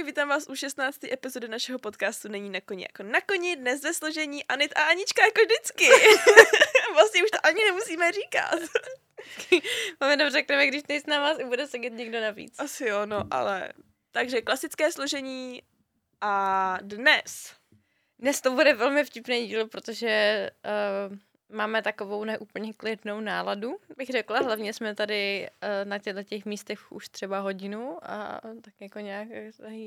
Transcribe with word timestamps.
Ahoj, 0.00 0.06
vítám 0.06 0.28
vás 0.28 0.48
u 0.48 0.56
16. 0.56 1.04
epizody 1.04 1.48
našeho 1.48 1.78
podcastu 1.78 2.28
Není 2.28 2.50
na 2.50 2.60
koni 2.60 2.82
jako 2.82 3.02
na 3.02 3.20
koni, 3.20 3.56
dnes 3.56 3.82
ve 3.82 3.94
složení 3.94 4.44
Anit 4.44 4.72
a 4.76 4.82
Anička 4.82 5.24
jako 5.24 5.40
vždycky. 5.44 5.84
vlastně 6.94 7.24
už 7.24 7.30
to 7.30 7.46
ani 7.46 7.64
nemusíme 7.64 8.12
říkat. 8.12 8.60
Máme 10.00 10.16
dobře 10.16 10.30
řekneme, 10.32 10.66
když 10.66 10.82
nejsi 10.88 11.10
na 11.10 11.20
vás 11.20 11.38
i 11.38 11.44
bude 11.44 11.66
sedět 11.66 11.92
někdo 11.92 12.20
navíc. 12.20 12.54
Asi 12.58 12.86
jo, 12.86 13.06
no, 13.06 13.24
ale... 13.30 13.72
Takže 14.12 14.42
klasické 14.42 14.92
složení 14.92 15.62
a 16.20 16.78
dnes. 16.82 17.54
Dnes 18.18 18.40
to 18.40 18.50
bude 18.50 18.74
velmi 18.74 19.04
vtipný 19.04 19.46
díl, 19.46 19.68
protože 19.68 20.50
uh, 21.10 21.18
máme 21.52 21.82
takovou 21.82 22.24
neúplně 22.24 22.74
klidnou 22.74 23.20
náladu, 23.20 23.76
bych 23.96 24.08
řekla. 24.08 24.38
Hlavně 24.38 24.72
jsme 24.72 24.94
tady 24.94 25.48
uh, 25.62 25.88
na 25.88 25.98
těchto 25.98 26.22
těch 26.22 26.44
místech 26.44 26.92
už 26.92 27.08
třeba 27.08 27.38
hodinu 27.38 27.98
a 28.02 28.40
tak 28.62 28.74
jako 28.80 28.98
nějak 28.98 29.28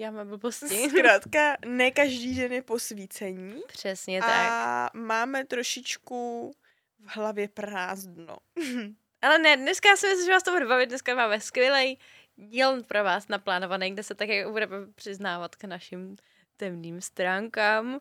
máme 0.01 0.25
blbosti. 0.25 0.89
Zkrátka, 0.89 1.57
ne 1.65 1.91
každý 1.91 2.35
den 2.35 2.53
je 2.53 2.61
posvícení. 2.61 3.61
Přesně 3.67 4.19
tak. 4.21 4.29
A 4.29 4.89
máme 4.93 5.45
trošičku 5.45 6.51
v 6.99 7.15
hlavě 7.15 7.47
prázdno. 7.47 8.37
Ale 9.21 9.37
ne, 9.37 9.57
dneska 9.57 9.95
si 9.95 10.07
myslím, 10.07 10.25
že 10.25 10.31
vás 10.31 10.43
to 10.43 10.51
bude 10.51 10.65
bavit. 10.65 10.89
Dneska 10.89 11.15
máme 11.15 11.39
skvělý 11.39 11.99
díl 12.35 12.83
pro 12.83 13.03
vás 13.03 13.27
naplánovaný, 13.27 13.91
kde 13.91 14.03
se 14.03 14.15
také 14.15 14.51
budeme 14.51 14.75
přiznávat 14.95 15.55
k 15.55 15.63
našim 15.63 16.15
temným 16.57 17.01
stránkám. 17.01 17.99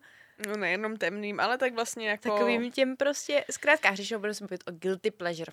No 0.48 0.56
nejenom 0.56 0.96
temným, 0.96 1.40
ale 1.40 1.58
tak 1.58 1.74
vlastně 1.74 2.08
jako... 2.08 2.28
Takovým 2.28 2.70
těm 2.72 2.96
prostě, 2.96 3.44
zkrátka, 3.50 3.90
Hřišo, 3.90 4.18
budu 4.18 4.34
se 4.34 4.44
mluvit 4.44 4.62
o 4.66 4.72
guilty 4.72 5.10
pleasure. 5.10 5.52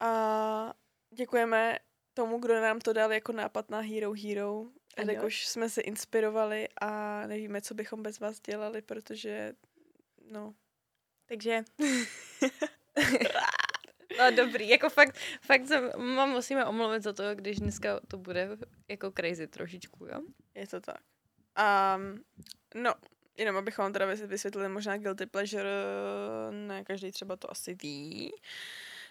A 0.00 0.74
děkujeme 1.14 1.78
tomu, 2.14 2.38
kdo 2.38 2.60
nám 2.60 2.78
to 2.78 2.92
dal 2.92 3.12
jako 3.12 3.32
nápad 3.32 3.70
na 3.70 3.80
Hero 3.80 4.12
Hero. 4.22 4.64
Jakož 5.10 5.46
jsme 5.46 5.70
se 5.70 5.80
inspirovali 5.80 6.68
a 6.80 7.22
nevíme, 7.26 7.60
co 7.60 7.74
bychom 7.74 8.02
bez 8.02 8.20
vás 8.20 8.40
dělali, 8.40 8.82
protože, 8.82 9.52
no. 10.30 10.54
Takže... 11.26 11.62
no 14.18 14.30
dobrý, 14.36 14.68
jako 14.68 14.90
fakt, 14.90 15.18
fakt 15.42 15.66
se 15.66 15.92
mám 15.96 16.30
musíme 16.30 16.64
omluvit 16.64 17.02
za 17.02 17.12
to, 17.12 17.34
když 17.34 17.56
dneska 17.56 18.00
to 18.08 18.18
bude 18.18 18.48
jako 18.88 19.10
crazy 19.10 19.46
trošičku, 19.46 20.06
jo? 20.06 20.20
Je 20.54 20.66
to 20.66 20.80
tak. 20.80 21.00
Um, 21.96 22.24
no, 22.74 22.94
jenom 23.38 23.56
abychom 23.56 23.82
vám 23.82 23.92
teda 23.92 24.06
vysvětlili 24.06 24.68
možná 24.68 24.96
guilty 24.96 25.26
pleasure, 25.26 25.70
ne 26.50 26.84
každý 26.84 27.12
třeba 27.12 27.36
to 27.36 27.50
asi 27.50 27.74
ví, 27.74 28.32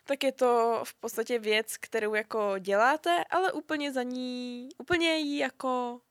tak 0.04 0.24
je 0.24 0.32
to 0.32 0.82
v 0.86 0.94
podstatě 0.94 1.40
věc, 1.40 1.78
kterou 1.78 2.14
jako 2.14 2.54
děláte, 2.60 3.24
ale 3.30 3.52
úplně 3.52 3.92
za 3.92 4.04
ní, 4.04 4.70
úplně 4.78 5.18
ji 5.18 5.40
jako 5.40 6.02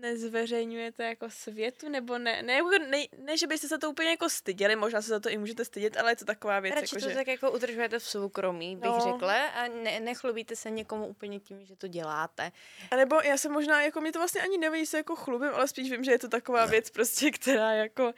nezveřejňujete 0.00 1.04
jako 1.04 1.30
světu, 1.30 1.88
nebo 1.88 2.18
ne, 2.18 2.42
ne, 2.42 2.60
ne, 2.88 3.04
ne, 3.18 3.36
že 3.36 3.46
byste 3.46 3.68
se 3.68 3.78
to 3.78 3.90
úplně 3.90 4.10
jako 4.10 4.28
styděli, 4.28 4.76
možná 4.76 5.02
se 5.02 5.08
za 5.08 5.20
to 5.20 5.30
i 5.30 5.38
můžete 5.38 5.64
stydět, 5.64 5.96
ale 5.96 6.12
je 6.12 6.16
to 6.16 6.24
taková 6.24 6.60
věc. 6.60 6.74
Radši 6.74 6.96
jako, 6.96 7.04
to 7.04 7.10
že... 7.10 7.16
tak 7.16 7.26
jako 7.26 7.50
udržujete 7.50 7.98
v 7.98 8.02
soukromí, 8.02 8.76
bych 8.76 8.90
no. 8.90 9.00
řekla, 9.00 9.46
a 9.46 9.68
ne, 9.68 10.00
nechlubíte 10.00 10.56
se 10.56 10.70
někomu 10.70 11.06
úplně 11.06 11.40
tím, 11.40 11.64
že 11.64 11.76
to 11.76 11.88
děláte. 11.88 12.52
A 12.90 12.96
nebo 12.96 13.20
já 13.24 13.36
se 13.36 13.48
možná, 13.48 13.82
jako 13.82 14.00
mě 14.00 14.12
to 14.12 14.18
vlastně 14.18 14.40
ani 14.40 14.58
neví, 14.58 14.86
se 14.86 14.96
jako 14.96 15.16
chlubím, 15.16 15.50
ale 15.54 15.68
spíš 15.68 15.90
vím, 15.90 16.04
že 16.04 16.10
je 16.10 16.18
to 16.18 16.28
taková 16.28 16.66
věc 16.66 16.90
prostě, 16.90 17.30
která 17.30 17.72
jako, 17.72 18.12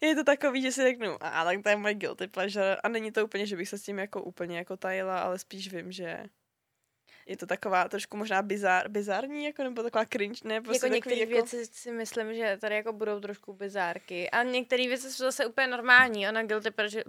je 0.00 0.14
to 0.14 0.24
takový, 0.24 0.62
že 0.62 0.72
si 0.72 0.82
řeknu, 0.82 1.16
a 1.20 1.44
tak 1.44 1.62
to 1.62 1.68
je 1.68 1.76
můj 1.76 1.94
guilty 1.94 2.26
pleasure, 2.26 2.76
a 2.76 2.88
není 2.88 3.12
to 3.12 3.24
úplně, 3.24 3.46
že 3.46 3.56
bych 3.56 3.68
se 3.68 3.78
s 3.78 3.82
tím 3.82 3.98
jako 3.98 4.22
úplně 4.22 4.58
jako 4.58 4.76
tajila, 4.76 5.20
ale 5.20 5.38
spíš 5.38 5.72
vím, 5.72 5.92
že 5.92 6.24
je 7.26 7.36
to 7.36 7.46
taková 7.46 7.88
trošku 7.88 8.16
možná 8.16 8.42
bizar, 8.42 8.88
bizarní, 8.88 9.44
jako, 9.44 9.62
nebo 9.62 9.82
taková 9.82 10.04
cringe, 10.04 10.40
ne? 10.44 10.60
Prostě 10.60 10.86
jako 10.86 10.94
některé 10.94 11.16
jako... 11.16 11.32
věci 11.32 11.66
si 11.66 11.92
myslím, 11.92 12.34
že 12.34 12.58
tady 12.60 12.74
jako 12.74 12.92
budou 12.92 13.20
trošku 13.20 13.52
bizárky. 13.52 14.30
A 14.30 14.42
některé 14.42 14.88
věci 14.88 15.12
jsou 15.12 15.24
zase 15.24 15.46
úplně 15.46 15.66
normální. 15.66 16.28
Ona 16.28 16.42
guilty 16.42 16.70
pleasure... 16.70 17.04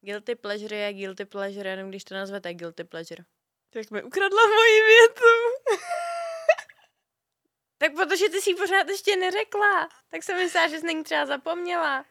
Guilty 0.00 0.34
pleasure 0.34 0.76
je 0.76 0.92
guilty 0.92 1.24
pleasure, 1.24 1.70
jenom 1.70 1.88
když 1.88 2.04
to 2.04 2.14
nazvete 2.14 2.54
guilty 2.54 2.84
pleasure. 2.84 3.24
Tak 3.70 3.90
mi 3.90 4.02
ukradla 4.02 4.42
moji 4.46 4.82
větu. 4.82 5.24
tak 7.78 7.92
protože 7.92 8.28
ty 8.28 8.40
si 8.40 8.50
ji 8.50 8.56
pořád 8.56 8.88
ještě 8.88 9.16
neřekla. 9.16 9.88
Tak 10.10 10.22
jsem 10.22 10.36
myslela, 10.38 10.68
že 10.68 10.78
jsi 10.78 10.86
není 10.86 11.04
třeba 11.04 11.26
zapomněla. 11.26 12.04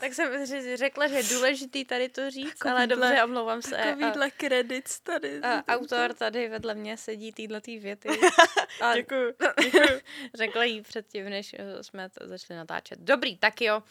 Tak 0.00 0.14
jsem 0.14 0.46
řekla, 0.76 1.08
že 1.08 1.14
je 1.14 1.22
důležitý 1.22 1.84
tady 1.84 2.08
to 2.08 2.30
říct, 2.30 2.58
takovýhle, 2.58 2.72
ale 2.72 2.86
dobře, 2.86 3.24
omlouvám 3.24 3.62
se. 3.62 3.76
Takovýhle 3.76 4.30
kredit 4.30 5.00
tady. 5.02 5.40
A 5.40 5.64
autor 5.74 6.14
tady 6.14 6.48
vedle 6.48 6.74
mě 6.74 6.96
sedí 6.96 7.32
týhle 7.32 7.60
tý 7.60 7.78
věty. 7.78 8.08
A 8.80 8.96
děkuju, 8.96 9.32
děkuju. 9.62 10.00
řekla 10.34 10.64
jí 10.64 10.82
předtím, 10.82 11.28
než 11.28 11.54
jsme 11.80 12.10
to 12.10 12.28
začali 12.28 12.58
natáčet. 12.58 12.98
Dobrý, 12.98 13.36
tak 13.36 13.60
jo. 13.60 13.82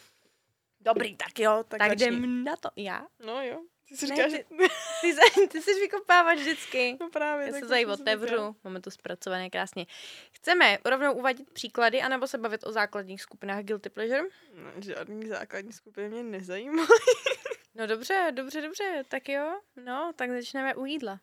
Dobrý, 0.80 1.16
tak 1.16 1.40
jo. 1.40 1.64
Tak, 1.68 1.80
tak 1.80 1.92
jdem 1.92 2.44
na 2.44 2.56
to. 2.56 2.70
Já? 2.76 3.08
No 3.26 3.44
jo. 3.44 3.62
Ty 3.88 3.94
ne, 3.94 3.98
říkáš, 3.98 4.32
ty, 4.32 4.46
ty, 5.02 5.16
ty, 5.36 5.48
ty 5.48 5.62
jsi 5.62 5.74
vykopávat 5.80 6.38
vždycky. 6.38 6.98
No 7.00 7.10
právě. 7.10 7.48
Já 7.48 7.54
se 7.54 7.68
tady 7.68 7.86
otevřu, 7.86 8.56
máme 8.64 8.82
to 8.82 8.92
zpracované 8.92 9.50
krásně. 9.50 9.86
Chceme 10.32 10.78
rovnou 10.86 11.14
uvadit 11.14 11.50
příklady, 11.54 12.02
anebo 12.02 12.28
se 12.28 12.38
bavit 12.38 12.64
o 12.64 12.72
základních 12.72 13.22
skupinách 13.22 13.64
Guilty 13.64 13.90
Pleasure? 13.90 14.24
No, 14.54 14.72
žádný 14.82 15.28
základní 15.28 15.74
skupiny 15.74 16.10
mě 16.10 16.24
nezajímají. 16.24 16.88
no 17.76 17.88
dobře, 17.88 18.32
dobře, 18.32 18.62
dobře, 18.62 19.04
tak 19.08 19.30
jo. 19.30 19.60
No, 19.76 20.14
tak 20.16 20.32
začneme 20.32 20.76
u 20.76 20.86
jídla. 20.86 21.20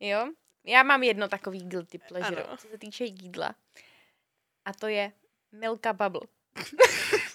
Jo, 0.00 0.32
já 0.64 0.82
mám 0.82 1.02
jedno 1.02 1.28
takový 1.28 1.68
guilty 1.68 1.98
pleasure, 1.98 2.42
ano. 2.42 2.56
co 2.56 2.68
se 2.68 2.78
týče 2.78 3.04
jídla. 3.04 3.54
A 4.64 4.72
to 4.72 4.86
je 4.86 5.12
Milka 5.52 5.92
Bubble. 5.92 6.28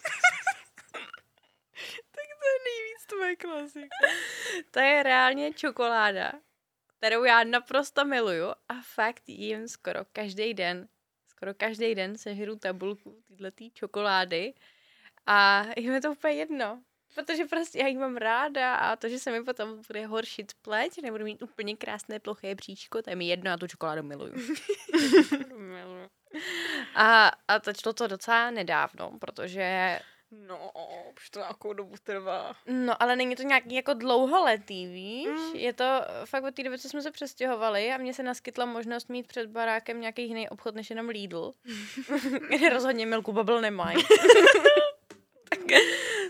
tvoje 3.25 3.35
klasika. 3.35 3.95
to 4.71 4.79
je 4.79 5.03
reálně 5.03 5.53
čokoláda, 5.53 6.31
kterou 6.97 7.23
já 7.23 7.43
naprosto 7.43 8.05
miluju 8.05 8.47
a 8.47 8.81
fakt 8.81 9.23
jím 9.27 9.67
skoro 9.67 9.99
každý 10.13 10.53
den. 10.53 10.87
Skoro 11.27 11.53
každý 11.53 11.95
den 11.95 12.17
sežru 12.17 12.55
tabulku 12.55 13.23
této 13.37 13.63
čokolády 13.73 14.53
a 15.25 15.65
je 15.77 15.91
mi 15.91 16.01
to 16.01 16.11
úplně 16.11 16.33
jedno. 16.33 16.83
Protože 17.15 17.45
prostě 17.45 17.79
já 17.79 17.87
ji 17.87 17.97
mám 17.97 18.17
ráda 18.17 18.75
a 18.75 18.95
to, 18.95 19.09
že 19.09 19.19
se 19.19 19.31
mi 19.31 19.43
potom 19.43 19.81
bude 19.87 20.05
horšit 20.05 20.53
pleť, 20.61 21.01
nebudu 21.01 21.23
mít 21.23 21.41
úplně 21.41 21.75
krásné 21.75 22.19
ploché 22.19 22.55
bříčko, 22.55 23.01
to 23.01 23.09
je 23.09 23.15
mi 23.15 23.27
jedno 23.27 23.51
a 23.51 23.57
tu 23.57 23.67
čokoládu 23.67 24.03
miluju. 24.03 24.33
a, 26.95 27.31
a 27.47 27.59
začalo 27.63 27.93
to 27.93 28.07
docela 28.07 28.51
nedávno, 28.51 29.17
protože 29.19 29.99
No, 30.31 30.71
už 31.17 31.29
to 31.29 31.39
nějakou 31.39 31.73
dobu 31.73 31.95
trvá. 32.03 32.55
No, 32.65 33.03
ale 33.03 33.15
není 33.15 33.35
to 33.35 33.43
nějaký 33.43 33.75
jako 33.75 33.93
dlouholetý, 33.93 34.87
víš? 34.87 35.27
Mm. 35.27 35.55
Je 35.55 35.73
to 35.73 36.01
fakt 36.25 36.43
od 36.43 36.55
té 36.55 36.63
doby, 36.63 36.79
co 36.79 36.89
jsme 36.89 37.01
se 37.01 37.11
přestěhovali 37.11 37.91
a 37.91 37.97
mně 37.97 38.13
se 38.13 38.23
naskytla 38.23 38.65
možnost 38.65 39.09
mít 39.09 39.27
před 39.27 39.49
barákem 39.49 40.01
nějaký 40.01 40.27
jiný 40.27 40.49
obchod 40.49 40.75
než 40.75 40.89
jenom 40.89 41.09
Lidl. 41.09 41.51
kde 42.49 42.69
rozhodně 42.69 43.05
Milku 43.05 43.33
Bubble 43.33 43.61
nemají. 43.61 43.97
tak, 45.49 45.59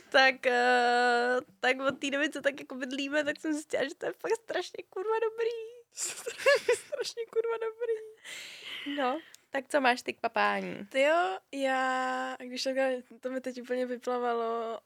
tak, 0.10 0.36
uh, 0.46 1.42
tak 1.60 1.80
od 1.80 2.00
té 2.00 2.10
doby, 2.10 2.30
co 2.30 2.42
tak 2.42 2.60
jako 2.60 2.76
bydlíme, 2.76 3.24
tak 3.24 3.40
jsem 3.40 3.54
zjistila, 3.54 3.84
že 3.84 3.96
to 3.96 4.06
je 4.06 4.14
fakt 4.14 4.36
strašně 4.44 4.84
kurva 4.90 5.16
dobrý. 5.20 5.52
strašně 6.76 7.26
kurva 7.26 7.58
dobrý. 7.58 7.96
No, 8.98 9.20
tak 9.50 9.68
co 9.68 9.82
máš 9.82 10.02
ty 10.02 10.14
k 10.14 10.20
papání? 10.20 10.86
Ty 10.86 11.02
jo, 11.02 11.38
já, 11.52 12.36
když 12.40 12.64
takhle, 12.64 13.04
to 13.20 13.30
mi 13.30 13.42
teď 13.42 13.62
úplně 13.62 13.86
vyplavalo, 13.86 14.80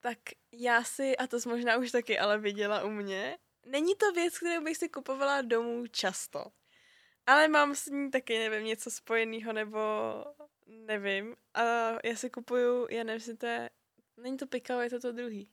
tak 0.00 0.18
já 0.52 0.84
si, 0.84 1.16
a 1.16 1.26
to 1.26 1.40
jsi 1.40 1.48
možná 1.48 1.76
už 1.76 1.90
taky 1.90 2.18
ale 2.18 2.38
viděla 2.38 2.84
u 2.84 2.90
mě, 2.90 3.38
není 3.66 3.94
to 3.94 4.12
věc, 4.12 4.38
kterou 4.38 4.64
bych 4.64 4.76
si 4.76 4.88
kupovala 4.88 5.42
domů 5.42 5.86
často. 5.86 6.44
Ale 7.26 7.48
mám 7.48 7.74
s 7.74 7.86
ní 7.86 8.10
taky, 8.10 8.38
nevím, 8.38 8.64
něco 8.64 8.90
spojeného, 8.90 9.52
nebo 9.52 9.80
nevím. 10.66 11.36
A 11.54 11.62
já 12.04 12.16
si 12.16 12.30
kupuju, 12.30 12.86
já 12.90 13.04
nevím, 13.04 13.14
jestli 13.14 13.36
to 13.36 13.46
je, 13.46 13.70
není 14.16 14.36
to 14.36 14.46
pikao, 14.46 14.80
je 14.80 14.90
to 14.90 15.00
to 15.00 15.12
druhý. 15.12 15.50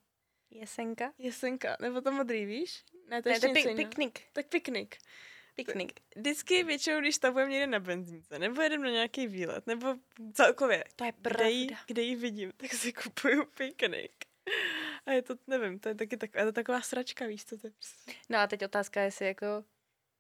Jesenka? 0.51 1.13
Jesenka, 1.18 1.78
nebo 1.81 2.01
to 2.01 2.12
modrý, 2.12 2.46
víš? 2.46 2.84
Ne, 3.07 3.22
to 3.22 3.30
je, 3.30 3.34
ne, 3.34 3.39
to 3.39 3.69
je 3.69 3.75
piknik. 3.75 4.22
Tak 4.34 4.48
piknik 4.48 4.98
piknik. 5.55 6.00
Vždycky 6.15 6.63
většinou, 6.63 7.00
když 7.00 7.15
stavujeme 7.15 7.51
někde 7.51 7.67
na 7.67 7.79
benzínce, 7.79 8.39
nebo 8.39 8.61
jedem 8.61 8.83
na 8.83 8.89
nějaký 8.89 9.27
výlet, 9.27 9.67
nebo 9.67 9.95
celkově, 10.33 10.83
to 10.95 11.05
je 11.05 11.11
pravda. 11.11 11.44
Kde, 11.44 11.51
jí, 11.51 11.69
kde 11.88 12.01
jí 12.01 12.15
vidím, 12.15 12.51
tak 12.57 12.73
si 12.73 12.94
kupuju 12.94 13.45
piknik. 13.45 14.11
A 15.05 15.11
je 15.11 15.21
to, 15.21 15.35
nevím, 15.47 15.79
to 15.79 15.89
je 15.89 15.95
taky 15.95 16.17
tak, 16.17 16.35
je 16.35 16.45
to 16.45 16.51
taková 16.51 16.81
sračka, 16.81 17.25
víš, 17.25 17.45
co 17.45 17.57
to 17.57 17.67
je. 17.67 17.73
No 18.29 18.38
a 18.38 18.47
teď 18.47 18.65
otázka 18.65 19.00
je, 19.00 19.07
jestli 19.07 19.25
jako 19.25 19.63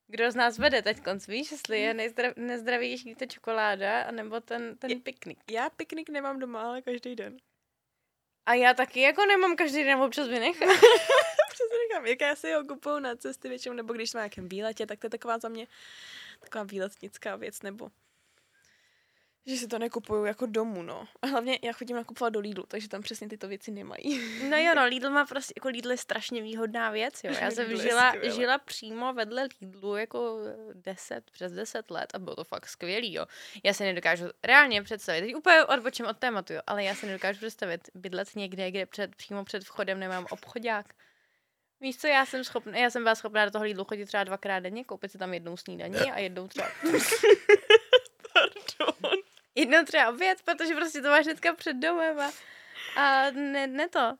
kdo 0.07 0.31
z 0.31 0.35
nás 0.35 0.57
vede 0.57 0.81
teď 0.81 1.01
konc, 1.03 1.27
víš, 1.27 1.51
jestli 1.51 1.81
je 1.81 1.93
nejzdrav, 1.93 2.33
nezdravější 2.37 3.15
ta 3.15 3.25
čokoláda, 3.25 4.01
anebo 4.01 4.39
ten, 4.39 4.77
ten 4.77 4.91
je, 4.91 4.99
piknik. 4.99 5.39
Já 5.51 5.69
piknik 5.69 6.09
nemám 6.09 6.39
doma, 6.39 6.61
ale 6.61 6.81
každý 6.81 7.15
den. 7.15 7.37
A 8.45 8.53
já 8.53 8.73
taky 8.73 9.01
jako 9.01 9.25
nemám 9.25 9.55
každý 9.55 9.83
den, 9.83 10.01
občas 10.01 10.27
vynechám. 10.27 10.69
Přesně 11.53 11.77
říkám, 11.87 12.05
jak 12.05 12.21
já 12.21 12.35
si 12.35 12.53
ho 12.53 12.63
kupuju 12.63 12.99
na 12.99 13.15
cesty 13.15 13.49
většinou, 13.49 13.75
nebo 13.75 13.93
když 13.93 14.09
jsme 14.09 14.17
na 14.17 14.23
nějakém 14.23 14.49
výletě, 14.49 14.85
tak 14.85 14.99
to 14.99 15.05
je 15.05 15.09
taková 15.09 15.39
za 15.39 15.49
mě 15.49 15.67
taková 16.39 16.63
výletnická 16.63 17.35
věc, 17.35 17.61
nebo 17.61 17.89
že 19.45 19.57
si 19.57 19.67
to 19.67 19.79
nekupuju 19.79 20.25
jako 20.25 20.45
domů, 20.45 20.83
no. 20.83 21.07
A 21.21 21.27
hlavně 21.27 21.59
já 21.63 21.73
chodím 21.73 21.95
nakupovat 21.95 22.33
do 22.33 22.39
Lidlu, 22.39 22.65
takže 22.67 22.89
tam 22.89 23.01
přesně 23.01 23.29
tyto 23.29 23.47
věci 23.47 23.71
nemají. 23.71 24.19
No 24.49 24.57
jo, 24.57 24.75
no, 24.75 24.85
Lidl 24.85 25.09
má 25.09 25.25
prostě, 25.25 25.53
jako 25.57 25.67
Lidl 25.67 25.91
je 25.91 25.97
strašně 25.97 26.41
výhodná 26.41 26.91
věc, 26.91 27.23
jo. 27.23 27.33
Já 27.41 27.51
jsem 27.51 27.77
žila, 27.77 28.13
žila 28.35 28.57
přímo 28.57 29.13
vedle 29.13 29.47
Lidlu 29.61 29.95
jako 29.95 30.37
10, 30.73 31.31
přes 31.31 31.51
10 31.51 31.91
let 31.91 32.09
a 32.13 32.19
bylo 32.19 32.35
to 32.35 32.43
fakt 32.43 32.67
skvělý, 32.67 33.13
jo. 33.13 33.25
Já 33.63 33.73
si 33.73 33.83
nedokážu 33.83 34.25
reálně 34.43 34.83
představit, 34.83 35.21
teď 35.21 35.35
úplně 35.35 35.65
odbočím 35.65 36.05
od 36.05 36.17
tématu, 36.17 36.53
jo, 36.53 36.61
ale 36.67 36.83
já 36.83 36.95
si 36.95 37.05
nedokážu 37.05 37.37
představit 37.37 37.89
bydlet 37.95 38.35
někde, 38.35 38.71
kde 38.71 38.85
před, 38.85 39.15
přímo 39.15 39.45
před 39.45 39.63
vchodem 39.63 39.99
nemám 39.99 40.25
obchodák. 40.29 40.85
Víš 41.83 41.97
co, 41.97 42.07
já 42.07 42.25
jsem 42.25 42.43
schopná, 42.43 42.77
já 42.77 42.89
jsem 42.89 43.03
byla 43.03 43.15
schopná 43.15 43.45
do 43.45 43.51
toho 43.51 43.63
Lidlu 43.63 43.83
chodit 43.83 44.05
třeba 44.05 44.23
dvakrát 44.23 44.59
denně, 44.59 44.83
koupit 44.83 45.11
si 45.11 45.17
tam 45.17 45.33
jednou 45.33 45.57
snídaní 45.57 46.11
a 46.11 46.19
jednou 46.19 46.47
třeba, 46.47 46.67
Pardon. 48.33 49.19
jednou 49.55 49.83
třeba 49.85 50.09
oběd, 50.09 50.41
protože 50.43 50.75
prostě 50.75 51.01
to 51.01 51.09
máš 51.09 51.25
hnedka 51.25 51.53
před 51.53 51.73
domem 51.73 52.19
a, 52.19 52.31
a 52.95 53.31
ne, 53.31 53.67
ne 53.67 53.89
to. 53.89 54.17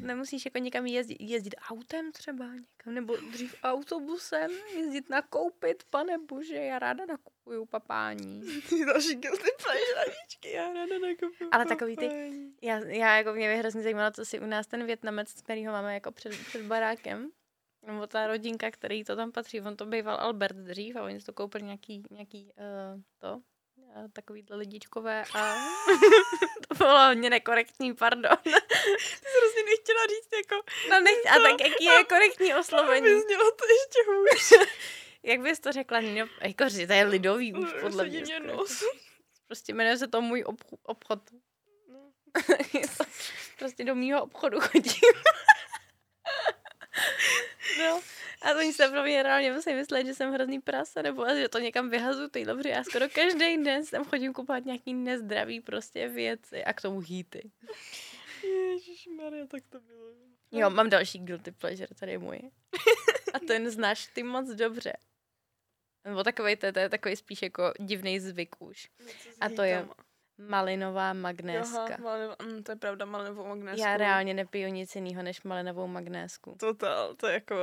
Nemusíš 0.00 0.44
jako 0.44 0.58
někam 0.58 0.86
jezdit, 0.86 1.16
jezdit 1.20 1.54
autem 1.68 2.12
třeba 2.12 2.44
někam, 2.44 2.94
nebo 2.94 3.16
dřív 3.16 3.54
autobusem, 3.62 4.50
jezdit 4.76 5.10
nakoupit, 5.10 5.84
pane 5.90 6.18
bože, 6.18 6.56
já 6.56 6.78
ráda 6.78 7.06
nakupuju 7.46 7.66
papání. 7.66 8.42
Ty 8.68 8.84
další 8.86 9.14
guilty 9.14 9.50
pleasure, 9.62 10.16
já 10.54 10.72
ráda 10.72 10.98
nakupuju 10.98 11.50
Ale 11.52 11.66
takový 11.66 11.96
ty-. 11.96 12.50
Já, 12.62 12.78
já 12.78 13.16
jako 13.16 13.32
mě 13.32 13.48
by 13.48 13.56
hrozně 13.56 13.82
zajímalo, 13.82 14.10
co 14.10 14.24
si 14.24 14.40
u 14.40 14.46
nás 14.46 14.66
ten 14.66 14.86
Větnamec, 14.86 15.32
který 15.42 15.66
ho 15.66 15.72
máme 15.72 15.94
jako 15.94 16.12
před, 16.12 16.32
před 16.46 16.62
barákem, 16.62 17.30
nebo 17.82 18.06
ta 18.06 18.26
rodinka, 18.26 18.70
který 18.70 19.04
to 19.04 19.16
tam 19.16 19.32
patří, 19.32 19.60
on 19.60 19.76
to 19.76 19.86
býval 19.86 20.16
Albert 20.20 20.56
dřív 20.56 20.96
a 20.96 21.02
oni 21.02 21.20
si 21.20 21.26
to 21.26 21.32
koupili 21.32 21.64
nějaký, 21.64 22.02
nějaký 22.10 22.52
uh, 22.56 23.00
to, 23.18 23.40
uh, 23.76 24.08
takovýhle 24.12 24.56
lidičkové 24.56 25.24
a 25.34 25.54
to 26.68 26.74
bylo 26.74 27.06
hodně 27.06 27.30
nekorektní, 27.30 27.94
pardon. 27.94 28.36
Ty 28.42 28.50
jsi 28.50 29.28
hrozně 29.40 29.62
nechtěla 29.64 30.06
říct 30.06 30.32
jako, 30.36 30.62
No 30.90 31.00
nech, 31.00 31.18
a 31.30 31.34
tak 31.34 31.60
jaký 31.68 31.84
je 31.84 32.04
korektní 32.04 32.54
oslovení? 32.54 33.06
aby 33.06 33.20
znělo 33.20 33.50
to 33.50 33.64
ještě 33.64 33.98
hůř. 34.10 34.68
Jak 35.26 35.40
bys 35.40 35.60
to 35.60 35.72
řekla, 35.72 36.00
Nino? 36.00 36.26
Jako, 36.40 36.68
že 36.68 36.86
to 36.86 36.92
je 36.92 37.04
lidový 37.04 37.54
už, 37.54 37.72
podle 37.80 38.04
Sedí 38.04 38.22
mě. 38.22 38.40
mě 38.40 38.52
nos. 38.52 38.82
Prostě 39.46 39.74
jmenuje 39.74 39.98
se 39.98 40.08
to 40.08 40.20
můj 40.20 40.42
obch- 40.42 40.78
obchod. 40.82 41.20
No. 41.92 42.12
Prostě 43.58 43.84
do 43.84 43.94
mýho 43.94 44.22
obchodu 44.22 44.60
chodím. 44.60 44.92
no, 47.78 48.00
a 48.42 48.50
oni 48.58 48.72
se 48.72 48.88
pro 48.88 49.02
mě 49.02 49.22
reálně 49.22 49.52
musí 49.52 49.74
myslet, 49.74 50.06
že 50.06 50.14
jsem 50.14 50.32
hrozný 50.32 50.60
prase, 50.60 51.02
nebo 51.02 51.26
že 51.34 51.48
to 51.48 51.58
někam 51.58 51.90
vyhazu 51.90 52.28
ty 52.28 52.44
dobře. 52.44 52.68
Já 52.68 52.84
skoro 52.84 53.08
každý 53.08 53.64
den 53.64 53.86
tam 53.86 54.04
chodím 54.04 54.32
kupovat 54.32 54.64
nějaký 54.64 54.94
nezdravý 54.94 55.60
prostě 55.60 56.08
věci 56.08 56.64
a 56.64 56.72
k 56.72 56.82
tomu 56.82 57.00
hýty. 57.00 57.50
Ježišmarja, 58.42 59.46
tak 59.46 59.62
to 59.70 59.80
bylo. 59.80 60.06
Jo, 60.52 60.70
mám 60.70 60.90
další 60.90 61.18
guilty 61.18 61.52
pleasure, 61.52 61.88
tady 62.00 62.12
je 62.12 62.18
můj. 62.18 62.38
A 63.34 63.38
ten 63.38 63.70
znáš 63.70 64.06
ty 64.06 64.22
moc 64.22 64.48
dobře. 64.48 64.92
Nebo 66.06 66.24
takový, 66.24 66.56
to, 66.56 66.72
to 66.72 66.78
je 66.78 66.88
takový 66.88 67.16
spíš 67.16 67.42
jako 67.42 67.72
divný 67.80 68.20
zvyk 68.20 68.56
už. 68.58 68.88
A 69.40 69.48
to 69.48 69.62
je 69.62 69.86
Malinová 70.38 71.12
magnéska. 71.12 71.84
Aha, 71.84 71.96
malinová, 71.98 72.36
mm, 72.42 72.62
to 72.62 72.72
je 72.72 72.76
pravda, 72.76 73.04
malinovou 73.04 73.46
magnésku. 73.46 73.80
Já 73.80 73.96
reálně 73.96 74.34
nepiju 74.34 74.68
nic 74.68 74.94
jiného 74.94 75.22
než 75.22 75.42
malinovou 75.42 75.86
magnésku. 75.86 76.56
Total, 76.60 77.14
to 77.14 77.26
je 77.26 77.34
jako, 77.34 77.56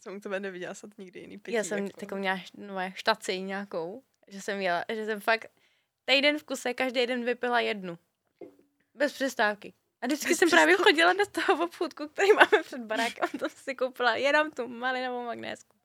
jsem 0.00 0.16
u 0.16 0.20
tebe 0.20 0.40
neviděla 0.40 0.74
snad 0.74 0.98
nikdy 0.98 1.20
jiný 1.20 1.38
pití. 1.38 1.56
Já 1.56 1.64
jsem 1.64 1.84
jako. 1.84 2.00
takovou 2.00 2.18
měla 2.18 2.40
no, 2.54 2.74
štaci 2.94 3.40
nějakou, 3.40 4.02
že 4.28 4.40
jsem 4.40 4.60
jela, 4.60 4.84
že 4.92 5.06
jsem 5.06 5.20
fakt 5.20 5.50
týden 6.04 6.38
v 6.38 6.44
kuse, 6.44 6.74
každý 6.74 7.06
den 7.06 7.24
vypila 7.24 7.60
jednu. 7.60 7.98
Bez 8.94 9.12
přestávky. 9.12 9.74
A 10.00 10.06
vždycky 10.06 10.28
Bez 10.28 10.38
jsem 10.38 10.50
právě 10.50 10.76
chodila 10.76 11.12
do 11.12 11.26
toho 11.26 11.64
obchůdku, 11.64 12.08
který 12.08 12.32
máme 12.32 12.62
před 12.62 12.80
barákem, 12.80 13.28
a 13.34 13.38
tam 13.38 13.50
si 13.50 13.74
koupila 13.74 14.16
jenom 14.16 14.50
tu 14.50 14.68
malinovou 14.68 15.24
magnésku. 15.24 15.76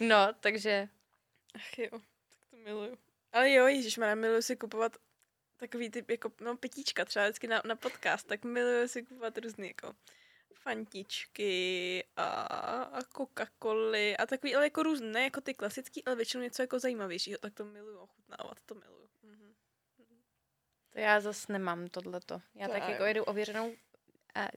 No, 0.00 0.28
takže 0.40 0.88
Ach 1.54 1.78
jo, 1.78 1.90
tak 2.28 2.50
to 2.50 2.56
miluju. 2.56 2.98
Ale 3.32 3.52
jo, 3.52 3.66
ježišmarja, 3.66 4.14
miluju 4.14 4.42
si 4.42 4.56
kupovat 4.56 4.96
takový 5.56 5.90
typ, 5.90 6.10
jako, 6.10 6.32
no, 6.40 6.56
pitíčka 6.56 7.04
třeba 7.04 7.24
vždycky 7.24 7.46
na, 7.46 7.62
na 7.64 7.76
podcast, 7.76 8.26
tak 8.26 8.44
miluju 8.44 8.88
si 8.88 9.02
kupovat 9.02 9.38
různý, 9.38 9.68
jako, 9.68 9.94
fantičky 10.62 12.04
a, 12.16 12.22
a 12.82 13.00
Coca-Coly 13.00 14.16
a 14.18 14.26
takový, 14.26 14.54
ale 14.54 14.66
jako 14.66 14.82
různé, 14.82 15.06
ne 15.06 15.22
jako 15.22 15.40
ty 15.40 15.54
klasický, 15.54 16.04
ale 16.04 16.16
většinou 16.16 16.42
něco 16.42 16.62
jako 16.62 16.78
zajímavějšího, 16.78 17.38
tak 17.38 17.54
to 17.54 17.64
miluju, 17.64 17.98
ochutnávat, 17.98 18.60
to 18.66 18.74
miluju. 18.74 19.08
Mhm. 19.22 19.54
to 20.90 20.98
já 20.98 21.20
zase 21.20 21.52
nemám 21.52 21.88
tohleto. 21.88 22.40
Já 22.54 22.66
To 22.66 22.72
tak 22.72 22.82
já 22.82 22.90
jako 22.90 23.04
jedu 23.04 23.24
ověřenou 23.24 23.74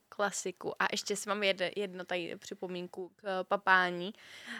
klasiku. 0.09 0.83
A 0.83 0.87
ještě 0.91 1.15
si 1.15 1.29
mám 1.29 1.43
jedno, 1.43 1.65
jedno 1.75 2.05
tady 2.05 2.35
připomínku 2.35 3.09
k 3.09 3.23
eh, 3.23 3.43
papání. 3.43 4.13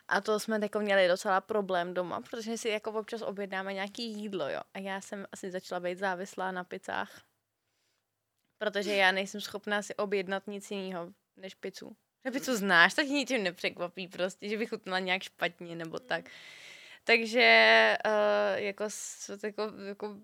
A 0.08 0.22
to 0.22 0.40
jsme 0.40 0.60
jako 0.62 0.80
měli 0.80 1.08
docela 1.08 1.42
problém 1.42 1.94
doma, 1.94 2.22
protože 2.22 2.58
si 2.58 2.70
jako 2.70 2.92
občas 2.92 3.22
objednáme 3.22 3.74
nějaký 3.74 4.12
jídlo, 4.12 4.50
jo. 4.50 4.62
A 4.74 4.80
já 4.80 5.02
jsem 5.02 5.26
asi 5.32 5.52
začala 5.52 5.80
být 5.80 5.98
závislá 5.98 6.52
na 6.52 6.64
pizzách. 6.64 7.22
Protože 8.58 8.96
já 8.96 9.12
nejsem 9.12 9.42
schopná 9.42 9.82
si 9.82 9.96
objednat 9.96 10.48
nic 10.48 10.72
jiného 10.72 11.14
než 11.38 11.56
pizzu. 11.56 11.96
Že 12.26 12.32
pizzu 12.32 12.56
znáš, 12.56 12.94
tak 12.94 13.08
ničím 13.08 13.44
nepřekvapí 13.44 14.08
prostě, 14.08 14.50
že 14.50 14.58
bych 14.58 14.70
chutnala 14.70 15.00
nějak 15.00 15.24
špatně 15.24 15.76
nebo 15.76 16.00
tak. 16.00 16.26
Takže 17.04 17.98
uh, 18.06 18.64
jako, 18.64 18.84
jako, 19.44 19.72
jako 19.88 20.18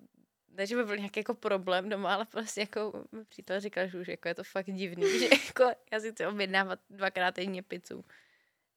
ne, 0.52 0.68
že 0.68 0.76
by 0.76 0.84
byl 0.84 0.98
nějaký 0.98 1.20
jako 1.20 1.34
problém 1.34 1.90
doma, 1.90 2.14
ale 2.14 2.26
prostě 2.26 2.60
jako 2.60 3.06
mi 3.12 3.26
přítel 3.26 3.60
říkal, 3.60 3.88
že 3.88 3.98
už 3.98 4.08
jako 4.08 4.28
je 4.28 4.36
to 4.36 4.44
fakt 4.44 4.72
divný, 4.72 5.20
že 5.20 5.26
jako 5.26 5.72
já 5.92 6.00
si 6.00 6.12
chci 6.12 6.26
objednávat 6.26 6.80
dvakrát 6.90 7.36
týdně 7.36 7.64
pizzu. 7.64 8.06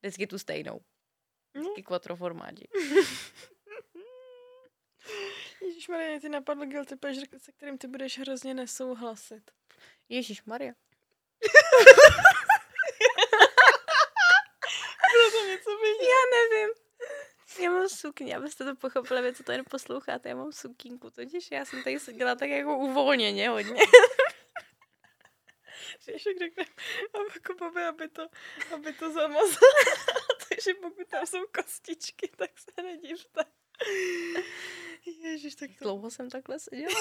Vždycky 0.03 0.27
tu 0.27 0.39
stejnou. 0.39 0.81
Vždycky 1.55 1.83
quattro 1.83 2.17
formáži. 2.17 2.69
Ježišmarja, 5.63 6.09
mě 6.09 6.21
ty 6.21 6.29
napadl 6.29 6.67
guilty 6.67 6.97
pleasure, 6.97 7.27
se 7.39 7.53
kterým 7.53 7.79
ty 7.79 7.87
budeš 7.87 8.19
hrozně 8.19 8.55
nesouhlasit. 8.55 9.51
Ježíš 10.09 10.45
Maria. 10.45 10.73
Bylo 15.13 15.31
to 15.31 15.47
něco 15.47 15.71
vidět. 15.79 16.09
Já 16.09 16.23
nevím. 16.35 16.71
Já 17.59 17.71
mám 17.71 17.89
sukně, 17.89 18.37
abyste 18.37 18.65
to 18.65 18.77
pochopili, 18.77 19.23
vy 19.23 19.35
co 19.35 19.43
to 19.43 19.53
jen 19.53 19.65
posloucháte, 19.71 20.29
já 20.29 20.37
mám 20.37 20.53
sukínku, 20.53 21.11
totiž 21.11 21.51
já 21.51 21.65
jsem 21.65 21.83
tady 21.83 22.01
seděla 22.01 22.35
tak 22.35 22.49
jako 22.49 22.79
uvolněně 22.79 23.49
hodně. 23.49 23.83
Že 26.01 26.13
ještě 26.13 26.31
řekne, 26.39 26.65
aby 27.15 27.41
Kubovi, 27.47 27.85
aby 27.85 28.09
to, 28.09 28.29
aby 28.75 28.93
to 28.93 29.13
zamazal. 29.13 29.71
Takže 30.49 30.75
pokud 30.83 31.09
tam 31.09 31.27
jsou 31.27 31.47
kostičky, 31.55 32.31
tak 32.37 32.51
se 32.59 32.83
nedivte. 32.83 33.45
Ježiš, 35.23 35.55
tak 35.55 35.71
to 35.79 35.85
Dlouho 35.85 36.11
jsem 36.11 36.31
takhle 36.31 36.59
seděla. 36.59 37.01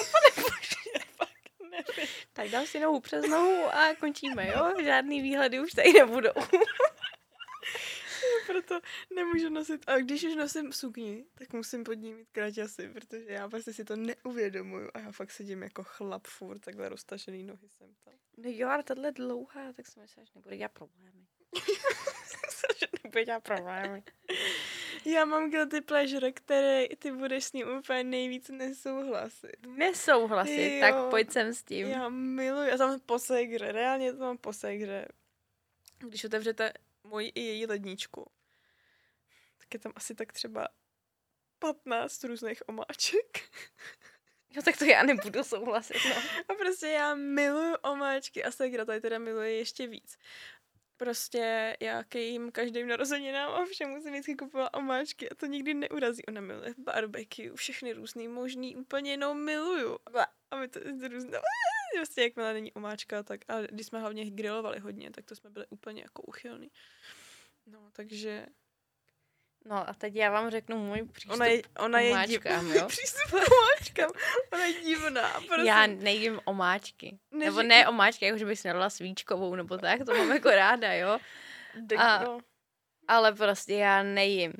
je 0.94 1.00
fakt 1.16 1.44
nevím. 1.74 2.08
Tak 2.32 2.48
dám 2.48 2.66
si 2.66 2.80
nohu 2.80 3.00
přes 3.00 3.26
nohu 3.26 3.64
a 3.74 3.94
končíme, 4.00 4.48
jo? 4.48 4.74
Žádný 4.84 5.22
výhledy 5.22 5.60
už 5.60 5.72
tady 5.72 5.92
nebudou. 5.92 6.32
Proto 8.46 8.80
nemůžu 9.14 9.48
nosit. 9.48 9.84
A 9.86 9.98
když 9.98 10.24
už 10.24 10.34
nosím 10.34 10.72
sukni, 10.72 11.24
tak 11.34 11.52
musím 11.52 11.84
pod 11.84 11.92
ní 11.92 12.12
mít 12.14 12.28
kraťasy, 12.32 12.88
protože 12.88 13.24
já 13.28 13.46
vlastně 13.46 13.72
si 13.72 13.84
to 13.84 13.96
neuvědomuju. 13.96 14.90
A 14.94 14.98
já 14.98 15.12
fakt 15.12 15.30
sedím 15.30 15.62
jako 15.62 15.82
chlap 15.84 16.26
furt, 16.26 16.58
takhle 16.58 16.88
roztažený 16.88 17.44
nohy 17.44 17.68
jsem 17.68 17.94
tam. 18.04 18.14
No 18.36 18.50
jo, 18.52 18.68
ale 18.68 18.82
tahle 18.82 19.12
dlouhá, 19.12 19.72
tak 19.72 19.86
jsem 19.86 20.02
myslela, 20.02 20.24
že 20.24 20.32
nebude 20.34 20.56
dělat 20.56 20.72
problémy. 20.72 21.26
že 22.78 22.86
nebude 23.04 23.24
dělat 23.24 23.42
problémy. 23.42 24.02
Já 25.04 25.24
mám 25.24 25.50
guilty 25.50 25.80
pleasure, 25.80 26.32
který 26.32 26.88
ty 26.98 27.12
budeš 27.12 27.44
s 27.44 27.52
ním 27.52 27.68
úplně 27.78 28.04
nejvíc 28.04 28.48
nesouhlasit. 28.48 29.66
Nesouhlasit, 29.66 30.72
Jo. 30.72 30.80
tak 30.80 30.94
pojď 31.10 31.30
sem 31.30 31.54
s 31.54 31.62
tím. 31.62 31.86
Já 31.86 32.08
miluji, 32.08 32.70
já 32.70 32.76
to 32.76 32.88
mám 32.88 33.00
po 33.00 33.18
segře, 33.18 33.72
reálně 33.72 34.12
to 34.12 34.18
mám 34.18 34.38
po 34.38 34.52
segře. 34.52 35.08
Když 35.98 36.24
otevřete 36.24 36.72
moji 37.04 37.28
i 37.34 37.40
její 37.40 37.66
ledničku, 37.66 38.26
tak 39.74 39.80
je 39.80 39.82
tam 39.82 39.92
asi 39.96 40.14
tak 40.14 40.32
třeba 40.32 40.68
15 41.58 42.24
různých 42.24 42.68
omáček. 42.68 43.50
Jo, 44.50 44.62
tak 44.64 44.76
to 44.76 44.84
já 44.84 45.02
nebudu 45.02 45.44
souhlasit, 45.44 45.96
no. 46.08 46.16
A 46.48 46.54
prostě 46.54 46.86
já 46.86 47.14
miluju 47.14 47.74
omáčky 47.82 48.44
a 48.44 48.50
segra 48.50 48.84
tady 48.84 49.00
teda 49.00 49.18
miluje 49.18 49.52
ještě 49.52 49.86
víc. 49.86 50.18
Prostě 50.96 51.76
já 51.80 52.04
ke 52.04 52.20
jim 52.20 52.52
každým 52.52 52.88
narozeninám 52.88 53.50
a 53.50 53.64
všem 53.64 53.90
musím 53.90 54.12
vždycky 54.12 54.34
kupovat 54.34 54.76
omáčky 54.76 55.30
a 55.30 55.34
to 55.34 55.46
nikdy 55.46 55.74
neurazí. 55.74 56.26
Ona 56.26 56.40
miluje 56.40 56.74
barbecue, 56.78 57.54
všechny 57.54 57.92
různý 57.92 58.28
možný, 58.28 58.76
úplně 58.76 59.10
jenom 59.10 59.44
miluju. 59.44 59.98
A 60.50 60.56
my 60.56 60.68
to 60.68 60.78
je 60.78 61.08
různé. 61.08 61.38
Prostě 61.96 62.22
jakmile 62.22 62.52
není 62.52 62.72
omáčka, 62.72 63.22
tak 63.22 63.40
a 63.48 63.60
když 63.60 63.86
jsme 63.86 64.00
hlavně 64.00 64.30
grilovali 64.30 64.78
hodně, 64.78 65.10
tak 65.10 65.24
to 65.24 65.36
jsme 65.36 65.50
byli 65.50 65.66
úplně 65.70 66.02
jako 66.02 66.22
uchylný. 66.22 66.70
No, 67.66 67.90
takže 67.92 68.46
No 69.64 69.88
a 69.88 69.94
teď 69.94 70.14
já 70.14 70.30
vám 70.30 70.50
řeknu 70.50 70.78
můj 70.78 71.02
přístup 71.12 71.32
ona 71.32 71.46
je, 71.46 71.62
ona 71.78 72.00
je 72.00 72.10
omáčkám, 72.10 72.66
div... 72.66 72.76
jo? 72.80 72.86
přístup 72.88 73.30
k 73.30 73.34
omáčkám. 73.34 74.10
Ona 74.52 74.64
je 74.64 74.72
divná. 74.72 75.30
Prosím. 75.48 75.66
Já 75.66 75.86
nejím 75.86 76.40
omáčky. 76.44 77.18
Neříkej. 77.30 77.46
Nebo 77.46 77.62
ne 77.62 77.88
omáčky, 77.88 78.24
jako 78.24 78.38
že 78.38 78.44
bych 78.46 78.58
si 78.60 78.68
nedala 78.68 78.90
svíčkovou 78.90 79.54
nebo 79.54 79.78
tak, 79.78 80.04
to 80.06 80.14
mám 80.14 80.32
jako 80.32 80.50
ráda, 80.50 80.92
jo? 80.92 81.18
A- 81.98 82.24
no. 82.24 82.38
Ale 83.08 83.32
prostě 83.32 83.74
já 83.74 84.02
nejím 84.02 84.52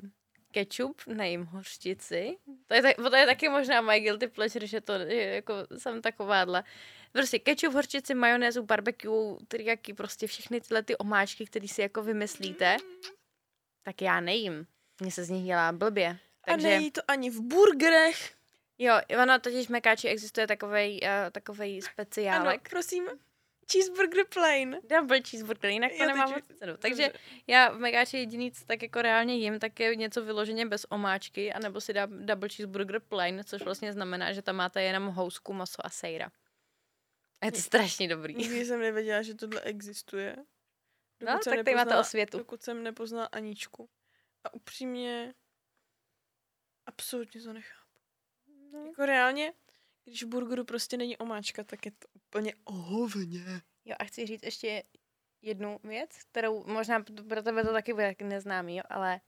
kečup, 0.51 1.01
nejím 1.07 1.43
hořčici. 1.45 2.37
To 2.67 2.73
je, 2.73 2.81
tak, 2.81 2.95
to 2.95 3.15
je 3.15 3.25
taky 3.25 3.49
možná 3.49 3.81
moje 3.81 3.99
guilty 3.99 4.27
pleasure, 4.27 4.67
že 4.67 4.81
to 4.81 4.93
je, 4.93 5.35
jako 5.35 5.53
jsem 5.77 6.01
takováhle. 6.01 6.63
Prostě 7.11 7.39
kečup, 7.39 7.73
hořčici, 7.73 8.13
majonézu, 8.13 8.63
barbecue, 8.63 9.35
teriyaki, 9.47 9.93
prostě 9.93 10.27
všechny 10.27 10.61
tyhle 10.61 10.83
ty 10.83 10.97
omáčky, 10.97 11.45
které 11.45 11.67
si 11.67 11.81
jako 11.81 12.03
vymyslíte, 12.03 12.77
tak 13.83 14.01
já 14.01 14.19
nejím. 14.19 14.67
Mně 15.01 15.11
se 15.11 15.23
z 15.23 15.29
nich 15.29 15.45
dělá 15.45 15.71
blbě. 15.71 16.09
A 16.43 16.51
Takže, 16.51 16.67
nejí 16.67 16.91
to 16.91 17.01
ani 17.07 17.29
v 17.29 17.41
burgerech. 17.41 18.33
jo, 18.77 18.93
ono 19.23 19.39
totiž 19.39 19.67
v 19.67 19.69
Mekáči 19.69 20.07
existuje 20.07 20.47
takovej, 20.47 20.99
uh, 21.03 21.09
takovej 21.31 21.73
Ano, 21.79 21.87
speciálek. 21.93 22.69
prosím. 22.69 23.07
Cheeseburger 23.71 24.25
plain. 24.33 24.77
Double 24.89 25.21
cheeseburger, 25.21 25.71
jinak 25.71 25.91
to 25.91 26.03
Jo, 26.03 26.07
nemá 26.09 26.23
takže- 26.25 26.35
moc 26.49 26.59
cenu. 26.59 26.77
Takže 26.77 27.03
Dobře. 27.03 27.19
já 27.47 27.69
v 27.71 27.79
Megáči 27.79 28.17
jediný, 28.17 28.51
co 28.51 28.65
tak 28.65 28.81
jako 28.81 29.01
reálně 29.01 29.35
jim, 29.35 29.59
tak 29.59 29.79
je 29.79 29.95
něco 29.95 30.25
vyloženě 30.25 30.65
bez 30.65 30.85
omáčky, 30.89 31.53
anebo 31.53 31.81
si 31.81 31.93
dám 31.93 32.25
double 32.25 32.49
cheeseburger 32.49 32.99
plain, 32.99 33.41
což 33.45 33.61
vlastně 33.61 33.93
znamená, 33.93 34.33
že 34.33 34.41
tam 34.41 34.55
máte 34.55 34.83
jenom 34.83 35.07
housku, 35.07 35.53
maso 35.53 35.85
a 35.85 35.89
sejra. 35.89 36.31
A 37.41 37.45
je 37.45 37.51
to 37.51 37.59
strašně 37.59 38.07
dobrý. 38.07 38.35
Nikdy 38.35 38.65
jsem 38.65 38.79
nevěděla, 38.79 39.21
že 39.21 39.33
tohle 39.35 39.61
existuje. 39.61 40.35
No, 41.21 41.31
jsem 41.43 41.53
tak 41.55 41.65
tady 41.65 41.75
máte 41.75 41.97
osvětu. 41.97 42.37
Dokud 42.37 42.63
jsem 42.63 42.83
nepoznala 42.83 43.25
Aničku. 43.25 43.89
A 44.45 44.53
upřímně 44.53 45.33
absolutně 46.85 47.41
to 47.41 47.53
nechápu. 47.53 47.99
No. 48.71 48.85
Jako 48.85 49.05
reálně, 49.05 49.53
když 50.03 50.23
v 50.23 50.27
burgeru 50.27 50.65
prostě 50.65 50.97
není 50.97 51.17
omáčka, 51.17 51.63
tak 51.63 51.85
je 51.85 51.91
to 51.91 52.07
úplně 52.13 52.53
ohovně. 52.63 53.61
Jo 53.85 53.95
a 53.99 54.03
chci 54.03 54.25
říct 54.25 54.43
ještě 54.43 54.83
jednu 55.41 55.79
věc, 55.83 56.23
kterou 56.23 56.63
možná 56.63 57.03
pro 57.27 57.43
tebe 57.43 57.63
to 57.63 57.71
taky 57.71 57.93
bude 57.93 58.15
neznámý, 58.23 58.75
jo, 58.75 58.83
ale 58.89 59.21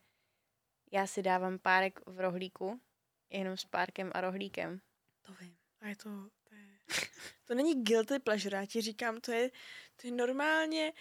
já 0.92 1.08
si 1.08 1.22
dávám 1.22 1.60
párek 1.60 2.00
v 2.06 2.20
rohlíku, 2.20 2.82
jenom 3.30 3.58
s 3.58 3.66
párkem 3.66 4.12
a 4.14 4.22
rohlíkem. 4.22 4.82
To 5.22 5.34
vím. 5.34 5.58
A 5.80 5.88
je 5.88 5.96
to, 5.96 6.30
to, 6.44 6.56
je, 6.56 6.68
to 7.46 7.56
není 7.56 7.84
guilty 7.84 8.20
pleasure, 8.20 8.58
já 8.58 8.66
ti 8.66 8.82
říkám, 8.82 9.22
to 9.22 9.32
je, 9.32 9.50
to 9.96 10.08
je 10.08 10.14
normálně, 10.14 10.94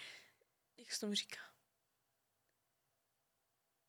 jak 0.79 0.93
se 0.93 1.01
tomu 1.01 1.15
říká? 1.15 1.41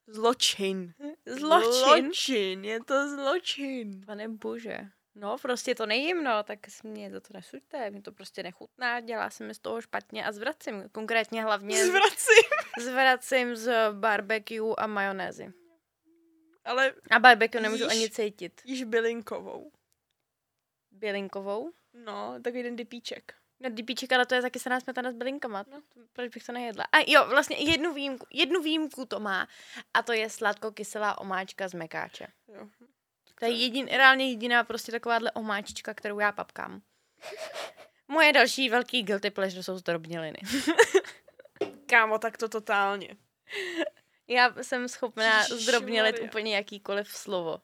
Zločin. 0.08 0.94
Zločin? 1.26 1.72
Zločin, 2.04 2.66
je 2.66 2.84
to 2.84 3.10
zločin. 3.10 4.06
Pane 4.06 4.28
bože. 4.30 4.78
No, 5.16 5.38
prostě 5.42 5.76
to 5.76 5.86
nejím, 5.86 6.24
no, 6.24 6.44
tak 6.44 6.60
mě 6.84 7.12
za 7.12 7.20
to 7.20 7.34
nesuďte, 7.34 7.90
mi 7.92 8.02
to 8.02 8.12
prostě 8.12 8.44
nechutná, 8.44 9.00
dělá 9.00 9.30
se 9.30 9.44
mi 9.44 9.54
z 9.56 9.60
toho 9.60 9.82
špatně 9.82 10.26
a 10.26 10.32
zvracím. 10.32 10.90
Konkrétně 10.92 11.44
hlavně 11.44 11.86
Zvracím. 11.86 12.50
zvracím 12.82 13.56
z 13.56 13.92
barbecue 13.94 14.76
a 14.78 14.88
majonézy. 14.88 15.54
Ale 16.66 16.94
A 17.12 17.20
barbecue 17.20 17.62
nemůžu 17.62 17.84
Jíš. 17.84 17.92
ani 17.94 18.10
cítit. 18.10 18.62
již 18.66 18.84
bylinkovou. 18.84 19.72
Bělinkovou? 20.92 21.72
No, 21.94 22.34
takový 22.44 22.60
jeden 22.60 22.76
dipíček. 22.76 23.34
No, 23.60 23.70
dipíček, 23.70 24.12
ale 24.12 24.26
to 24.26 24.36
je 24.36 24.42
taky 24.42 24.60
saná 24.60 24.80
smetana 24.80 25.12
s 25.12 25.16
bylinkama. 25.16 25.66
No, 25.72 25.82
proč 26.14 26.34
bych 26.34 26.44
to 26.44 26.52
nejedla? 26.52 26.86
A 26.92 26.98
jo, 27.08 27.26
vlastně 27.30 27.58
jednu 27.58 27.94
výjimku, 27.94 28.28
jednu 28.34 28.62
výjimku 28.62 29.06
to 29.06 29.20
má. 29.20 29.48
A 29.94 30.02
to 30.02 30.14
je 30.14 30.30
sladko-kyselá 30.30 31.18
omáčka 31.18 31.68
z 31.68 31.74
mekáče. 31.74 32.28
Jo. 32.48 32.68
To 33.40 33.46
je 33.46 33.52
jedin, 33.52 33.88
reálně 33.88 34.30
jediná 34.30 34.64
prostě 34.64 34.92
takováhle 34.92 35.32
omáčička, 35.32 35.94
kterou 35.94 36.20
já 36.20 36.32
papkám. 36.32 36.82
Moje 38.08 38.34
další 38.34 38.70
velký 38.70 39.04
guilty 39.04 39.30
pleasure 39.32 39.64
jsou 39.64 39.78
zdrobněliny. 39.78 40.40
Kámo, 41.86 42.20
tak 42.20 42.38
to 42.38 42.50
totálně. 42.50 43.16
Já 44.28 44.54
jsem 44.62 44.88
schopná 44.88 45.44
zdrobnělit 45.44 46.20
úplně 46.20 46.56
jakýkoliv 46.56 47.08
slovo. 47.08 47.62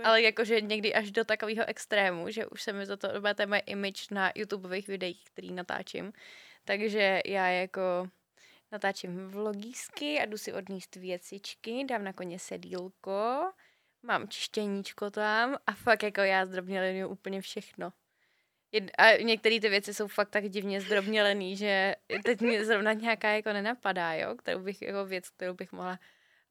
To 0.00 0.02
je... 0.02 0.06
Ale 0.06 0.22
jakože 0.22 0.60
někdy 0.60 0.94
až 0.94 1.10
do 1.10 1.24
takového 1.24 1.64
extrému, 1.68 2.30
že 2.30 2.46
už 2.46 2.62
se 2.62 2.72
mi 2.72 2.86
za 2.86 2.96
to, 2.96 3.08
je 3.40 3.46
moje 3.46 3.60
image 3.60 4.10
na 4.10 4.32
YouTubeových 4.34 4.88
videích, 4.88 5.24
který 5.24 5.52
natáčím. 5.52 6.12
Takže 6.64 7.20
já 7.26 7.48
jako 7.48 8.08
natáčím 8.72 9.28
vlogísky 9.28 10.18
a 10.20 10.26
jdu 10.26 10.38
si 10.38 10.52
odníst 10.52 10.96
věcičky, 10.96 11.84
dám 11.84 12.04
na 12.04 12.12
koně 12.12 12.38
sedílko, 12.38 13.52
mám 14.02 14.28
čištěníčko 14.28 15.10
tam 15.10 15.56
a 15.66 15.72
fakt 15.72 16.02
jako 16.02 16.20
já 16.20 16.46
zdrobnělinu 16.46 17.08
úplně 17.08 17.40
všechno. 17.40 17.92
A 18.98 19.22
některé 19.22 19.60
ty 19.60 19.68
věci 19.68 19.94
jsou 19.94 20.08
fakt 20.08 20.30
tak 20.30 20.48
divně 20.48 20.80
zdrobnělený, 20.80 21.56
že 21.56 21.94
teď 22.24 22.40
mi 22.40 22.64
zrovna 22.64 22.92
nějaká 22.92 23.30
jako 23.30 23.52
nenapadá, 23.52 24.14
jo, 24.14 24.34
kterou 24.34 24.62
bych, 24.62 24.82
jako 24.82 25.04
věc, 25.04 25.30
kterou 25.30 25.54
bych 25.54 25.72
mohla 25.72 25.98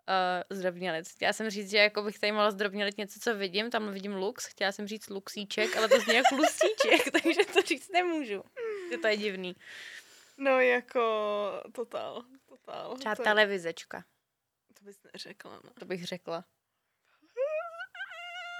uh, 0.09 0.57
zdrobnělit. 0.57 1.09
Chtěla 1.09 1.33
jsem 1.33 1.49
říct, 1.49 1.69
že 1.69 1.77
jako 1.77 2.03
bych 2.03 2.19
tady 2.19 2.31
mohla 2.31 2.51
zdrobnělit 2.51 2.97
něco, 2.97 3.19
co 3.19 3.35
vidím, 3.35 3.69
tam 3.69 3.91
vidím 3.93 4.15
lux, 4.15 4.45
chtěla 4.45 4.71
jsem 4.71 4.87
říct 4.87 5.09
luxíček, 5.09 5.77
ale 5.77 5.89
to 5.89 5.99
zní 5.99 6.15
jako 6.15 6.35
lusíček, 6.35 7.11
takže 7.23 7.45
to 7.53 7.61
říct 7.61 7.89
nemůžu. 7.89 8.43
Že 8.91 8.97
to 8.97 9.07
je 9.07 9.17
divný. 9.17 9.55
No 10.37 10.59
jako 10.59 11.01
totál, 11.71 12.23
totál. 12.45 12.97
Třeba 12.97 13.15
to, 13.15 13.23
televizečka, 13.23 14.03
to 14.79 14.85
bys 14.85 14.99
neřekla, 15.13 15.61
no. 15.63 15.71
to 15.79 15.85
bych 15.85 16.05
řekla. 16.05 16.45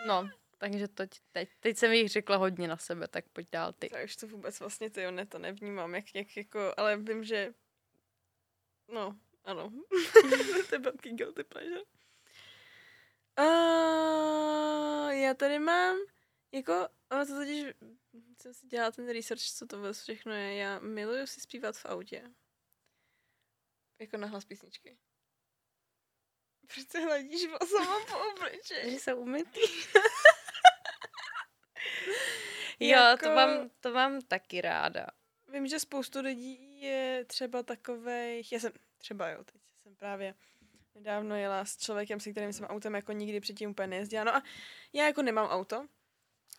No, 0.08 0.30
takže 0.58 0.88
to 0.88 1.04
teď, 1.32 1.50
teď 1.60 1.78
jsem 1.78 1.94
jich 1.94 2.10
řekla 2.10 2.36
hodně 2.36 2.68
na 2.68 2.78
sebe, 2.78 3.08
tak 3.08 3.26
pojď 3.34 3.48
dál 3.52 3.74
ty. 3.74 3.90
Já 3.94 4.04
už 4.04 4.16
to 4.16 4.28
vůbec 4.28 4.60
vlastně 4.60 4.90
ty 4.90 5.12
ne, 5.12 5.26
to 5.26 5.40
nevnímám, 5.40 5.96
jak, 5.96 6.16
jak 6.16 6.38
jako, 6.38 6.74
ale 6.78 6.98
vím, 6.98 7.24
že 7.24 7.54
no, 8.94 9.16
ano. 9.44 9.72
to 10.70 10.76
je 10.76 10.80
velký 10.80 11.10
guilty 11.10 11.44
pleasure. 11.44 11.84
Uh, 13.40 15.10
já 15.10 15.34
tady 15.34 15.60
mám, 15.60 15.98
jako, 16.52 16.88
ono 17.12 17.26
to 17.26 17.36
totiž, 17.36 17.66
jsem 18.42 18.54
si 18.54 18.68
dělala 18.68 18.92
ten 18.92 19.10
research, 19.10 19.42
co 19.42 19.68
to 19.68 19.78
vůbec 19.78 20.02
všechno 20.02 20.34
je. 20.34 20.56
Já 20.56 20.80
miluju 20.80 21.28
si 21.28 21.42
zpívat 21.42 21.78
v 21.78 21.86
autě. 21.86 22.24
Jako 24.00 24.18
na 24.18 24.28
hlas 24.28 24.46
písničky. 24.46 24.98
Proč 26.74 26.88
se 26.88 27.00
hladíš 27.00 27.42
sama 27.70 28.06
po 28.06 28.18
obličeji? 28.32 28.92
Že 28.92 29.00
jsou 29.00 29.18
umytý. 29.18 29.60
jo, 32.80 33.00
Jako- 33.00 33.26
to 33.26 33.32
mám, 33.36 33.70
to 33.80 33.94
mám 33.94 34.22
taky 34.22 34.62
ráda. 34.62 35.08
Vím, 35.48 35.68
že 35.68 35.80
spoustu 35.80 36.20
lidí 36.22 36.82
je 36.82 37.26
třeba 37.28 37.64
takových, 37.64 38.52
já 38.52 38.60
jsem 38.60 38.72
třeba 39.00 39.30
jo, 39.30 39.44
teď 39.44 39.62
jsem 39.84 39.96
právě 39.96 40.36
nedávno 40.96 41.36
jela 41.36 41.66
s 41.66 41.78
člověkem, 41.78 42.20
se 42.20 42.32
kterým 42.32 42.54
jsem 42.54 42.66
autem 42.66 42.96
jako 42.96 43.12
nikdy 43.12 43.40
předtím 43.40 43.70
úplně 43.70 43.88
nejezdila. 43.88 44.24
No 44.24 44.36
a 44.36 44.44
já 44.94 45.06
jako 45.06 45.22
nemám 45.22 45.48
auto. 45.48 45.88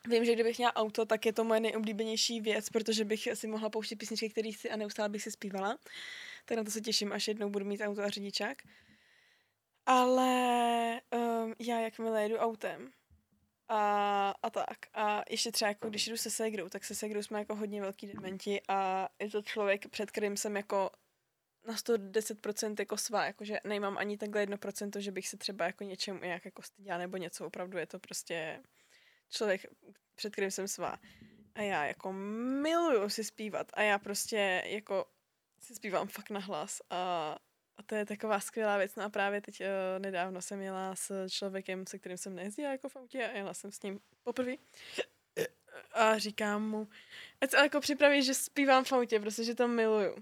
Vím, 0.08 0.24
že 0.24 0.34
kdybych 0.34 0.58
měla 0.58 0.76
auto, 0.76 1.06
tak 1.06 1.26
je 1.26 1.32
to 1.32 1.44
moje 1.44 1.60
nejoblíbenější 1.60 2.40
věc, 2.40 2.70
protože 2.70 3.04
bych 3.04 3.28
si 3.34 3.46
mohla 3.46 3.70
pouštět 3.70 3.96
písničky, 3.96 4.30
které 4.30 4.52
chci 4.52 4.70
a 4.70 4.76
neustále 4.76 5.08
bych 5.08 5.22
si 5.22 5.30
zpívala. 5.30 5.78
Tak 6.44 6.56
na 6.56 6.64
to 6.64 6.70
se 6.70 6.80
těším, 6.80 7.12
až 7.12 7.28
jednou 7.28 7.50
budu 7.50 7.64
mít 7.64 7.80
auto 7.80 8.02
a 8.02 8.08
řidičák. 8.08 8.62
Ale 9.86 11.00
um, 11.12 11.54
já 11.58 11.80
jakmile 11.80 12.22
jedu 12.22 12.36
autem, 12.36 12.92
a, 13.70 14.34
a 14.42 14.50
tak. 14.50 14.78
A 14.94 15.22
ještě 15.30 15.52
třeba 15.52 15.68
jako 15.68 15.88
když 15.88 16.08
jdu 16.08 16.16
se 16.16 16.30
Segrou, 16.30 16.68
tak 16.68 16.84
se 16.84 16.94
Segrou 16.94 17.22
jsme 17.22 17.38
jako 17.38 17.54
hodně 17.54 17.80
velký 17.80 18.06
dementi 18.06 18.60
a 18.68 19.08
je 19.18 19.30
to 19.30 19.42
člověk, 19.42 19.88
před 19.88 20.10
kterým 20.10 20.36
jsem 20.36 20.56
jako 20.56 20.90
na 21.66 21.74
110% 21.74 22.74
jako 22.78 22.96
svá, 22.96 23.24
jakože 23.24 23.60
nejmám 23.64 23.98
ani 23.98 24.18
takhle 24.18 24.46
1%, 24.46 24.98
že 24.98 25.12
bych 25.12 25.28
se 25.28 25.36
třeba 25.36 25.64
jako 25.64 25.84
něčemu 25.84 26.20
nějak 26.20 26.44
jako 26.44 26.62
styděla 26.62 26.98
nebo 26.98 27.16
něco, 27.16 27.46
opravdu 27.46 27.78
je 27.78 27.86
to 27.86 27.98
prostě 27.98 28.62
člověk, 29.30 29.66
před 30.14 30.32
kterým 30.32 30.50
jsem 30.50 30.68
svá. 30.68 30.98
A 31.54 31.62
já 31.62 31.86
jako 31.86 32.12
miluju 32.62 33.08
si 33.08 33.24
zpívat 33.24 33.66
a 33.74 33.82
já 33.82 33.98
prostě 33.98 34.62
jako 34.66 35.06
si 35.60 35.74
zpívám 35.74 36.08
fakt 36.08 36.30
na 36.30 36.40
hlas 36.40 36.82
a, 36.90 37.36
a 37.76 37.82
to 37.82 37.94
je 37.94 38.06
taková 38.06 38.40
skvělá 38.40 38.78
věc. 38.78 38.96
No 38.96 39.04
a 39.04 39.08
právě 39.08 39.40
teď 39.40 39.60
uh, 39.60 39.66
nedávno 39.98 40.42
jsem 40.42 40.60
jela 40.60 40.96
s 40.96 41.28
člověkem, 41.28 41.86
se 41.86 41.98
kterým 41.98 42.18
jsem 42.18 42.34
nejezdila 42.34 42.70
jako 42.70 42.88
v 42.88 42.96
autě 42.96 43.26
a 43.26 43.36
jela 43.36 43.54
jsem 43.54 43.72
s 43.72 43.82
ním 43.82 44.00
poprvé. 44.22 44.52
A 45.92 46.18
říkám 46.18 46.70
mu, 46.70 46.88
ať 47.40 47.50
se 47.50 47.56
jako 47.56 47.80
připraví, 47.80 48.22
že 48.22 48.34
zpívám 48.34 48.84
v 48.84 48.92
autě, 48.92 49.20
prostě, 49.20 49.44
že 49.44 49.54
to 49.54 49.68
miluju. 49.68 50.16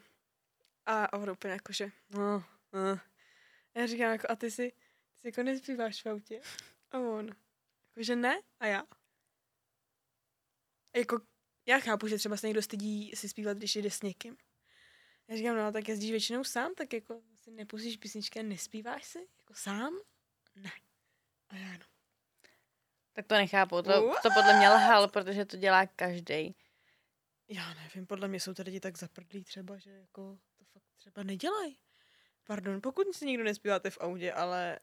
A 0.89 1.13
on 1.13 1.31
úplně 1.31 1.53
jako, 1.53 1.73
že 1.73 1.91
no, 2.11 2.45
no. 2.73 3.01
Já 3.75 3.87
říkám 3.87 4.13
jako, 4.13 4.27
a 4.31 4.37
ty 4.37 4.51
si, 4.51 4.73
ty 5.11 5.21
si 5.21 5.29
jako 5.29 5.43
nespíváš 5.43 6.03
v 6.03 6.09
autě? 6.09 6.41
A 6.91 6.99
on, 6.99 7.27
jako, 7.27 8.03
že 8.03 8.17
ne? 8.17 8.41
A 8.61 8.67
já. 8.67 8.85
Jako, 10.97 11.21
já 11.67 11.79
chápu, 11.79 12.09
že 12.09 12.17
třeba 12.17 12.37
se 12.37 12.47
někdo 12.47 12.63
stydí 12.63 13.13
si 13.15 13.29
zpívat, 13.29 13.57
když 13.57 13.77
jde 13.77 13.91
s 13.91 14.03
někým. 14.03 14.37
Já 15.29 15.37
říkám, 15.37 15.57
no 15.57 15.73
tak 15.73 15.89
jezdíš 15.89 16.11
většinou 16.11 16.45
sám, 16.45 16.75
tak 16.75 16.93
jako 16.93 17.23
si 17.35 17.51
nepustíš 17.51 17.97
písničky 17.97 18.41
a 18.41 18.43
nespíváš 18.43 19.05
si? 19.05 19.29
Jako 19.39 19.55
sám? 19.55 19.99
Ne. 20.55 20.73
A 21.49 21.57
já 21.57 21.73
no. 21.73 21.87
Tak 23.13 23.27
to 23.27 23.35
nechápu, 23.35 23.83
to, 23.83 24.15
to 24.23 24.29
podle 24.35 24.59
mě 24.59 24.69
lhal, 24.69 25.09
protože 25.09 25.45
to 25.45 25.57
dělá 25.57 25.87
každý. 25.87 26.57
Já 27.49 27.75
nevím, 27.75 28.07
podle 28.07 28.29
mě 28.29 28.41
jsou 28.41 28.55
ty 28.55 28.63
lidi 28.63 28.81
tak 28.81 28.99
zaprdlí 28.99 29.45
třeba, 29.45 29.79
že 29.79 29.91
jako 29.91 30.39
třeba 30.99 31.23
nedělají. 31.23 31.79
Pardon, 32.47 32.81
pokud 32.81 33.15
si 33.17 33.27
nikdo 33.27 33.45
nespíváte 33.45 33.91
v 33.91 33.99
autě, 34.01 34.33
ale 34.33 34.79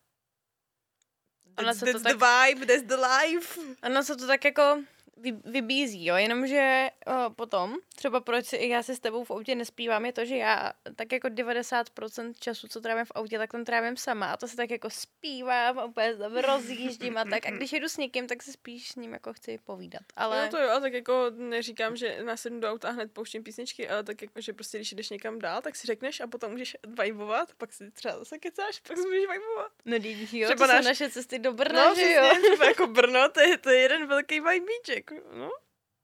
Ona 1.57 1.65
that's, 1.67 1.79
se 1.79 1.85
to 1.85 1.91
that's 1.91 2.03
tak- 2.03 2.17
the 2.17 2.25
vibe, 2.25 2.65
that's 2.65 2.87
the 2.87 2.95
life. 2.95 3.59
Ono 3.83 4.03
se 4.03 4.15
to 4.15 4.27
tak 4.27 4.45
jako 4.45 4.83
vy, 5.17 5.31
vybízí, 5.31 6.05
jo, 6.05 6.15
jenomže 6.15 6.89
uh, 7.07 7.33
potom, 7.33 7.75
třeba 7.95 8.19
proč 8.19 8.45
si, 8.45 8.67
já 8.67 8.83
si 8.83 8.95
s 8.95 8.99
tebou 8.99 9.23
v 9.23 9.31
autě 9.31 9.55
nespívám, 9.55 10.05
je 10.05 10.13
to, 10.13 10.25
že 10.25 10.37
já 10.37 10.73
tak 10.95 11.11
jako 11.11 11.27
90% 11.27 12.33
času, 12.39 12.67
co 12.67 12.81
trávím 12.81 13.05
v 13.05 13.11
autě, 13.15 13.37
tak 13.37 13.51
tam 13.51 13.65
trávím 13.65 13.97
sama. 13.97 14.25
A 14.25 14.37
to 14.37 14.47
se 14.47 14.55
tak 14.55 14.71
jako 14.71 14.89
zpívám 14.89 15.77
úplně 15.89 16.13
se 16.13 16.19
tam 16.19 16.37
rozjíždím 16.37 17.17
a 17.17 17.25
tak. 17.25 17.45
A 17.45 17.51
když 17.51 17.73
jedu 17.73 17.89
s 17.89 17.97
někým, 17.97 18.27
tak 18.27 18.43
si 18.43 18.51
spíš 18.51 18.91
s 18.91 18.95
ním 18.95 19.13
jako 19.13 19.33
chci 19.33 19.59
povídat, 19.65 20.01
ale... 20.15 20.45
No 20.45 20.51
to 20.51 20.57
jo, 20.57 20.69
a 20.69 20.79
tak 20.79 20.93
jako 20.93 21.25
neříkám, 21.35 21.95
že 21.95 22.23
nasednu 22.23 22.59
do 22.59 22.69
auta 22.69 22.87
a 22.87 22.91
hned 22.91 23.11
pouštím 23.11 23.43
písničky, 23.43 23.89
ale 23.89 24.03
tak 24.03 24.21
jako, 24.21 24.41
že 24.41 24.53
prostě 24.53 24.77
když 24.77 24.93
jdeš 24.93 25.09
někam 25.09 25.39
dál, 25.39 25.61
tak 25.61 25.75
si 25.75 25.87
řekneš 25.87 26.21
a 26.21 26.27
potom 26.27 26.51
můžeš 26.51 26.77
vibovat, 27.01 27.53
pak 27.57 27.73
si 27.73 27.91
třeba 27.91 28.19
zase 28.19 28.37
kecáš, 28.37 28.79
pak 28.79 28.97
si 28.97 29.03
můžeš 29.07 29.21
vibovat. 29.21 29.71
No, 29.85 29.97
jo, 30.31 30.47
Třeba 30.47 30.67
to 30.67 30.73
náš- 30.73 30.83
jsou 30.83 30.89
naše 30.89 31.09
cesty 31.09 31.39
do 31.39 31.53
Brna, 31.53 31.89
No, 31.89 31.95
že 31.95 32.11
jo? 32.13 32.29
třeba 32.41 32.65
jako 32.65 32.87
Brno, 32.87 33.29
to 33.29 33.39
je, 33.39 33.57
to 33.57 33.69
je 33.69 33.79
jeden 33.79 34.07
velký 34.07 34.39
vibíček, 34.39 35.04
no. 35.11 35.51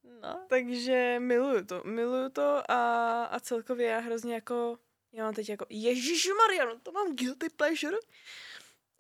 No. 0.03 0.46
Takže 0.50 1.20
miluju 1.20 1.65
to, 1.65 1.84
miluju 1.84 2.29
to 2.29 2.72
a, 2.72 3.24
a 3.24 3.39
celkově 3.39 3.88
já 3.88 4.00
hrozně 4.00 4.34
jako, 4.34 4.79
já 5.12 5.24
mám 5.24 5.34
teď 5.34 5.50
jako, 5.50 5.65
Ježíš 5.70 6.27
Maria, 6.38 6.65
no 6.65 6.79
to 6.79 6.91
mám 6.91 7.15
guilty 7.15 7.50
pleasure. 7.50 7.98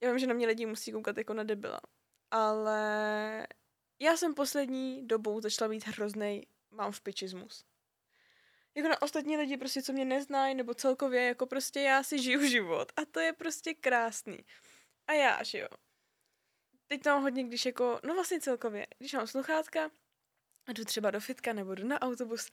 Já 0.01 0.09
vím, 0.09 0.19
že 0.19 0.27
na 0.27 0.33
mě 0.33 0.47
lidi 0.47 0.65
musí 0.65 0.91
koukat 0.91 1.17
jako 1.17 1.33
na 1.33 1.43
debila, 1.43 1.79
ale 2.31 3.47
já 3.99 4.17
jsem 4.17 4.33
poslední 4.33 5.07
dobou 5.07 5.41
začala 5.41 5.69
být 5.69 5.87
hroznej, 5.87 6.47
mám 6.71 6.91
vpičismus. 6.91 7.65
Jako 8.75 8.89
na 8.89 9.01
ostatní 9.01 9.37
lidi 9.37 9.57
prostě, 9.57 9.81
co 9.81 9.93
mě 9.93 10.05
neznají, 10.05 10.55
nebo 10.55 10.73
celkově, 10.73 11.23
jako 11.25 11.45
prostě 11.45 11.81
já 11.81 12.03
si 12.03 12.19
žiju 12.19 12.45
život 12.45 12.91
a 12.95 13.05
to 13.05 13.19
je 13.19 13.33
prostě 13.33 13.73
krásný. 13.73 14.45
A 15.07 15.13
já, 15.13 15.43
že 15.43 15.59
jo. 15.59 15.67
Teď 16.91 17.01
tam 17.01 17.21
hodně, 17.21 17.43
když 17.43 17.65
jako, 17.65 17.99
no 18.03 18.13
vlastně 18.13 18.39
celkově, 18.39 18.87
když 18.97 19.13
mám 19.13 19.27
sluchátka, 19.27 19.91
a 20.67 20.71
jdu 20.71 20.85
třeba 20.85 21.11
do 21.11 21.19
fitka 21.19 21.53
nebo 21.53 21.75
jdu 21.75 21.87
na 21.87 22.01
autobus, 22.01 22.49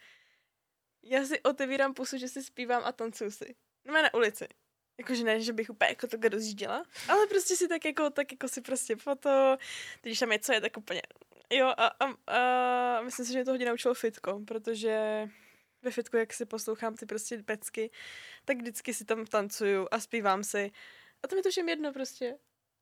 já 1.03 1.25
si 1.25 1.43
otevírám 1.43 1.95
pusu, 1.95 2.19
že 2.19 2.29
si 2.29 2.43
zpívám 2.43 2.83
a 2.85 2.93
tancuju 2.93 3.31
si. 3.31 3.55
No 3.85 3.93
na 3.93 4.15
ulici. 4.15 4.49
Jakože 4.99 5.25
ne, 5.25 5.41
že 5.41 5.53
bych 5.53 5.71
úplně 5.71 5.89
jako 5.89 6.07
to 6.07 6.17
rozjížděla, 6.29 6.85
ale 7.09 7.27
prostě 7.27 7.57
si 7.57 7.69
tak 7.69 7.85
jako, 7.85 8.11
tak 8.11 8.33
jako 8.33 8.49
si 8.49 8.61
prostě 8.61 8.97
foto, 8.97 9.57
když 10.03 10.19
tam 10.19 10.33
je 10.33 10.39
co 10.39 10.53
je, 10.53 10.61
tak 10.61 10.77
úplně, 10.77 11.03
jo 11.51 11.67
a, 11.67 11.87
a, 11.87 12.35
a 12.37 13.01
myslím 13.03 13.27
si, 13.27 13.33
že 13.33 13.39
mě 13.39 13.45
to 13.45 13.51
hodně 13.51 13.67
naučilo 13.67 13.95
fitko, 13.95 14.41
protože 14.47 15.29
ve 15.83 15.91
fitku, 15.91 16.17
jak 16.17 16.33
si 16.33 16.47
poslouchám 16.47 16.97
ty 16.97 17.07
prostě 17.07 17.43
pecky, 17.43 17.91
tak 18.45 18.57
vždycky 18.57 18.95
si 18.95 19.05
tam 19.05 19.27
tancuju 19.27 19.89
a 19.91 20.01
zpívám 20.01 20.45
si. 20.45 20.71
A 21.23 21.29
to 21.29 21.37
mi 21.37 21.43
to 21.43 21.51
všem 21.51 21.69
jedno 21.69 21.93
prostě. 21.93 22.39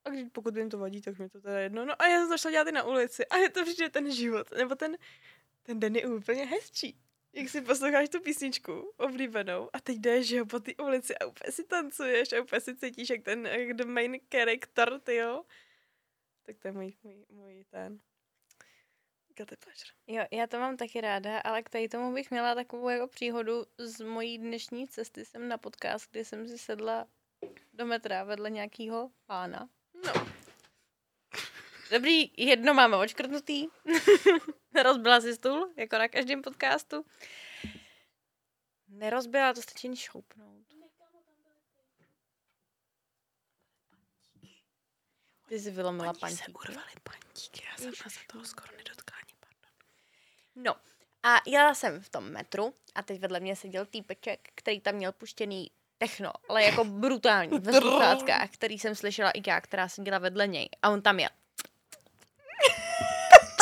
A 0.06 0.10
když, 0.10 0.24
pokud 0.32 0.56
jim 0.56 0.70
to 0.70 0.78
vadí, 0.78 1.00
tak 1.00 1.18
mi 1.18 1.28
to 1.28 1.40
teda 1.40 1.58
jedno. 1.58 1.84
No 1.84 2.02
a 2.02 2.06
já 2.06 2.26
jsem 2.26 2.38
šla 2.38 2.50
dělat 2.50 2.68
i 2.68 2.72
na 2.72 2.82
ulici. 2.82 3.26
A 3.26 3.36
je 3.36 3.50
to 3.50 3.64
vždy 3.64 3.90
ten 3.90 4.12
život. 4.12 4.50
Nebo 4.50 4.74
ten, 4.74 4.96
ten 5.62 5.80
den 5.80 5.96
je 5.96 6.06
úplně 6.06 6.44
hezčí. 6.44 7.00
Jak 7.32 7.48
si 7.48 7.60
posloucháš 7.60 8.08
tu 8.08 8.20
písničku 8.20 8.92
oblíbenou 8.96 9.70
a 9.72 9.80
teď 9.80 9.96
jdeš 9.96 10.30
jo, 10.30 10.46
po 10.46 10.60
té 10.60 10.72
ulici 10.74 11.18
a 11.18 11.26
úplně 11.26 11.52
si 11.52 11.64
tancuješ 11.64 12.32
a 12.32 12.42
úplně 12.42 12.60
si 12.60 12.76
cítíš 12.76 13.10
jak 13.10 13.22
ten 13.22 13.46
jak 13.46 13.76
the 13.76 13.84
main 13.84 14.20
character, 14.32 15.00
ty 15.00 15.14
jo. 15.14 15.44
Tak 16.42 16.58
to 16.58 16.68
je 16.68 16.72
můj, 16.72 16.92
můj, 17.02 17.24
můj 17.30 17.64
ten. 17.70 18.00
Jo, 20.06 20.24
já 20.30 20.46
to 20.46 20.58
mám 20.58 20.76
taky 20.76 21.00
ráda, 21.00 21.40
ale 21.40 21.62
k 21.62 21.70
tady 21.70 21.88
tomu 21.88 22.14
bych 22.14 22.30
měla 22.30 22.54
takovou 22.54 22.88
jako 22.88 23.08
příhodu 23.08 23.64
z 23.78 24.00
mojí 24.00 24.38
dnešní 24.38 24.88
cesty. 24.88 25.24
Jsem 25.24 25.48
na 25.48 25.58
podcast, 25.58 26.10
kdy 26.10 26.24
jsem 26.24 26.48
si 26.48 26.58
sedla 26.58 27.06
do 27.72 27.86
metra 27.86 28.24
vedle 28.24 28.50
nějakého 28.50 29.10
pána. 29.26 29.68
No. 30.04 30.26
Dobrý, 31.90 32.30
jedno 32.36 32.74
máme 32.74 32.96
očkrtnutý. 32.96 33.66
Rozbila 34.82 35.20
si 35.20 35.34
stůl, 35.34 35.72
jako 35.76 35.98
na 35.98 36.08
každém 36.08 36.42
podcastu. 36.42 37.04
Nerozbila, 38.88 39.54
to 39.54 39.62
stačí 39.62 39.86
jen 39.86 39.96
šoupnout. 39.96 40.66
Ty 45.48 45.60
jsi 45.60 45.70
vylomila 45.70 46.12
Oni 46.22 46.36
se 46.36 46.44
urvali 46.46 46.92
pantíky, 47.02 47.62
já 47.70 47.76
jsem 47.76 47.94
se 47.94 48.20
toho 48.26 48.44
skoro 48.44 48.76
nedotkla 48.76 49.16
ani, 49.16 49.32
pardon. 49.40 49.70
No, 50.54 50.74
a 51.22 51.36
jela 51.46 51.74
jsem 51.74 52.00
v 52.00 52.08
tom 52.08 52.24
metru 52.24 52.74
a 52.94 53.02
teď 53.02 53.20
vedle 53.20 53.40
mě 53.40 53.56
seděl 53.56 53.86
týpeček, 53.86 54.48
který 54.54 54.80
tam 54.80 54.94
měl 54.94 55.12
puštěný 55.12 55.70
techno, 55.98 56.32
ale 56.48 56.62
jako 56.62 56.84
brutální, 56.84 57.58
ve 57.58 57.72
sluchátkách, 57.72 58.50
který 58.50 58.78
jsem 58.78 58.94
slyšela 58.94 59.30
i 59.30 59.42
já, 59.46 59.60
která 59.60 59.88
seděla 59.88 60.18
vedle 60.18 60.46
něj. 60.46 60.68
A 60.82 60.90
on 60.90 61.02
tam 61.02 61.20
jel. 61.20 61.30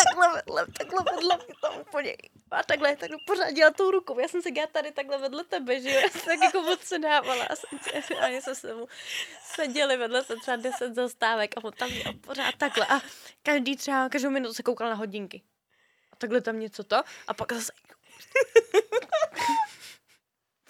takhle 0.05 0.35
vedle, 0.35 0.67
takhle 0.79 1.05
vedle 1.15 1.37
mě 1.37 1.55
tam 1.63 1.81
úplně. 1.81 2.17
A 2.51 2.63
takhle, 2.63 2.97
takhle 2.97 3.19
pořád 3.27 3.51
dělal 3.51 3.73
tou 3.73 3.91
rukou. 3.91 4.19
Já 4.19 4.29
jsem 4.29 4.43
se 4.43 4.51
dělala 4.51 4.71
tady 4.73 4.93
takhle 4.93 5.19
vedle 5.19 5.45
tebe, 5.45 5.81
že 5.81 5.91
jo? 5.91 6.01
Já 6.01 6.09
jsem 6.09 6.21
tak 6.21 6.39
jako 6.43 6.63
moc 6.63 6.81
se 6.81 6.99
dávala. 6.99 7.45
A 7.45 7.57
jsem 7.57 7.79
a 8.21 8.41
jsme 8.41 8.55
se 8.55 8.75
mu 8.75 8.89
seděli 9.55 9.97
vedle 9.97 10.25
se 10.25 10.37
třeba 10.37 10.57
10 10.57 10.95
zastávek 10.95 11.55
a 11.57 11.65
on 11.65 11.73
tam 11.73 11.91
měl 11.91 12.13
pořád 12.13 12.55
takhle. 12.59 12.87
A 12.87 13.01
každý 13.43 13.77
třeba, 13.77 14.09
každou 14.09 14.31
minutu 14.31 14.55
se 14.55 14.63
koukal 14.63 14.89
na 14.89 14.95
hodinky. 14.95 15.43
A 16.13 16.17
takhle 16.17 16.41
tam 16.41 16.61
něco 16.61 16.85
to. 16.85 16.97
A 17.27 17.35
pak 17.35 17.53
zase... 17.53 17.73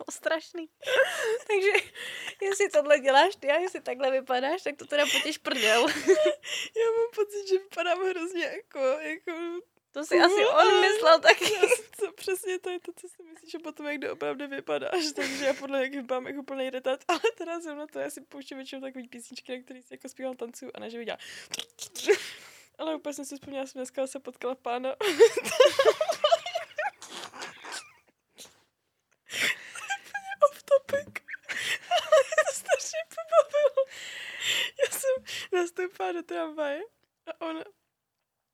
Bylo 0.04 0.10
strašný. 0.10 0.68
Takže 1.46 1.70
jestli 2.42 2.70
tohle 2.70 2.98
děláš 2.98 3.36
ty 3.36 3.50
a 3.50 3.58
jestli 3.58 3.80
takhle 3.80 4.10
vypadáš, 4.10 4.62
tak 4.62 4.76
to 4.76 4.86
teda 4.86 5.04
potěž 5.12 5.38
prdel. 5.38 5.88
Já 6.76 6.86
mám 6.96 7.10
pocit, 7.14 7.48
že 7.48 7.58
vypadám 7.58 7.98
hrozně 8.08 8.44
jako, 8.44 8.78
jako 8.80 9.32
To 9.92 10.04
si 10.04 10.20
asi 10.20 10.46
on 10.46 10.80
myslel 10.80 11.20
taky. 11.20 11.52
To, 12.00 12.12
přesně 12.12 12.58
to 12.58 12.70
je 12.70 12.80
to, 12.80 12.92
co 12.92 13.08
si 13.08 13.22
myslíš, 13.22 13.50
že 13.50 13.58
potom 13.58 13.86
jak 13.86 14.12
opravdu 14.12 14.48
vypadáš, 14.48 15.12
takže 15.16 15.44
já 15.44 15.54
podle 15.54 15.82
jak 15.82 15.94
vypadám 15.94 16.26
jako 16.26 16.42
plný 16.42 16.70
retard, 16.70 17.04
ale 17.08 17.20
teda 17.38 17.60
jsem 17.60 17.76
na 17.76 17.86
to, 17.86 17.98
já 17.98 18.10
si 18.10 18.20
pouštím 18.20 18.56
většinou 18.56 18.82
takový 18.82 19.08
písničky, 19.08 19.56
na 19.56 19.62
který 19.62 19.82
si 19.82 19.94
jako 19.94 20.08
zpívám 20.08 20.36
tancuju 20.36 20.70
a 20.74 20.80
ne, 20.80 20.90
že 20.90 20.98
viděla. 20.98 21.18
Ale 22.78 22.94
úplně 22.94 23.12
jsem 23.14 23.24
si 23.24 23.34
vzpomněla, 23.34 23.66
jsem 23.66 23.78
dneska 23.78 24.06
se 24.06 24.20
potkala 24.20 24.54
pána. 24.54 24.96
Off 30.50 30.62
topic. 30.62 31.08
Ale 31.90 32.22
to 32.46 32.52
strašně 32.52 32.98
pobavilo. 33.14 33.86
Já 34.82 34.90
jsem 34.90 35.14
nastoupila 36.04 36.12
do 36.12 36.22
tramvaje 36.22 36.80
a 37.26 37.46
ona 37.46 37.64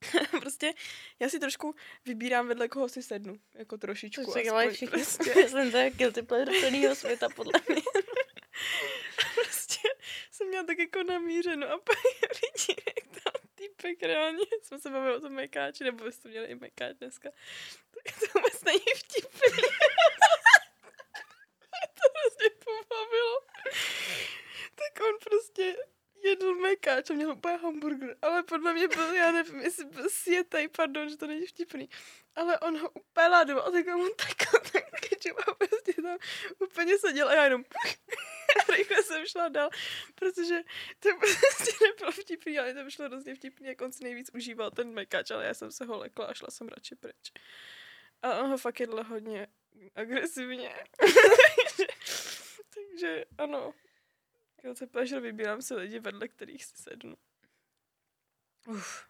prostě, 0.41 0.75
já 1.19 1.29
si 1.29 1.39
trošku 1.41 1.75
vybírám 2.05 2.49
vedle 2.49 2.69
koho 2.69 2.89
si 2.89 3.03
sednu, 3.03 3.41
jako 3.55 3.79
trošičku. 3.79 4.33
To 4.33 4.43
dělají 4.43 4.71
všichni. 4.71 5.03
Prostě, 5.03 5.41
Já 5.41 5.49
jsem 5.49 5.73
to 5.73 5.79
guilty 5.97 6.23
pleasure 6.23 6.61
celého 6.61 6.95
světa, 6.95 7.29
podle 7.29 7.53
mě. 7.69 7.83
prostě 9.35 9.89
jsem 10.31 10.49
měla 10.49 10.65
tak 10.65 10.79
jako 10.79 11.03
namířeno 11.03 11.67
a 11.67 11.79
pak 11.79 11.97
vidím, 12.43 12.77
jak 12.87 13.23
tam 13.23 13.43
týpek 13.55 14.03
reálně, 14.03 14.45
jsme 14.63 14.79
se 14.79 14.91
bavili 14.91 15.17
o 15.17 15.21
tom 15.21 15.33
mekáči, 15.33 15.85
nebo 15.85 16.13
jste 16.13 16.29
měli 16.29 16.47
i 16.47 16.55
mekáč 16.55 16.97
dneska, 16.97 17.31
tak 17.91 18.19
to 18.21 18.39
vůbec 18.39 18.65
není 18.65 18.85
vtipný. 18.97 19.63
to 21.95 22.09
prostě 22.23 22.51
pobavilo. 22.65 23.41
Tak 24.75 25.05
on 25.07 25.15
prostě 25.25 25.77
jedl 26.25 26.55
mekáč 26.55 27.11
a 27.11 27.15
měl 27.15 27.33
úplně 27.33 27.57
hamburger, 27.57 28.17
ale 28.23 28.43
podle 28.43 28.73
mě 28.73 28.89
byl, 28.89 29.15
já 29.15 29.33
nevím, 29.33 29.61
jestli 29.61 29.85
byl 29.85 30.09
světej, 30.09 30.69
pardon, 30.69 31.09
že 31.09 31.17
to 31.17 31.27
není 31.27 31.47
vtipný, 31.47 31.89
ale 32.37 32.59
on 32.59 32.79
ho 32.79 32.91
úplně 32.91 33.29
ládoval 33.29 33.69
a 33.69 33.71
tak 33.71 33.87
mu 33.87 34.09
takhle 34.09 34.61
ten 34.73 34.83
ketchup 35.01 35.39
a 35.49 35.55
prostě 35.55 36.03
tam 36.03 36.19
úplně 36.59 36.99
seděl 36.99 37.29
a 37.29 37.35
já 37.35 37.45
jenom 37.45 37.65
a 38.59 38.73
rychle 38.77 39.03
jsem 39.03 39.27
šla 39.27 39.49
dál, 39.49 39.71
protože 40.15 40.63
to 40.99 41.09
prostě 41.19 41.85
nebylo 41.87 42.13
vtipný, 42.13 42.59
ale 42.59 42.75
to 42.75 42.91
šlo 42.91 43.05
hrozně 43.05 43.35
vtipný, 43.35 43.69
jak 43.69 43.81
on 43.81 43.93
si 43.93 44.05
nejvíc 44.05 44.31
užíval 44.35 44.71
ten 44.71 44.91
mekáč, 44.95 45.31
ale 45.31 45.47
já 45.47 45.55
jsem 45.55 45.73
se 45.73 45.85
ho 45.85 45.99
lekla 45.99 46.27
a 46.27 46.35
šla 46.35 46.51
jsem 46.51 46.69
radši 46.69 46.95
pryč. 46.95 47.33
A 48.23 48.41
on 48.41 48.51
ho 48.51 48.59
fakt 48.59 48.81
jedl 48.81 49.03
hodně 49.05 49.47
agresivně. 49.95 50.85
takže, 51.01 51.87
takže 52.75 53.25
ano, 53.39 53.75
Guilty 54.63 54.87
pleasure 54.87 55.21
vybírám 55.21 55.63
si 55.63 55.75
lidi, 55.75 55.99
vedle 55.99 56.29
kterých 56.29 56.65
si 56.65 56.77
sednu. 56.77 57.17
Uf. 58.67 59.07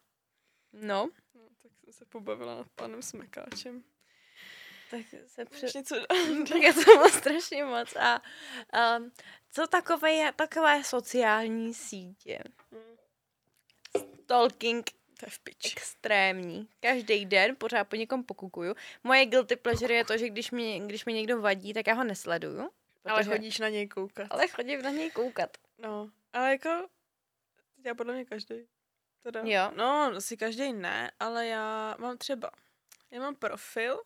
No, 0.73 1.11
No, 1.35 1.41
tak 1.63 1.73
jsem 1.85 1.93
se 1.93 2.05
pobavila 2.05 2.57
nad 2.57 2.67
panem 2.75 3.03
Smekáčem. 3.03 3.85
Tak 4.91 5.01
se 5.27 5.45
Před... 5.45 5.51
před... 5.51 5.75
něco... 5.75 5.95
tak 6.49 6.63
je 6.63 6.73
to 6.75 7.09
strašně 7.09 7.65
moc. 7.65 7.97
A 7.97 8.23
um, 8.99 9.13
co 9.51 9.67
takové 9.67 10.13
je, 10.13 10.33
takové 10.33 10.85
sociální 10.85 11.75
sítě? 11.75 12.39
Stalking 13.97 14.91
to 14.91 15.27
je 15.27 15.31
v 15.31 15.39
piči. 15.39 15.75
extrémní. 15.77 16.69
Každý 16.81 17.27
den 17.27 17.57
pořád 17.57 17.85
po 17.85 17.97
někom 17.97 18.25
pokukuju. 18.25 18.75
Moje 19.05 19.27
guilty 19.27 19.57
pleasure 19.57 19.95
je 19.95 20.05
to, 20.05 20.19
že 20.19 20.29
když 20.29 20.51
mi, 20.51 20.81
když 20.87 21.05
mi 21.05 21.13
někdo 21.13 21.41
vadí, 21.41 21.73
tak 21.73 21.87
já 21.87 21.95
ho 21.95 22.05
nesleduju. 22.05 22.71
Ale 23.05 23.21
protože- 23.21 23.31
chodíš 23.31 23.59
na 23.59 23.69
něj 23.69 23.89
koukat. 23.89 24.27
ale 24.31 24.49
chodím 24.49 24.83
na 24.83 24.91
něj 24.91 25.11
koukat. 25.11 25.57
No, 25.79 26.11
ale 26.33 26.51
jako, 26.51 26.89
dělá 27.77 27.95
podle 27.95 28.15
mě 28.15 28.25
každý. 28.25 28.69
Teda, 29.23 29.41
Jo. 29.45 29.73
No, 29.77 30.13
asi 30.17 30.37
každý 30.37 30.73
ne, 30.73 31.11
ale 31.21 31.47
já 31.47 31.97
mám 31.99 32.19
třeba, 32.19 32.51
já 33.11 33.21
mám 33.21 33.35
profil, 33.37 34.03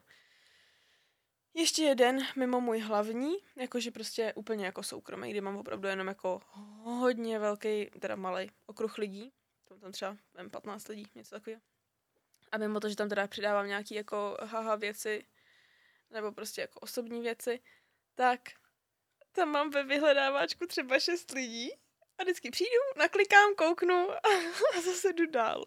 ještě 1.55 1.83
jeden 1.83 2.19
mimo 2.37 2.61
můj 2.61 2.79
hlavní, 2.79 3.37
jakože 3.57 3.91
prostě 3.91 4.33
úplně 4.37 4.65
jako 4.67 4.83
soukromý, 4.83 5.31
kdy 5.31 5.41
mám 5.41 5.57
opravdu 5.57 5.89
jenom 5.89 6.07
jako 6.07 6.41
hodně 6.83 7.39
velký, 7.39 7.91
teda 8.01 8.17
malý 8.17 8.51
okruh 8.67 8.99
lidí. 8.99 9.33
Tam 9.69 9.81
tam 9.81 9.93
třeba 9.93 10.17
nevím, 10.35 10.51
15 10.51 10.89
lidí, 10.89 11.07
něco 11.15 11.35
takového. 11.35 11.63
A 12.53 12.59
mimo 12.59 12.81
to, 12.81 12.89
že 12.89 12.97
tam 12.97 13.09
teda 13.09 13.27
přidávám 13.27 13.67
nějaký 13.67 13.95
jako 13.95 14.37
haha 14.43 14.75
věci, 14.77 15.27
nebo 16.11 16.33
prostě 16.33 16.61
jako 16.61 16.81
osobní 16.81 17.21
věci, 17.21 17.61
tak 18.15 18.41
tam 19.35 19.49
mám 19.49 19.71
ve 19.71 19.85
vyhledáváčku 19.85 20.67
třeba 20.67 20.99
šest 20.99 21.31
lidí 21.33 21.71
a 22.19 22.23
vždycky 22.23 22.51
přijdu, 22.51 22.81
naklikám, 22.97 23.55
kouknu 23.55 24.11
a, 24.11 24.29
a 24.79 24.81
zase 24.81 25.13
jdu 25.13 25.27
dál. 25.27 25.65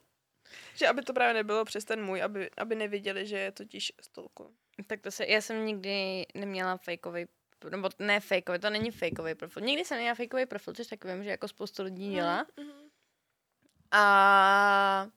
Že 0.76 0.88
aby 0.88 1.02
to 1.02 1.14
právě 1.14 1.34
nebylo 1.34 1.66
přes 1.66 1.86
ten 1.86 2.06
můj, 2.06 2.24
aby, 2.24 2.50
aby 2.58 2.76
neviděli, 2.76 3.28
že 3.28 3.38
je 3.38 3.52
totiž 3.52 3.92
stolku. 4.02 4.56
Tak 4.88 5.02
to 5.02 5.12
se, 5.12 5.26
já 5.26 5.42
jsem 5.42 5.66
nikdy 5.66 6.26
neměla 6.34 6.78
fejkový 6.78 7.26
nebo 7.70 7.90
ne 8.00 8.20
fejkový, 8.20 8.60
to 8.60 8.70
není 8.70 8.92
fejkový 8.92 9.36
profil. 9.36 9.62
Nikdy 9.62 9.86
jsem 9.86 9.98
neměla 9.98 10.16
fejkový 10.16 10.46
profil, 10.46 10.74
což 10.74 10.88
tak 10.88 11.06
vím, 11.06 11.24
že 11.24 11.30
jako 11.30 11.48
spoustu 11.48 11.84
lidí 11.84 12.12
dělá. 12.12 12.46
Mm-hmm. 12.46 12.90
A 13.92 15.08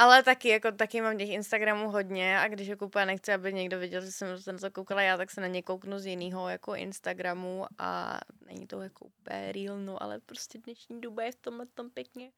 ale 0.00 0.22
taky, 0.22 0.48
jako 0.48 0.72
taky 0.72 1.00
mám 1.00 1.18
těch 1.18 1.28
Instagramů 1.28 1.90
hodně 1.90 2.38
a 2.38 2.48
když 2.48 2.68
jako 2.68 2.86
úplně 2.86 3.06
nechci, 3.06 3.32
aby 3.32 3.52
někdo 3.52 3.78
viděl, 3.78 4.00
že 4.00 4.12
jsem 4.12 4.38
se 4.38 4.52
na 4.52 4.58
to 4.58 4.70
koukala 4.70 5.02
já, 5.02 5.16
tak 5.16 5.30
se 5.30 5.40
na 5.40 5.46
ně 5.46 5.62
kouknu 5.62 5.98
z 5.98 6.06
jiného 6.06 6.48
jako 6.48 6.74
Instagramu 6.74 7.66
a 7.78 8.20
není 8.46 8.66
to 8.66 8.82
jako 8.82 9.04
úplně 9.04 9.52
real, 9.52 9.78
no, 9.78 10.02
ale 10.02 10.20
prostě 10.20 10.58
dnešní 10.58 11.00
doba 11.00 11.22
je 11.22 11.32
v 11.32 11.36
tomhle 11.36 11.66
tom 11.66 11.90
pěkně, 11.90 12.32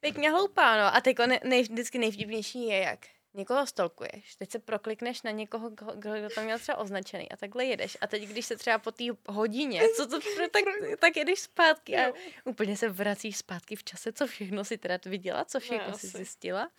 pěkně 0.00 0.30
hloupá, 0.30 0.76
no. 0.76 0.96
A 0.96 1.00
teď 1.00 1.18
nej, 1.18 1.40
nej, 1.44 1.62
vždycky 1.62 1.98
nejvtipnější 1.98 2.66
je, 2.66 2.78
jak 2.78 2.98
někoho 3.34 3.66
stolkuješ, 3.66 4.34
teď 4.38 4.50
se 4.50 4.58
proklikneš 4.58 5.22
na 5.22 5.30
někoho, 5.30 5.70
koho- 5.70 5.94
kdo 5.96 6.30
tam 6.34 6.44
měl 6.44 6.58
třeba 6.58 6.78
označený 6.78 7.32
a 7.32 7.36
takhle 7.36 7.64
jedeš. 7.64 7.96
A 8.00 8.06
teď, 8.06 8.22
když 8.22 8.46
se 8.46 8.56
třeba 8.56 8.78
po 8.78 8.90
té 8.92 9.04
hodině, 9.28 9.82
co 9.96 10.06
to, 10.06 10.20
tak, 10.52 10.62
tak 10.98 11.16
jedeš 11.16 11.40
zpátky 11.40 11.96
a 11.96 12.06
Jo. 12.06 12.14
úplně 12.44 12.76
se 12.76 12.88
vracíš 12.88 13.36
zpátky 13.36 13.76
v 13.76 13.84
čase, 13.84 14.12
co 14.12 14.26
všechno 14.26 14.64
si 14.64 14.78
teda 14.78 14.98
viděla, 15.06 15.44
co 15.44 15.60
všechno 15.60 15.98
si 15.98 16.06
asi. 16.06 16.16
zjistila. 16.16 16.70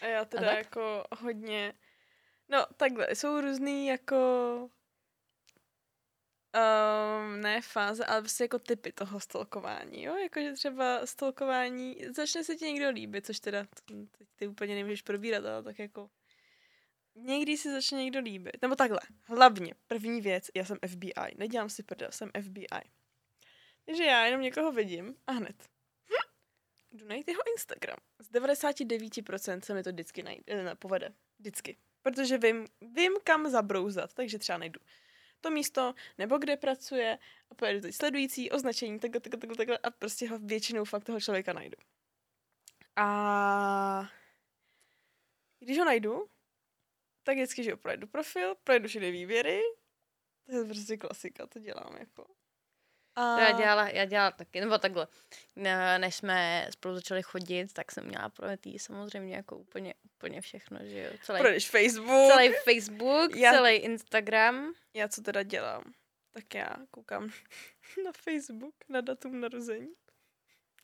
A 0.00 0.06
já 0.06 0.24
teda 0.24 0.46
tak? 0.48 0.56
jako 0.58 1.04
hodně... 1.20 1.72
No, 2.48 2.66
takhle, 2.76 3.14
jsou 3.14 3.40
různý 3.40 3.86
jako... 3.86 4.16
Um, 6.56 7.40
ne 7.40 7.62
fáze, 7.62 8.04
ale 8.04 8.20
prostě 8.20 8.44
jako 8.44 8.58
typy 8.58 8.92
toho 8.92 9.20
stolkování, 9.20 10.02
jo? 10.02 10.16
Jakože 10.16 10.52
třeba 10.52 11.06
stolkování, 11.06 11.96
začne 12.14 12.44
se 12.44 12.56
ti 12.56 12.64
někdo 12.64 12.90
líbit, 12.90 13.26
což 13.26 13.40
teda 13.40 13.64
teď 13.64 13.96
ty 14.36 14.48
úplně 14.48 14.74
nemůžeš 14.74 15.02
probírat, 15.02 15.44
ale 15.44 15.62
tak 15.62 15.78
jako... 15.78 16.10
Někdy 17.18 17.56
si 17.56 17.72
začne 17.72 18.04
někdo 18.04 18.20
líbit. 18.20 18.62
Nebo 18.62 18.74
takhle, 18.74 18.98
hlavně, 19.22 19.74
první 19.86 20.20
věc, 20.20 20.50
já 20.54 20.64
jsem 20.64 20.78
FBI, 20.88 21.34
nedělám 21.36 21.70
si 21.70 21.82
prdel, 21.82 22.08
jsem 22.12 22.30
FBI. 22.42 22.90
Takže 23.86 24.04
já 24.04 24.24
jenom 24.24 24.40
někoho 24.40 24.72
vidím 24.72 25.14
a 25.26 25.32
hned 25.32 25.56
jdu 26.96 27.06
najít 27.06 27.28
jeho 27.28 27.40
Instagram. 27.52 27.96
Z 28.18 28.30
99% 28.30 29.60
se 29.60 29.74
mi 29.74 29.82
to 29.82 29.90
vždycky 29.90 30.22
najde, 30.22 30.42
eh, 30.48 30.74
povede. 30.74 31.14
Vždycky. 31.38 31.76
Protože 32.02 32.38
vím, 32.38 32.66
vím, 32.80 33.12
kam 33.24 33.50
zabrouzat, 33.50 34.14
takže 34.14 34.38
třeba 34.38 34.58
najdu 34.58 34.80
to 35.40 35.50
místo, 35.50 35.94
nebo 36.18 36.38
kde 36.38 36.56
pracuje 36.56 37.18
a 37.50 37.54
pojedu 37.54 37.80
teď 37.80 37.94
sledující, 37.94 38.50
označení, 38.50 38.98
takhle, 38.98 39.20
takhle, 39.20 39.40
takhle, 39.40 39.56
takhle 39.56 39.78
a 39.78 39.90
prostě 39.90 40.28
ho 40.28 40.38
většinou 40.38 40.84
fakt 40.84 41.04
toho 41.04 41.20
člověka 41.20 41.52
najdu. 41.52 41.76
A 42.96 44.10
když 45.58 45.78
ho 45.78 45.84
najdu, 45.84 46.30
tak 47.22 47.36
vždycky, 47.36 47.64
že 47.64 47.70
jo, 47.70 47.76
projdu 47.76 48.06
profil, 48.06 48.54
projdu 48.64 48.88
všechny 48.88 49.10
výběry, 49.10 49.60
to 50.46 50.56
je 50.56 50.64
prostě 50.64 50.96
klasika, 50.96 51.46
to 51.46 51.58
dělám 51.58 51.96
jako. 51.96 52.26
A... 53.16 53.36
To 53.36 53.42
já 53.42 53.52
dělala, 53.52 53.88
já 53.88 54.04
dělala 54.04 54.30
taky, 54.30 54.60
nebo 54.60 54.78
takhle. 54.78 55.06
Ne- 55.56 55.98
Než 55.98 56.14
jsme 56.14 56.68
spolu 56.70 56.94
začali 56.94 57.22
chodit, 57.22 57.72
tak 57.72 57.92
jsem 57.92 58.04
měla 58.06 58.28
projetý 58.28 58.78
samozřejmě 58.78 59.36
jako 59.36 59.56
úplně, 59.56 59.94
úplně 60.04 60.40
všechno, 60.40 60.78
že 60.82 61.00
jo. 61.02 61.10
Celý, 61.22 61.40
Projdeš 61.40 61.70
Facebook. 61.70 62.32
celý 62.32 62.52
Facebook, 62.64 63.36
Já- 63.36 63.52
celý 63.52 63.74
Instagram. 63.76 64.72
Já 64.94 65.08
co 65.08 65.22
teda 65.22 65.42
dělám? 65.42 65.82
Tak 66.32 66.54
já 66.54 66.76
koukám 66.90 67.30
na 68.04 68.12
Facebook 68.24 68.74
na 68.88 69.00
datum 69.00 69.40
narození. 69.40 69.88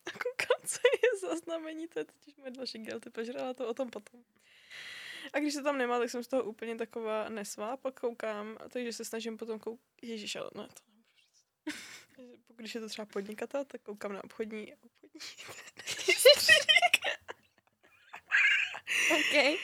A 0.07 0.11
koukám, 0.11 0.67
co 0.67 0.79
je 1.03 1.19
za 1.29 1.35
znamení, 1.35 1.87
to 1.87 1.99
je 1.99 2.05
totiž 2.05 2.35
moje 2.35 2.51
další 2.51 2.77
guilty 2.77 3.09
pleasure, 3.09 3.53
to 3.53 3.67
o 3.67 3.73
tom 3.73 3.89
potom. 3.89 4.23
A 5.33 5.39
když 5.39 5.53
to 5.53 5.63
tam 5.63 5.77
nemá, 5.77 5.99
tak 5.99 6.09
jsem 6.09 6.23
z 6.23 6.27
toho 6.27 6.43
úplně 6.43 6.75
taková 6.75 7.29
nesvá, 7.29 7.77
pak 7.77 7.99
koukám, 7.99 8.57
takže 8.69 8.93
se 8.93 9.05
snažím 9.05 9.37
potom 9.37 9.59
koukat, 9.59 9.85
ježiš, 10.01 10.35
ale 10.35 10.49
ne, 10.55 10.67
to 10.67 10.81
Když 12.47 12.75
je 12.75 12.81
to 12.81 12.89
třeba 12.89 13.05
podnikatel, 13.05 13.65
tak 13.65 13.81
koukám 13.81 14.13
na 14.13 14.23
obchodní, 14.23 14.75
obchodní 14.75 15.19
OK. 19.11 19.59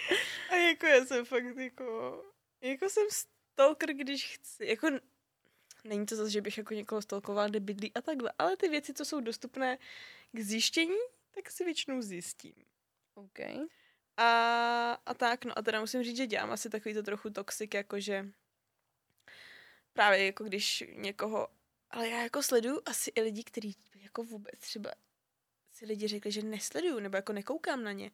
A 0.49 0.55
jako 0.55 0.85
já 0.85 1.05
jsem 1.05 1.25
fakt 1.25 1.57
jako, 1.57 2.23
jako 2.61 2.89
jsem 2.89 3.07
stalker, 3.09 3.93
když 3.93 4.35
chci, 4.35 4.65
jako 4.65 4.87
není 5.83 6.05
to 6.05 6.15
zase, 6.15 6.31
že 6.31 6.41
bych 6.41 6.57
jako 6.57 6.73
někoho 6.73 7.01
stalkovala, 7.01 7.47
kde 7.47 7.59
bydlí 7.59 7.93
a 7.93 8.01
takhle, 8.01 8.31
ale 8.39 8.57
ty 8.57 8.69
věci, 8.69 8.93
co 8.93 9.05
jsou 9.05 9.19
dostupné 9.19 9.77
k 10.31 10.39
zjištění, 10.39 10.97
tak 11.31 11.51
si 11.51 11.65
většinou 11.65 12.01
zjistím. 12.01 12.53
OK. 13.15 13.39
A, 14.17 14.91
a 15.05 15.13
tak, 15.13 15.45
no 15.45 15.57
a 15.57 15.61
teda 15.61 15.79
musím 15.79 16.03
říct, 16.03 16.17
že 16.17 16.27
dělám 16.27 16.51
asi 16.51 16.69
takový 16.69 16.93
to 16.95 17.03
trochu 17.03 17.29
toxic, 17.29 17.73
jakože 17.73 18.25
právě 19.93 20.25
jako 20.25 20.43
když 20.43 20.83
někoho, 20.95 21.47
ale 21.89 22.09
já 22.09 22.21
jako 22.23 22.43
sleduju 22.43 22.81
asi 22.85 23.11
i 23.15 23.21
lidi, 23.21 23.43
kteří 23.43 23.75
jako 23.95 24.23
vůbec 24.23 24.59
třeba 24.59 24.91
si 25.71 25.85
lidi 25.85 26.07
řekli, 26.07 26.31
že 26.31 26.41
nesleduju, 26.41 26.99
nebo 26.99 27.15
jako 27.15 27.33
nekoukám 27.33 27.83
na 27.83 27.91
ně. 27.91 28.11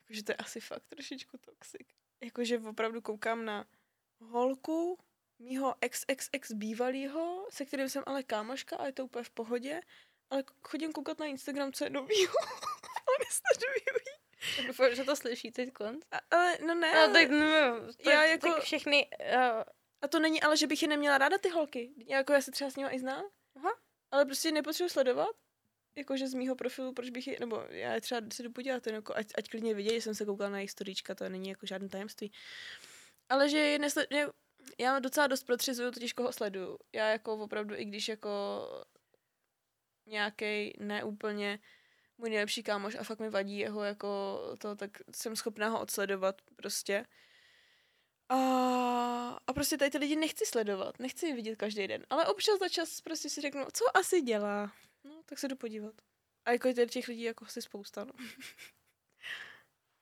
Jakože 0.00 0.22
to 0.24 0.32
je 0.32 0.36
asi 0.36 0.60
fakt 0.60 0.82
trošičku 0.88 1.38
toxic. 1.38 1.88
Jakože 2.20 2.58
opravdu 2.58 3.00
koukám 3.00 3.44
na 3.44 3.66
holku 4.20 4.98
mýho 5.38 5.74
XXX 5.88 6.52
bývalýho, 6.52 7.46
se 7.50 7.64
kterým 7.64 7.88
jsem 7.88 8.02
ale 8.06 8.22
kámoška 8.22 8.76
a 8.76 8.86
je 8.86 8.92
to 8.92 9.04
úplně 9.04 9.24
v 9.24 9.30
pohodě, 9.30 9.80
ale 10.30 10.44
chodím 10.62 10.92
koukat 10.92 11.18
na 11.18 11.26
Instagram, 11.26 11.72
co 11.72 11.84
je 11.84 11.90
novýho, 11.90 12.34
ale 13.06 13.16
nesleduju 13.24 13.72
jí. 14.06 14.66
Doufám, 14.66 14.94
že 14.94 15.04
to 15.04 15.16
slyší 15.16 15.50
teď 15.50 15.72
konc. 15.72 16.04
Ale, 16.30 16.58
no 16.66 16.74
ne, 16.74 17.06
No, 17.06 17.12
tak, 17.12 17.30
no, 17.30 17.46
Já 17.46 18.24
jako- 18.24 18.46
jako... 18.46 18.48
tak 18.56 18.62
všechny, 18.62 19.08
uh, 19.20 19.62
a 20.02 20.08
to 20.08 20.18
není 20.18 20.42
ale, 20.42 20.56
že 20.56 20.66
bych 20.66 20.82
je 20.82 20.88
neměla 20.88 21.18
ráda 21.18 21.38
ty 21.38 21.48
holky. 21.48 21.90
Jako 22.06 22.32
já 22.32 22.40
se 22.40 22.50
třeba 22.50 22.70
s 22.70 22.76
nimi 22.76 22.90
i 22.90 22.98
znám. 22.98 23.24
Aha. 23.56 23.70
Ale 24.10 24.24
prostě 24.24 24.52
nepotřebuji 24.52 24.88
sledovat. 24.88 25.36
Jakože 25.96 26.28
z 26.28 26.34
mýho 26.34 26.56
profilu, 26.56 26.92
proč 26.92 27.10
bych 27.10 27.26
je, 27.26 27.36
nebo 27.40 27.64
já 27.68 27.94
je 27.94 28.00
třeba 28.00 28.20
si 28.32 28.42
jdu 28.42 28.52
podívat, 28.52 28.86
jen 28.86 28.96
jako, 28.96 29.16
ať, 29.16 29.26
ať 29.38 29.48
klidně 29.48 29.74
vidějí, 29.74 29.96
že 29.96 30.02
jsem 30.02 30.14
se 30.14 30.24
koukala 30.24 30.50
na 30.50 30.58
jejich 30.58 30.70
storíčka, 30.70 31.14
to 31.14 31.28
není 31.28 31.48
jako 31.48 31.66
žádné 31.66 31.88
tajemství. 31.88 32.32
Ale 33.28 33.48
že 33.48 33.58
je 33.58 33.78
nesled, 33.78 34.10
ne, 34.10 34.26
já 34.78 34.98
docela 34.98 35.26
dost 35.26 35.44
protřizuju, 35.44 35.90
totiž 35.90 36.12
koho 36.12 36.32
sleduju. 36.32 36.78
Já 36.92 37.08
jako 37.08 37.34
opravdu, 37.34 37.74
i 37.74 37.84
když 37.84 38.08
jako 38.08 38.30
nějaký 40.06 40.72
neúplně 40.78 41.58
můj 42.18 42.30
nejlepší 42.30 42.62
kámoš 42.62 42.94
a 42.94 43.04
fakt 43.04 43.18
mi 43.18 43.30
vadí 43.30 43.58
jeho 43.58 43.84
jako 43.84 44.38
to, 44.58 44.76
tak 44.76 44.90
jsem 45.16 45.36
schopná 45.36 45.68
ho 45.68 45.80
odsledovat 45.80 46.42
prostě. 46.56 47.06
A, 48.28 48.36
a 49.46 49.52
prostě 49.52 49.76
tady 49.76 49.90
ty 49.90 49.98
lidi 49.98 50.16
nechci 50.16 50.46
sledovat, 50.46 50.98
nechci 50.98 51.26
je 51.26 51.34
vidět 51.34 51.56
každý 51.56 51.88
den, 51.88 52.06
ale 52.10 52.26
občas 52.26 52.58
za 52.58 52.68
čas 52.68 53.00
prostě 53.00 53.30
si 53.30 53.40
řeknu, 53.40 53.64
co 53.72 53.96
asi 53.96 54.20
dělá. 54.20 54.72
No, 55.04 55.22
tak 55.26 55.38
se 55.38 55.48
jdu 55.48 55.56
podívat. 55.56 55.94
A 56.44 56.52
jako 56.52 56.74
tady 56.74 56.86
těch 56.86 57.08
lidí 57.08 57.22
jako 57.22 57.44
asi 57.44 57.62
spousta, 57.62 58.04
no. 58.04 58.12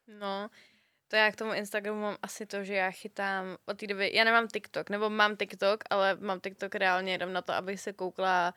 no, 0.07 0.51
to 1.09 1.17
já 1.17 1.33
k 1.33 1.37
tomu 1.37 1.53
Instagramu 1.53 2.01
mám 2.01 2.17
asi 2.23 2.47
to, 2.47 2.65
že 2.65 2.75
já 2.75 2.91
chytám 2.91 3.57
od 3.67 3.79
té 3.79 3.87
doby, 3.87 4.11
já 4.15 4.25
nemám 4.25 4.49
TikTok, 4.49 4.91
nebo 4.91 5.11
mám 5.11 5.37
TikTok, 5.37 5.85
ale 5.91 6.15
mám 6.15 6.41
TikTok 6.41 6.75
reálně 6.75 7.13
jenom 7.13 7.33
na 7.33 7.43
to, 7.43 7.53
abych 7.53 7.81
se 7.81 7.93
koukla 7.93 8.55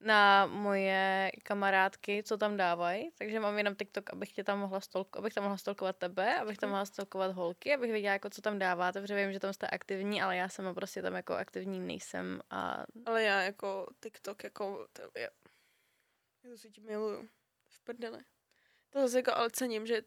na 0.00 0.46
moje 0.46 1.30
kamarádky, 1.42 2.22
co 2.22 2.36
tam 2.36 2.56
dávají, 2.56 3.10
takže 3.18 3.40
mám 3.40 3.58
jenom 3.58 3.74
TikTok, 3.74 4.12
abych 4.12 4.32
tě 4.32 4.44
tam 4.44 4.58
mohla 4.58 4.80
stolk, 4.80 5.16
abych 5.16 5.34
tam 5.34 5.44
mohla 5.44 5.56
stolkovat 5.56 5.96
tebe, 5.96 6.38
abych 6.38 6.58
tam 6.58 6.70
mohla 6.70 6.84
stolkovat 6.84 7.32
holky, 7.32 7.74
abych 7.74 7.92
věděla, 7.92 8.12
jako 8.12 8.30
co 8.30 8.42
tam 8.42 8.58
dáváte, 8.58 9.00
protože 9.00 9.16
vím, 9.16 9.32
že 9.32 9.40
tam 9.40 9.52
jste 9.52 9.66
aktivní, 9.66 10.22
ale 10.22 10.36
já 10.36 10.48
sama 10.48 10.74
prostě 10.74 11.02
tam 11.02 11.14
jako 11.14 11.34
aktivní 11.34 11.80
nejsem 11.80 12.40
a 12.50 12.84
Ale 13.06 13.22
já 13.22 13.42
jako 13.42 13.86
TikTok, 14.02 14.44
jako, 14.44 14.86
to 14.92 15.02
je, 15.18 15.30
já 16.44 16.50
to 16.50 16.58
si 16.58 16.70
tím 16.70 16.84
miluju. 16.84 17.28
V 17.68 17.80
prdele. 17.84 18.24
To 18.90 19.00
zase 19.00 19.18
jako 19.18 19.32
ale 19.34 19.50
cením, 19.50 19.86
že 19.86 20.02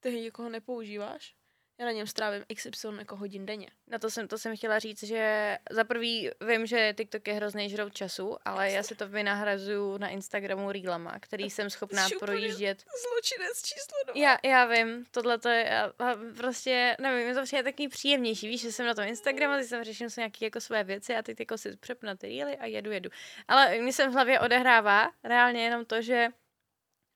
ty 0.00 0.20
někoho 0.20 0.48
nepoužíváš. 0.48 1.36
Já 1.82 1.86
na 1.86 1.92
něm 1.92 2.06
strávím 2.06 2.44
XY 2.54 2.88
jako 2.98 3.16
hodin 3.16 3.46
denně. 3.46 3.68
na 3.86 3.98
to 3.98 4.10
jsem, 4.10 4.28
to 4.28 4.38
jsem 4.38 4.56
chtěla 4.56 4.78
říct, 4.78 5.02
že 5.02 5.58
za 5.70 5.84
prvý 5.84 6.30
vím, 6.46 6.66
že 6.66 6.94
TikTok 6.96 7.28
je 7.28 7.34
hrozný 7.34 7.70
žrout 7.70 7.94
času, 7.94 8.36
ale 8.44 8.70
já 8.70 8.82
si 8.82 8.94
to 8.94 9.08
vynahrazuju 9.08 9.98
na 9.98 10.08
Instagramu 10.08 10.72
Reelama, 10.72 11.18
který 11.20 11.50
jsem 11.50 11.70
schopná 11.70 12.08
Jsi 12.08 12.16
projíždět 12.18 12.78
Zločinec 12.78 13.62
číslo 13.62 13.98
dva. 14.06 14.14
Já, 14.16 14.38
já 14.44 14.64
vím, 14.64 15.04
tohle 15.10 15.38
to 15.38 15.48
je, 15.48 15.70
a, 15.70 15.84
a 15.84 16.16
prostě, 16.36 16.96
nevím, 17.00 17.28
je 17.28 17.34
to 17.34 17.42
přijde 17.42 17.62
takový 17.62 17.88
příjemnější, 17.88 18.48
víš, 18.48 18.60
že 18.60 18.72
jsem 18.72 18.86
na 18.86 18.94
tom 18.94 19.04
Instagramu, 19.04 19.56
teď 19.56 19.68
jsem 19.68 19.84
řeším 19.84 20.10
si 20.10 20.20
nějaké 20.20 20.44
jako 20.44 20.60
své 20.60 20.84
věci 20.84 21.16
a 21.16 21.22
teď 21.22 21.40
jako 21.40 21.58
si 21.58 21.76
přepnu 21.76 22.16
ty 22.16 22.26
reely 22.26 22.56
a 22.56 22.66
jedu, 22.66 22.90
jedu. 22.90 23.10
Ale 23.48 23.78
mi 23.78 23.92
se 23.92 24.08
v 24.08 24.12
hlavě 24.12 24.40
odehrává 24.40 25.10
reálně 25.24 25.64
jenom 25.64 25.84
to, 25.84 26.02
že 26.02 26.28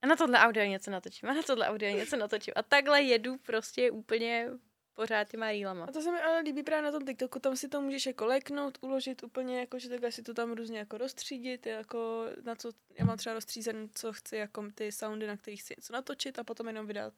a 0.02 0.06
na 0.06 0.16
tohle 0.16 0.38
audio 0.38 0.66
něco 0.66 0.90
natočím, 0.90 1.28
a 1.28 1.35
na 1.35 1.42
tohle 1.42 1.68
audio 1.68 1.96
něco 1.96 2.16
natočím. 2.16 2.54
A 2.56 2.62
takhle 2.62 3.02
jedu 3.02 3.38
prostě 3.38 3.90
úplně 3.90 4.50
pořád 4.94 5.28
těma 5.28 5.46
reelama. 5.46 5.85
A 5.85 5.92
to 5.92 6.00
se 6.00 6.12
mi 6.12 6.20
ale 6.20 6.40
líbí 6.40 6.62
právě 6.62 6.82
na 6.82 6.98
tom 6.98 7.06
TikToku, 7.06 7.38
tam 7.38 7.56
si 7.56 7.68
to 7.68 7.80
můžeš 7.80 8.06
jako 8.06 8.26
leknout, 8.26 8.78
uložit 8.80 9.22
úplně, 9.22 9.61
jako, 9.61 9.78
že 9.78 9.88
takhle 9.88 10.12
si 10.12 10.22
to 10.22 10.35
tam 10.35 10.52
různě 10.52 10.78
jako 10.78 10.98
rozstřídit, 10.98 11.66
jako 11.66 12.26
na 12.42 12.54
co, 12.54 12.70
já 12.98 13.04
mám 13.04 13.16
třeba 13.16 13.35
rozstřízen, 13.35 13.88
co 13.94 14.12
chci, 14.12 14.37
jako 14.37 14.64
ty 14.74 14.92
soundy, 14.92 15.26
na 15.26 15.37
kterých 15.37 15.61
chci 15.61 15.74
něco 15.76 15.92
natočit 15.92 16.38
a 16.38 16.44
potom 16.44 16.66
jenom 16.66 16.87
vydat, 16.87 17.14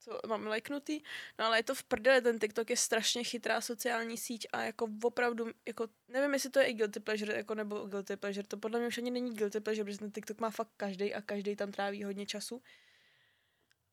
co 0.00 0.20
mám 0.26 0.46
leknutý. 0.46 1.02
No 1.38 1.44
ale 1.44 1.58
je 1.58 1.62
to 1.62 1.74
v 1.74 1.82
prdele, 1.84 2.20
ten 2.20 2.38
TikTok 2.38 2.70
je 2.70 2.76
strašně 2.76 3.24
chytrá 3.24 3.60
sociální 3.60 4.16
síť 4.16 4.46
a 4.52 4.62
jako 4.62 4.88
opravdu, 5.02 5.46
jako 5.66 5.88
nevím, 6.08 6.32
jestli 6.34 6.50
to 6.50 6.58
je 6.58 6.66
i 6.66 6.72
guilty 6.72 7.00
pleasure, 7.00 7.36
jako 7.36 7.54
nebo 7.54 7.86
guilty 7.86 8.16
pleasure, 8.16 8.46
to 8.46 8.56
podle 8.56 8.78
mě 8.78 8.88
už 8.88 8.98
ani 8.98 9.10
není 9.10 9.34
guilty 9.34 9.60
pleasure, 9.60 9.84
protože 9.84 9.98
ten 9.98 10.10
TikTok 10.10 10.40
má 10.40 10.50
fakt 10.50 10.70
každý 10.76 11.14
a 11.14 11.22
každý 11.22 11.56
tam 11.56 11.72
tráví 11.72 12.04
hodně 12.04 12.26
času. 12.26 12.62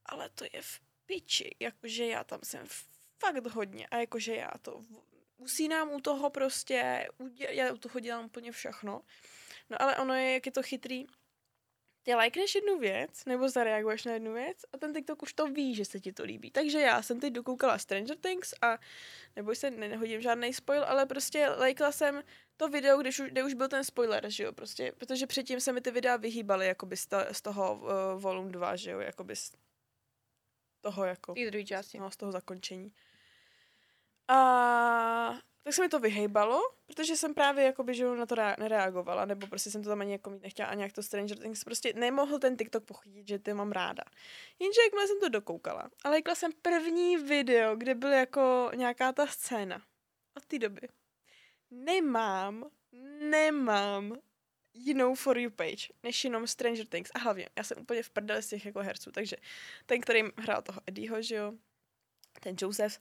Ale 0.05 0.29
to 0.29 0.45
je 0.53 0.61
v 0.61 0.79
piči, 1.05 1.55
jakože 1.59 2.05
já 2.05 2.23
tam 2.23 2.39
jsem 2.43 2.67
fakt 3.19 3.45
hodně 3.45 3.87
a 3.87 3.97
jakože 3.97 4.35
já 4.35 4.51
to 4.61 4.81
usínám 5.37 5.91
u 5.91 6.01
toho 6.01 6.29
prostě, 6.29 7.07
já 7.37 7.73
u 7.73 7.77
toho 7.77 7.99
dělám 7.99 8.25
úplně 8.25 8.51
všechno. 8.51 9.01
No 9.69 9.81
ale 9.81 9.97
ono 9.97 10.13
je, 10.13 10.33
jak 10.33 10.45
je 10.45 10.51
to 10.51 10.63
chytrý, 10.63 11.05
ty 12.07 12.15
lajkneš 12.15 12.55
jednu 12.55 12.79
věc, 12.79 13.25
nebo 13.25 13.49
zareaguješ 13.49 14.05
na 14.05 14.13
jednu 14.13 14.33
věc 14.33 14.65
a 14.73 14.77
ten 14.77 14.93
TikTok 14.93 15.23
už 15.23 15.33
to 15.33 15.47
ví, 15.47 15.75
že 15.75 15.85
se 15.85 15.99
ti 15.99 16.13
to 16.13 16.23
líbí. 16.23 16.51
Takže 16.51 16.79
já 16.79 17.01
jsem 17.01 17.19
teď 17.19 17.33
dokoukala 17.33 17.77
Stranger 17.77 18.17
Things 18.17 18.53
a 18.61 18.77
nebo 19.35 19.55
se 19.55 19.71
ne- 19.71 19.89
nehodím 19.89 20.21
žádný 20.21 20.53
spoil, 20.53 20.83
ale 20.83 21.05
prostě 21.05 21.47
lajkla 21.47 21.91
jsem 21.91 22.23
to 22.57 22.69
video, 22.69 22.97
kde 22.97 23.09
už, 23.09 23.21
kde 23.25 23.43
už 23.43 23.53
byl 23.53 23.67
ten 23.67 23.83
spoiler, 23.83 24.29
že 24.29 24.43
jo, 24.43 24.53
prostě, 24.53 24.91
protože 24.97 25.27
předtím 25.27 25.59
se 25.59 25.73
mi 25.73 25.81
ty 25.81 25.91
videa 25.91 26.15
vyhýbaly, 26.15 26.67
jakoby 26.67 26.97
z, 26.97 27.07
to, 27.07 27.17
z 27.31 27.41
toho 27.41 27.75
uh, 27.75 28.21
volume 28.21 28.51
2, 28.51 28.75
že 28.75 28.91
jo, 28.91 28.99
jakoby 28.99 29.35
z 29.35 29.51
toho 30.81 31.05
jako 31.05 31.33
Ty 31.33 31.51
druhý 31.51 31.65
části. 31.65 31.99
no, 31.99 32.11
z 32.11 32.17
toho 32.17 32.31
zakončení. 32.31 32.93
A 34.27 35.39
tak 35.67 35.73
se 35.73 35.81
mi 35.81 35.89
to 35.89 35.99
vyhejbalo, 35.99 36.61
protože 36.85 37.15
jsem 37.15 37.33
právě 37.33 37.65
jakoby, 37.65 37.93
že 37.93 38.05
na 38.05 38.25
to 38.25 38.35
rea- 38.35 38.55
nereagovala, 38.59 39.25
nebo 39.25 39.47
prostě 39.47 39.71
jsem 39.71 39.83
to 39.83 39.89
tam 39.89 40.01
ani 40.01 40.11
jako 40.11 40.29
mít 40.29 40.41
nechtěla 40.41 40.69
a 40.69 40.73
nějak 40.73 40.93
to 40.93 41.03
Stranger 41.03 41.37
Things 41.37 41.63
prostě 41.63 41.93
nemohl 41.93 42.39
ten 42.39 42.57
TikTok 42.57 42.83
pochytit, 42.83 43.27
že 43.27 43.39
ty 43.39 43.53
mám 43.53 43.71
ráda. 43.71 44.03
Jenže 44.59 44.81
jakmile 44.81 45.07
jsem 45.07 45.19
to 45.19 45.29
dokoukala, 45.29 45.89
ale 46.03 46.11
lajkla 46.11 46.35
jsem 46.35 46.51
první 46.61 47.17
video, 47.17 47.75
kde 47.75 47.95
byl 47.95 48.11
jako 48.11 48.71
nějaká 48.75 49.11
ta 49.11 49.27
scéna. 49.27 49.81
Od 50.37 50.45
té 50.45 50.59
doby. 50.59 50.81
Nemám, 51.71 52.69
nemám 53.19 54.17
jinou 54.73 55.15
For 55.15 55.37
You 55.37 55.49
page, 55.49 55.87
než 56.03 56.23
jenom 56.23 56.47
Stranger 56.47 56.87
Things. 56.87 57.11
A 57.15 57.19
hlavně, 57.19 57.49
já 57.55 57.63
jsem 57.63 57.77
úplně 57.81 58.03
v 58.03 58.09
prdeli 58.09 58.43
z 58.43 58.47
těch 58.47 58.65
jako 58.65 58.79
herců, 58.79 59.11
takže 59.11 59.35
ten, 59.85 60.01
který 60.01 60.23
hrál 60.37 60.61
toho 60.61 60.81
Eddieho, 60.87 61.21
že 61.21 61.35
jo, 61.35 61.53
ten 62.39 62.55
Joseph, 62.61 62.99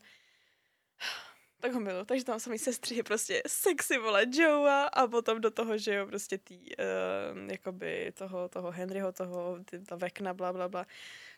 tak 1.59 1.73
ho 1.73 1.79
milu. 1.79 2.05
Takže 2.05 2.25
tam 2.25 2.39
samý 2.39 2.59
sestry 2.59 3.03
prostě 3.03 3.43
sexy 3.47 3.97
vole 3.97 4.25
Joea 4.31 4.83
a 4.83 5.07
potom 5.07 5.41
do 5.41 5.51
toho, 5.51 5.77
že 5.77 5.93
jo, 5.93 6.07
prostě 6.07 6.37
tý, 6.37 6.55
uh, 6.55 7.51
jakoby 7.51 8.11
toho, 8.11 8.49
toho 8.49 8.71
Henryho, 8.71 9.11
toho, 9.11 9.63
ty, 9.65 9.79
ta 9.79 9.95
Vekna, 9.95 10.33
bla, 10.33 10.53
bla, 10.53 10.69
bla. 10.69 10.85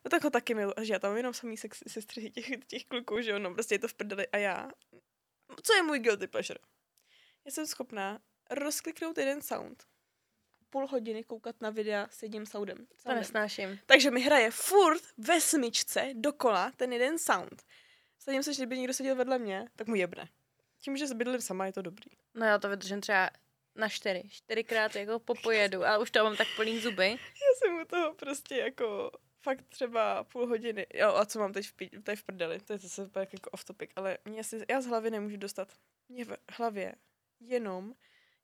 No 0.05 0.09
tak 0.09 0.23
ho 0.23 0.29
taky 0.29 0.53
milu. 0.53 0.79
A 0.79 0.83
že 0.83 0.93
já 0.93 0.99
tam 0.99 1.17
jenom 1.17 1.33
samý 1.33 1.57
sexy 1.57 1.85
sestry 1.87 2.31
těch, 2.31 2.65
těch 2.67 2.85
kluků, 2.85 3.21
že 3.21 3.31
jo, 3.31 3.39
no 3.39 3.53
prostě 3.53 3.75
je 3.75 3.79
to 3.79 3.87
v 3.87 3.93
prdeli. 3.93 4.27
A 4.27 4.37
já, 4.37 4.71
co 5.63 5.73
je 5.73 5.83
můj 5.83 5.99
guilty 5.99 6.27
pleasure? 6.27 6.59
Já 7.45 7.51
jsem 7.51 7.67
schopná 7.67 8.19
rozkliknout 8.51 9.17
jeden 9.17 9.41
sound, 9.41 9.83
půl 10.69 10.87
hodiny 10.87 11.23
koukat 11.23 11.61
na 11.61 11.69
videa 11.69 12.07
s 12.11 12.23
jedním 12.23 12.45
soundem. 12.45 12.87
To 13.03 13.15
nesnáším. 13.15 13.79
Takže 13.85 14.11
mi 14.11 14.21
hraje 14.21 14.51
furt 14.51 15.03
ve 15.17 15.41
smyčce 15.41 16.09
dokola 16.13 16.71
ten 16.75 16.93
jeden 16.93 17.19
sound. 17.19 17.63
Sadím 18.19 18.43
se, 18.43 18.53
že 18.53 18.61
kdyby 18.61 18.77
někdo 18.77 18.93
seděl 18.93 19.15
vedle 19.15 19.39
mě, 19.39 19.67
tak 19.75 19.87
mu 19.87 19.95
jebne. 19.95 20.29
Tím, 20.79 20.97
že 20.97 21.05
bydlím 21.13 21.41
sama, 21.41 21.65
je 21.65 21.73
to 21.73 21.81
dobrý. 21.81 22.11
No 22.33 22.45
já 22.45 22.57
to 22.59 22.69
vydržím 22.69 23.01
třeba 23.01 23.29
na 23.75 23.89
čtyři. 23.89 24.23
Čtyřikrát 24.29 24.95
jako 24.95 25.19
popojedu, 25.19 25.85
ale 25.85 25.99
už 25.99 26.11
to 26.11 26.23
mám 26.23 26.35
tak 26.35 26.47
plný 26.55 26.79
zuby. 26.79 27.09
Já 27.09 27.55
jsem 27.57 27.81
u 27.81 27.85
toho 27.85 28.13
prostě 28.13 28.55
jako 28.55 29.11
fakt 29.41 29.63
třeba 29.69 30.23
půl 30.23 30.47
hodiny. 30.47 30.87
Jo, 30.93 31.13
a 31.15 31.25
co 31.25 31.39
mám 31.39 31.53
teď 31.53 31.65
v, 31.65 31.73
pí- 31.73 32.03
teď 32.03 32.19
v 32.19 32.23
prdeli? 32.23 32.59
To 32.59 32.73
je 32.73 32.79
zase 32.79 33.05
úplně 33.05 33.27
jako 33.33 33.49
off 33.49 33.63
topic, 33.65 33.91
ale 33.95 34.17
mě 34.25 34.43
si, 34.43 34.65
já 34.69 34.81
z 34.81 34.85
hlavy 34.85 35.11
nemůžu 35.11 35.37
dostat. 35.37 35.73
Mě 36.09 36.25
v 36.25 36.37
hlavě 36.51 36.95
jenom 37.39 37.93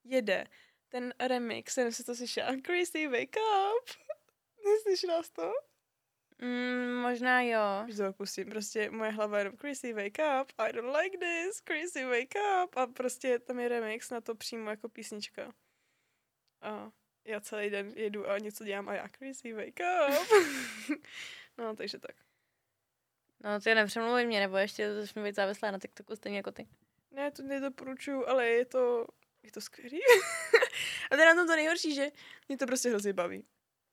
jede 0.04 0.48
ten 0.90 1.14
remix, 1.20 1.76
nevím, 1.76 1.88
jestli 1.88 2.04
to 2.04 2.16
slyšela. 2.16 2.52
Crazy 2.66 3.08
Wake 3.08 3.38
Up. 3.38 3.90
Neslyšela 4.66 5.24
jsi 5.24 5.32
to? 5.34 5.54
Mm, 6.42 6.96
možná 7.02 7.42
jo. 7.42 7.86
Už 7.90 7.98
to 7.98 8.14
pustím, 8.14 8.50
prostě 8.50 8.92
moje 8.92 9.12
hlava 9.12 9.38
je 9.38 9.42
jenom 9.42 9.58
Crazy 9.58 9.94
Wake 9.94 10.20
Up, 10.42 10.52
I 10.58 10.74
don't 10.74 10.96
like 10.98 11.18
this, 11.18 11.62
Crazy 11.62 12.06
Wake 12.06 12.36
Up 12.64 12.78
a 12.78 12.88
prostě 12.88 13.40
tam 13.40 13.60
je 13.60 13.70
remix 13.70 14.10
na 14.10 14.22
to 14.22 14.36
přímo 14.36 14.70
jako 14.70 14.90
písnička. 14.90 15.54
A 16.62 16.92
já 17.26 17.40
celý 17.40 17.70
den 17.70 17.94
jedu 17.96 18.30
a 18.30 18.38
něco 18.38 18.64
dělám 18.64 18.90
a 18.90 18.94
já 18.94 19.08
Crazy 19.08 19.54
Wake 19.54 19.80
Up. 19.80 20.30
no, 21.58 21.76
takže 21.76 22.00
tak. 22.00 22.16
No 23.44 23.60
ty 23.60 23.76
nepřemluví 23.76 24.26
mě, 24.26 24.40
nebo 24.40 24.58
ještě 24.58 24.94
začnu 24.94 25.24
být 25.24 25.36
závislá 25.36 25.72
na 25.72 25.80
TikToku 25.80 26.16
stejně 26.16 26.38
jako 26.38 26.52
ty. 26.52 26.68
Ne, 27.12 27.32
to 27.32 27.44
nedoporučuju, 27.44 28.28
ale 28.28 28.48
je 28.48 28.66
to, 28.66 29.08
je 29.44 29.52
to 29.52 29.62
skvělý. 29.62 30.00
a 31.12 31.16
teda 31.16 31.26
na 31.26 31.36
tom 31.36 31.48
to 31.48 31.56
nejhorší, 31.56 31.96
že 31.96 32.12
mě 32.48 32.58
to 32.58 32.66
prostě 32.66 32.90
hrozně 32.90 33.14
baví. 33.14 33.46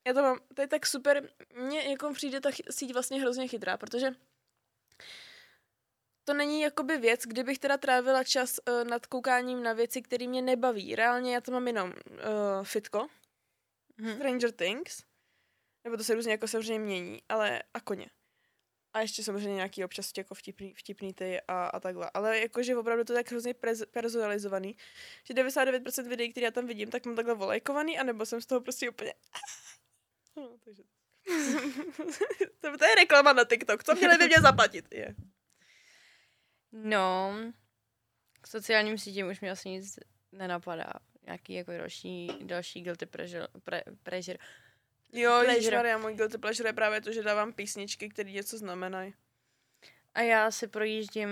Já 0.06 0.14
to 0.14 0.22
mám, 0.22 0.38
to 0.54 0.60
je 0.60 0.68
tak 0.68 0.86
super, 0.86 1.28
mně 1.54 1.90
jako 1.90 2.12
přijde 2.12 2.40
ta 2.40 2.50
síť 2.70 2.92
vlastně 2.92 3.20
hrozně 3.20 3.48
chytrá, 3.48 3.76
protože 3.76 4.10
to 6.24 6.34
není 6.34 6.60
jakoby 6.60 6.96
věc, 6.96 7.22
kdybych 7.22 7.58
teda 7.58 7.78
trávila 7.78 8.24
čas 8.24 8.60
uh, 8.68 8.84
nad 8.84 9.06
koukáním 9.06 9.62
na 9.62 9.72
věci, 9.72 10.02
které 10.02 10.26
mě 10.26 10.42
nebaví. 10.42 10.94
Reálně 10.94 11.34
já 11.34 11.40
to 11.40 11.52
mám 11.52 11.66
jenom 11.66 11.92
uh, 12.10 12.64
fitko, 12.64 13.08
Hm. 14.00 14.14
Stranger 14.14 14.52
Things, 14.52 15.02
nebo 15.84 15.96
to 15.96 16.04
se 16.04 16.14
různě 16.14 16.32
jako 16.32 16.48
samozřejmě 16.48 16.78
mění, 16.78 17.22
ale 17.28 17.62
a 17.74 17.80
koně. 17.80 18.06
A 18.94 19.00
ještě 19.00 19.22
samozřejmě 19.22 19.54
nějaký 19.54 19.84
občas 19.84 20.12
jako 20.18 20.34
vtipný, 20.34 20.74
vtipný 20.74 21.14
ty 21.14 21.40
a, 21.48 21.66
a 21.66 21.80
takhle. 21.80 22.10
Ale 22.14 22.38
jakože 22.38 22.76
opravdu 22.76 23.04
to 23.04 23.12
je 23.12 23.18
tak 23.18 23.30
hrozně 23.30 23.54
prez, 23.54 23.82
personalizovaný, 23.90 24.76
že 25.24 25.34
99% 25.34 26.08
videí, 26.08 26.30
které 26.30 26.44
já 26.44 26.50
tam 26.50 26.66
vidím, 26.66 26.90
tak 26.90 27.06
mám 27.06 27.16
takhle 27.16 27.34
volajkovaný, 27.34 27.98
anebo 27.98 28.26
jsem 28.26 28.40
z 28.40 28.46
toho 28.46 28.60
prostě 28.60 28.90
úplně... 28.90 29.14
No, 30.36 30.56
takže... 30.64 30.82
to, 32.60 32.78
to 32.78 32.84
je 32.84 32.94
reklama 32.94 33.32
na 33.32 33.44
TikTok, 33.44 33.84
co 33.84 33.94
měli 33.94 34.18
by 34.18 34.26
mě 34.26 34.40
zaplatit? 34.40 34.94
Je. 34.94 35.14
No, 36.72 37.34
k 38.40 38.46
sociálním 38.46 38.98
sítím 38.98 39.28
už 39.28 39.40
mi 39.40 39.50
asi 39.50 39.68
nic 39.68 39.98
nenapadá. 40.32 40.92
Nějaký 41.26 41.52
jako 41.54 41.72
další, 41.72 42.30
další 42.42 42.82
guilty 42.82 43.06
pleasure. 43.06 43.46
Pre, 43.64 43.82
pleasure. 44.02 44.38
Jo, 45.12 45.30
Pleasure. 45.30 45.54
ježišmarja, 45.54 45.98
můj 45.98 46.14
guilty 46.14 46.38
pleasure 46.38 46.68
je 46.68 46.72
právě 46.72 47.00
to, 47.00 47.12
že 47.12 47.22
dávám 47.22 47.52
písničky, 47.52 48.08
které 48.08 48.30
něco 48.30 48.58
znamenají. 48.58 49.14
A 50.14 50.20
já 50.20 50.50
si 50.50 50.68
projíždím 50.68 51.28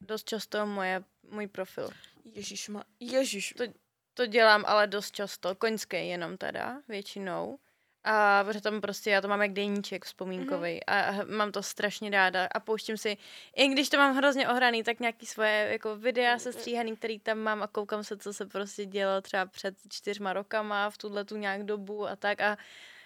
dost 0.00 0.28
často 0.28 0.66
moje, 0.66 1.04
můj 1.30 1.46
profil. 1.46 1.90
Ježišma, 2.24 2.84
ježiš. 3.00 3.54
To- 3.56 3.72
To 4.14 4.26
dělám 4.26 4.64
ale 4.66 4.86
dost 4.86 5.10
často, 5.14 5.54
koňské 5.54 6.04
jenom 6.04 6.36
teda, 6.36 6.82
většinou. 6.88 7.58
A 8.04 8.44
protože 8.44 8.60
tam 8.60 8.80
prostě 8.80 9.10
já 9.10 9.20
to 9.20 9.28
mám 9.28 9.42
jak 9.42 9.52
deníček 9.52 10.04
vzpomínkový 10.04 10.80
mm-hmm. 10.80 11.22
a 11.30 11.36
mám 11.36 11.52
to 11.52 11.62
strašně 11.62 12.10
ráda 12.10 12.48
a 12.54 12.60
pouštím 12.60 12.96
si, 12.96 13.16
i 13.56 13.68
když 13.68 13.88
to 13.88 13.96
mám 13.96 14.16
hrozně 14.16 14.48
ohraný, 14.48 14.82
tak 14.82 15.00
nějaký 15.00 15.26
svoje 15.26 15.68
jako 15.72 15.96
videa 15.96 16.38
se 16.38 16.52
stříhaný, 16.52 16.96
který 16.96 17.18
tam 17.18 17.38
mám 17.38 17.62
a 17.62 17.66
koukám 17.66 18.04
se, 18.04 18.16
co 18.16 18.32
se 18.32 18.46
prostě 18.46 18.86
dělo 18.86 19.20
třeba 19.20 19.46
před 19.46 19.74
čtyřma 19.88 20.32
rokama 20.32 20.90
v 20.90 20.98
tuhle 20.98 21.24
tu 21.24 21.36
nějak 21.36 21.64
dobu 21.64 22.08
a 22.08 22.16
tak 22.16 22.40
a 22.40 22.56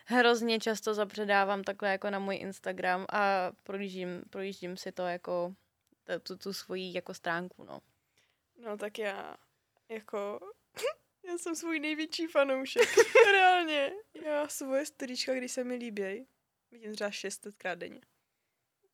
hrozně 0.05 0.59
často 0.59 0.95
zapředávám 0.95 1.65
takhle 1.65 1.91
jako 1.91 2.11
na 2.11 2.19
můj 2.19 2.37
Instagram 2.37 3.07
a 3.13 3.53
projíždím, 3.63 4.23
projíždím 4.31 4.77
si 4.77 4.93
to 4.93 5.07
jako 5.07 5.55
tu, 6.23 6.37
tu 6.37 6.53
svoji 6.53 6.95
jako 6.95 7.15
stránku, 7.15 7.65
no. 7.65 7.81
No 8.65 8.77
tak 8.77 8.99
já 8.99 9.37
jako 9.89 10.41
já 11.29 11.39
jsem 11.39 11.57
svůj 11.57 11.81
největší 11.81 12.27
fanoušek. 12.27 12.89
Reálně. 13.33 13.93
Já 14.15 14.49
svoje 14.49 14.87
storíčka, 14.87 15.35
když 15.35 15.53
se 15.53 15.65
mi 15.65 15.75
líbí, 15.75 16.27
vidím 16.71 16.95
třeba 16.95 17.11
šestkrát 17.11 17.79
denně. 17.79 18.01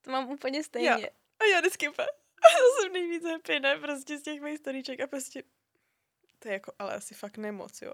To 0.01 0.11
mám 0.11 0.31
úplně 0.31 0.65
stejně. 0.65 0.89
Já. 0.89 0.97
A 1.41 1.45
já 1.45 1.61
vždycky 1.61 1.91
pa. 1.91 2.03
Já 2.45 2.83
jsem 2.83 2.93
nejvíc 2.93 3.25
happy, 3.25 3.61
ne? 3.61 3.79
Prostě 3.79 4.19
z 4.19 4.23
těch 4.23 4.41
mých 4.41 4.59
storíček 4.59 5.01
a 5.01 5.07
prostě 5.07 5.43
to 6.39 6.49
je 6.49 6.53
jako, 6.53 6.73
ale 6.79 6.95
asi 6.95 7.15
fakt 7.15 7.37
nemoc, 7.37 7.83
jo. 7.83 7.93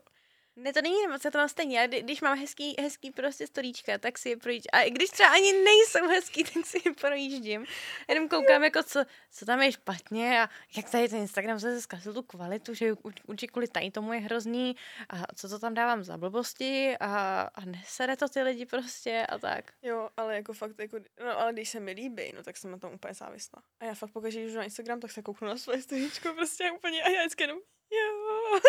Ne, 0.56 0.72
to 0.72 0.82
není 0.82 1.02
nemoc, 1.02 1.24
já 1.24 1.30
to 1.30 1.38
mám 1.38 1.48
stejně. 1.48 1.78
Já, 1.78 1.86
když 1.86 2.20
mám 2.20 2.38
hezký, 2.38 2.74
hezký 2.80 3.10
prostě 3.10 3.46
storíčka, 3.46 3.98
tak 3.98 4.18
si 4.18 4.28
je 4.28 4.36
projíždím. 4.36 4.70
A 4.72 4.88
když 4.90 5.10
třeba 5.10 5.28
ani 5.28 5.52
nejsou 5.52 6.08
hezký, 6.08 6.44
tak 6.54 6.66
si 6.66 6.82
je 6.84 6.94
projíždím. 6.94 7.66
Jenom 8.08 8.28
koukám, 8.28 8.64
jako 8.64 8.82
co, 8.82 9.04
co 9.30 9.44
tam 9.46 9.62
je 9.62 9.72
špatně 9.72 10.42
a 10.42 10.48
jak 10.76 10.90
tady 10.90 11.08
ten 11.08 11.18
Instagram 11.18 11.60
se 11.60 11.80
zkazil 11.80 12.14
tu 12.14 12.22
kvalitu, 12.22 12.74
že 12.74 12.92
určitě 13.26 13.46
kvůli 13.52 13.68
tady 13.68 13.90
tomu 13.90 14.12
je 14.12 14.20
hrozný 14.20 14.76
a 15.08 15.34
co 15.34 15.48
to 15.48 15.58
tam 15.58 15.74
dávám 15.74 16.04
za 16.04 16.18
blbosti 16.18 16.96
a, 17.00 17.40
a 17.54 17.64
nesere 17.64 18.16
to 18.16 18.28
ty 18.28 18.42
lidi 18.42 18.66
prostě 18.66 19.26
a 19.28 19.38
tak. 19.38 19.72
Jo, 19.82 20.08
ale 20.16 20.34
jako 20.34 20.52
fakt, 20.52 20.78
jako, 20.78 20.96
no 21.24 21.38
ale 21.40 21.52
když 21.52 21.68
se 21.68 21.80
mi 21.80 21.92
líbí, 21.92 22.32
no 22.36 22.42
tak 22.42 22.56
jsem 22.56 22.70
na 22.70 22.78
tom 22.78 22.92
úplně 22.94 23.14
závislá. 23.14 23.62
A 23.80 23.84
já 23.84 23.94
fakt 23.94 24.10
pokaždé, 24.12 24.42
když 24.42 24.54
na 24.54 24.64
Instagram, 24.64 25.00
tak 25.00 25.10
se 25.10 25.22
kouknu 25.22 25.48
na 25.48 25.56
svoje 25.56 25.82
storíčko 25.82 26.32
prostě 26.32 26.70
úplně 26.70 27.02
a 27.02 27.10
já 27.10 27.20
vždycky 27.20 27.42
jenom, 27.42 27.58
jo. 27.90 28.60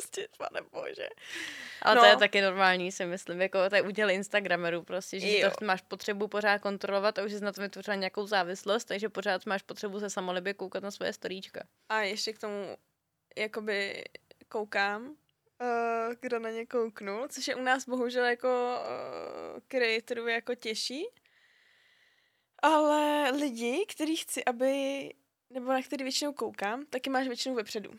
Prostě, 0.00 0.28
pane 0.38 0.60
bože. 0.72 1.08
Ale 1.82 1.94
no. 1.94 2.00
to 2.00 2.06
je 2.06 2.16
taky 2.16 2.40
normální, 2.40 2.92
si 2.92 3.06
myslím, 3.06 3.40
jako 3.40 3.68
to 3.68 3.76
je 3.76 3.82
úděl 3.82 4.10
Instagramerů 4.10 4.82
prostě, 4.82 5.20
že 5.20 5.38
jo. 5.38 5.50
to 5.58 5.64
máš 5.64 5.82
potřebu 5.82 6.28
pořád 6.28 6.58
kontrolovat 6.58 7.18
a 7.18 7.24
už 7.24 7.32
jsi 7.32 7.40
na 7.40 7.52
to 7.52 7.60
vytvořila 7.60 7.94
nějakou 7.94 8.26
závislost, 8.26 8.84
takže 8.84 9.08
pořád 9.08 9.46
máš 9.46 9.62
potřebu 9.62 10.00
se 10.00 10.10
samolibě 10.10 10.54
koukat 10.54 10.82
na 10.82 10.90
svoje 10.90 11.12
storíčka. 11.12 11.60
A 11.88 12.00
ještě 12.00 12.32
k 12.32 12.38
tomu, 12.38 12.76
jakoby 13.36 14.04
koukám, 14.48 15.08
uh, 15.08 16.14
kdo 16.20 16.38
na 16.38 16.50
ně 16.50 16.66
kouknul, 16.66 17.28
což 17.28 17.48
je 17.48 17.54
u 17.54 17.62
nás 17.62 17.86
bohužel 17.86 18.24
jako 18.24 18.48
uh, 18.48 19.60
creatorů 19.68 20.28
jako 20.28 20.54
těžší, 20.54 21.06
ale 22.62 23.30
lidi, 23.30 23.86
který 23.88 24.16
chci, 24.16 24.44
aby, 24.44 24.72
nebo 25.50 25.72
na 25.72 25.82
který 25.82 26.04
většinou 26.04 26.32
koukám, 26.32 26.86
taky 26.86 27.10
máš 27.10 27.26
většinou 27.26 27.54
vepředu. 27.54 27.90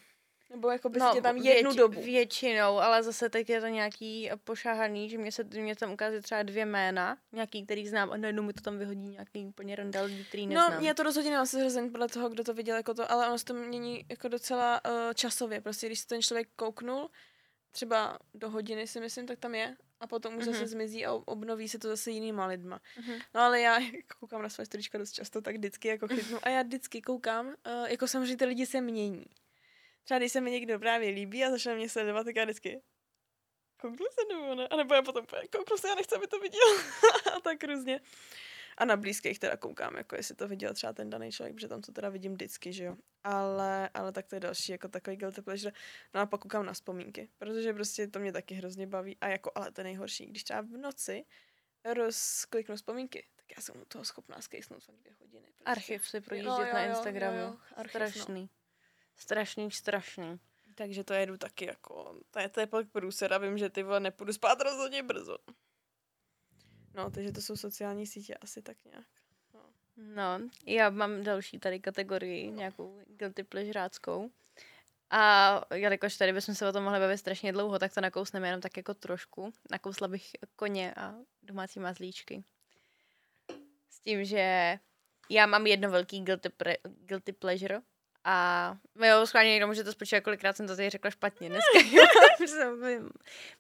Nebo 0.51 0.69
jako 0.69 0.89
by 0.89 0.99
no, 0.99 1.21
tam 1.21 1.37
jednu 1.37 1.71
věč, 1.71 1.77
dobu. 1.77 2.01
Většinou, 2.01 2.79
ale 2.79 3.03
zase 3.03 3.29
teď 3.29 3.49
je 3.49 3.61
to 3.61 3.67
nějaký 3.67 4.29
pošahaný, 4.43 5.09
že 5.09 5.17
mě 5.17 5.31
se 5.31 5.43
mě 5.43 5.75
tam 5.75 5.91
ukazuje 5.91 6.21
třeba 6.21 6.43
dvě 6.43 6.65
jména, 6.65 7.17
nějaký, 7.31 7.65
který 7.65 7.87
znám 7.87 8.11
a 8.11 8.17
najednou 8.17 8.43
mi 8.43 8.53
to 8.53 8.61
tam 8.61 8.77
vyhodí 8.77 9.07
nějaký 9.07 9.45
úplně 9.45 9.75
randel, 9.75 10.09
který 10.27 10.47
no, 10.47 10.53
neznám. 10.53 10.73
No, 10.73 10.79
mě 10.79 10.93
to 10.93 11.03
rozhodně 11.03 11.31
nemá 11.31 11.45
se 11.45 11.89
podle 11.91 12.07
toho, 12.07 12.29
kdo 12.29 12.43
to 12.43 12.53
viděl 12.53 12.75
jako 12.75 12.93
to, 12.93 13.11
ale 13.11 13.27
ono 13.27 13.37
se 13.37 13.45
to 13.45 13.53
mění 13.53 14.05
jako 14.09 14.27
docela 14.27 14.81
uh, 14.85 15.13
časově. 15.13 15.61
Prostě 15.61 15.87
když 15.87 15.99
se 15.99 16.07
ten 16.07 16.21
člověk 16.21 16.47
kouknul, 16.55 17.09
třeba 17.71 18.19
do 18.33 18.49
hodiny 18.49 18.87
si 18.87 18.99
myslím, 18.99 19.27
tak 19.27 19.39
tam 19.39 19.55
je 19.55 19.75
a 19.99 20.07
potom 20.07 20.37
už 20.37 20.43
mm-hmm. 20.43 20.51
zase 20.51 20.67
zmizí 20.67 21.05
a 21.05 21.13
obnoví 21.13 21.69
se 21.69 21.79
to 21.79 21.87
zase 21.87 22.11
jinýma 22.11 22.45
lidma. 22.45 22.79
Mm-hmm. 22.99 23.21
No 23.33 23.41
ale 23.41 23.61
já 23.61 23.79
koukám 24.19 24.41
na 24.41 24.49
své 24.49 24.65
storička 24.65 24.97
dost 24.97 25.11
často, 25.11 25.41
tak 25.41 25.55
vždycky 25.55 25.87
jako 25.87 26.07
chytnu 26.07 26.39
a 26.43 26.49
já 26.49 26.61
vždycky 26.61 27.01
koukám, 27.01 27.47
uh, 27.47 27.53
jako 27.87 28.07
samozřejmě 28.07 28.37
ty 28.37 28.45
lidi 28.45 28.65
se 28.65 28.81
mění 28.81 29.25
třeba 30.03 30.17
když 30.17 30.31
se 30.31 30.41
mi 30.41 30.51
někdo 30.51 30.79
právě 30.79 31.09
líbí 31.09 31.43
a 31.43 31.49
začne 31.49 31.75
mě 31.75 31.89
sledovat, 31.89 32.23
tak 32.23 32.35
já 32.35 32.43
vždycky 32.43 32.81
kouknu 33.81 34.05
se 34.11 34.35
nebo 34.35 34.55
ne? 34.55 34.67
A 34.67 34.75
nebo 34.75 34.93
já 34.93 35.01
potom 35.01 35.25
kouknu 35.57 35.77
se, 35.77 35.87
já 35.87 35.95
nechci, 35.95 36.15
aby 36.15 36.27
to 36.27 36.39
viděl. 36.39 36.67
a 37.35 37.39
tak 37.43 37.63
různě. 37.63 38.01
A 38.77 38.85
na 38.85 38.97
blízkých 38.97 39.39
teda 39.39 39.57
koukám, 39.57 39.97
jako 39.97 40.15
jestli 40.15 40.35
to 40.35 40.47
viděl 40.47 40.73
třeba 40.73 40.93
ten 40.93 41.09
daný 41.09 41.31
člověk, 41.31 41.55
protože 41.55 41.67
tam 41.67 41.81
to 41.81 41.91
teda 41.91 42.09
vidím 42.09 42.33
vždycky, 42.33 42.73
že 42.73 42.83
jo. 42.83 42.95
Ale, 43.23 43.89
ale 43.93 44.11
tak 44.11 44.27
to 44.27 44.35
je 44.35 44.39
další 44.39 44.71
jako 44.71 44.87
takový 44.87 45.15
guilty 45.15 45.41
pleasure. 45.41 45.71
No 46.13 46.21
a 46.21 46.25
pak 46.25 46.41
koukám 46.41 46.65
na 46.65 46.73
vzpomínky, 46.73 47.29
protože 47.37 47.73
prostě 47.73 48.07
to 48.07 48.19
mě 48.19 48.31
taky 48.31 48.55
hrozně 48.55 48.87
baví. 48.87 49.17
A 49.21 49.27
jako, 49.27 49.51
ale 49.55 49.71
to 49.71 49.83
nejhorší, 49.83 50.25
když 50.25 50.43
třeba 50.43 50.61
v 50.61 50.77
noci 50.77 51.25
rozkliknu 51.93 52.75
vzpomínky, 52.75 53.27
tak 53.35 53.45
já 53.57 53.61
jsem 53.61 53.81
u 53.81 53.85
toho 53.85 54.05
schopná 54.05 54.41
skejsnout 54.41 54.83
fakt 54.83 54.95
dvě 54.95 55.13
hodiny. 55.19 55.45
Prostě. 55.45 55.63
Archiv 55.65 56.07
si 56.09 56.21
projíždět 56.21 56.73
na 56.73 56.85
Instagramu. 56.85 57.37
Jo, 57.37 57.43
jo, 57.43 57.57
Archiv, 57.75 57.91
Strašný. 57.91 58.41
No. 58.41 58.60
Strašný, 59.15 59.71
strašný. 59.71 60.39
Takže 60.75 61.03
to 61.03 61.13
jedu 61.13 61.37
taky 61.37 61.65
jako, 61.65 62.15
to 62.31 62.39
je, 62.39 62.49
to 62.49 62.59
je 62.59 62.67
pak 62.67 62.89
průser 62.89 63.33
a 63.33 63.37
vím, 63.37 63.57
že 63.57 63.69
ty 63.69 63.83
vole 63.83 63.99
nepůjdu 63.99 64.33
spát 64.33 64.61
rozhodně 64.61 65.03
brzo. 65.03 65.37
No, 66.93 67.11
takže 67.11 67.31
to 67.31 67.41
jsou 67.41 67.55
sociální 67.55 68.07
sítě 68.07 68.35
asi 68.35 68.61
tak 68.61 68.77
nějak. 68.85 69.07
No, 69.53 69.59
no 69.97 70.49
já 70.65 70.89
mám 70.89 71.23
další 71.23 71.59
tady 71.59 71.79
kategorii, 71.79 72.51
nějakou 72.51 73.01
guilty 73.07 73.43
pleasureáckou. 73.43 74.31
A 75.09 75.61
jelikož 75.73 76.17
tady 76.17 76.33
bychom 76.33 76.55
se 76.55 76.69
o 76.69 76.71
tom 76.71 76.83
mohli 76.83 76.99
bavit 76.99 77.17
strašně 77.17 77.51
dlouho, 77.51 77.79
tak 77.79 77.93
to 77.93 78.01
nakousneme 78.01 78.47
jenom 78.47 78.61
tak 78.61 78.77
jako 78.77 78.93
trošku. 78.93 79.53
Nakousla 79.71 80.07
bych 80.07 80.31
koně 80.55 80.93
a 80.93 81.15
domácí 81.43 81.79
mazlíčky. 81.79 82.43
S 83.89 83.99
tím, 83.99 84.25
že 84.25 84.79
já 85.29 85.45
mám 85.45 85.67
jedno 85.67 85.91
velký 85.91 86.21
guilty, 86.21 86.49
pre, 86.49 86.75
guilty 86.83 87.33
pleasure 87.33 87.81
a 88.23 88.77
jo, 89.05 89.25
schválně 89.25 89.51
někdo 89.51 89.67
může 89.67 89.83
to 89.83 89.91
spočítat, 89.91 90.21
kolikrát 90.21 90.57
jsem 90.57 90.67
to 90.67 90.75
tady 90.75 90.89
řekla 90.89 91.09
špatně 91.11 91.49
dneska. 91.49 91.79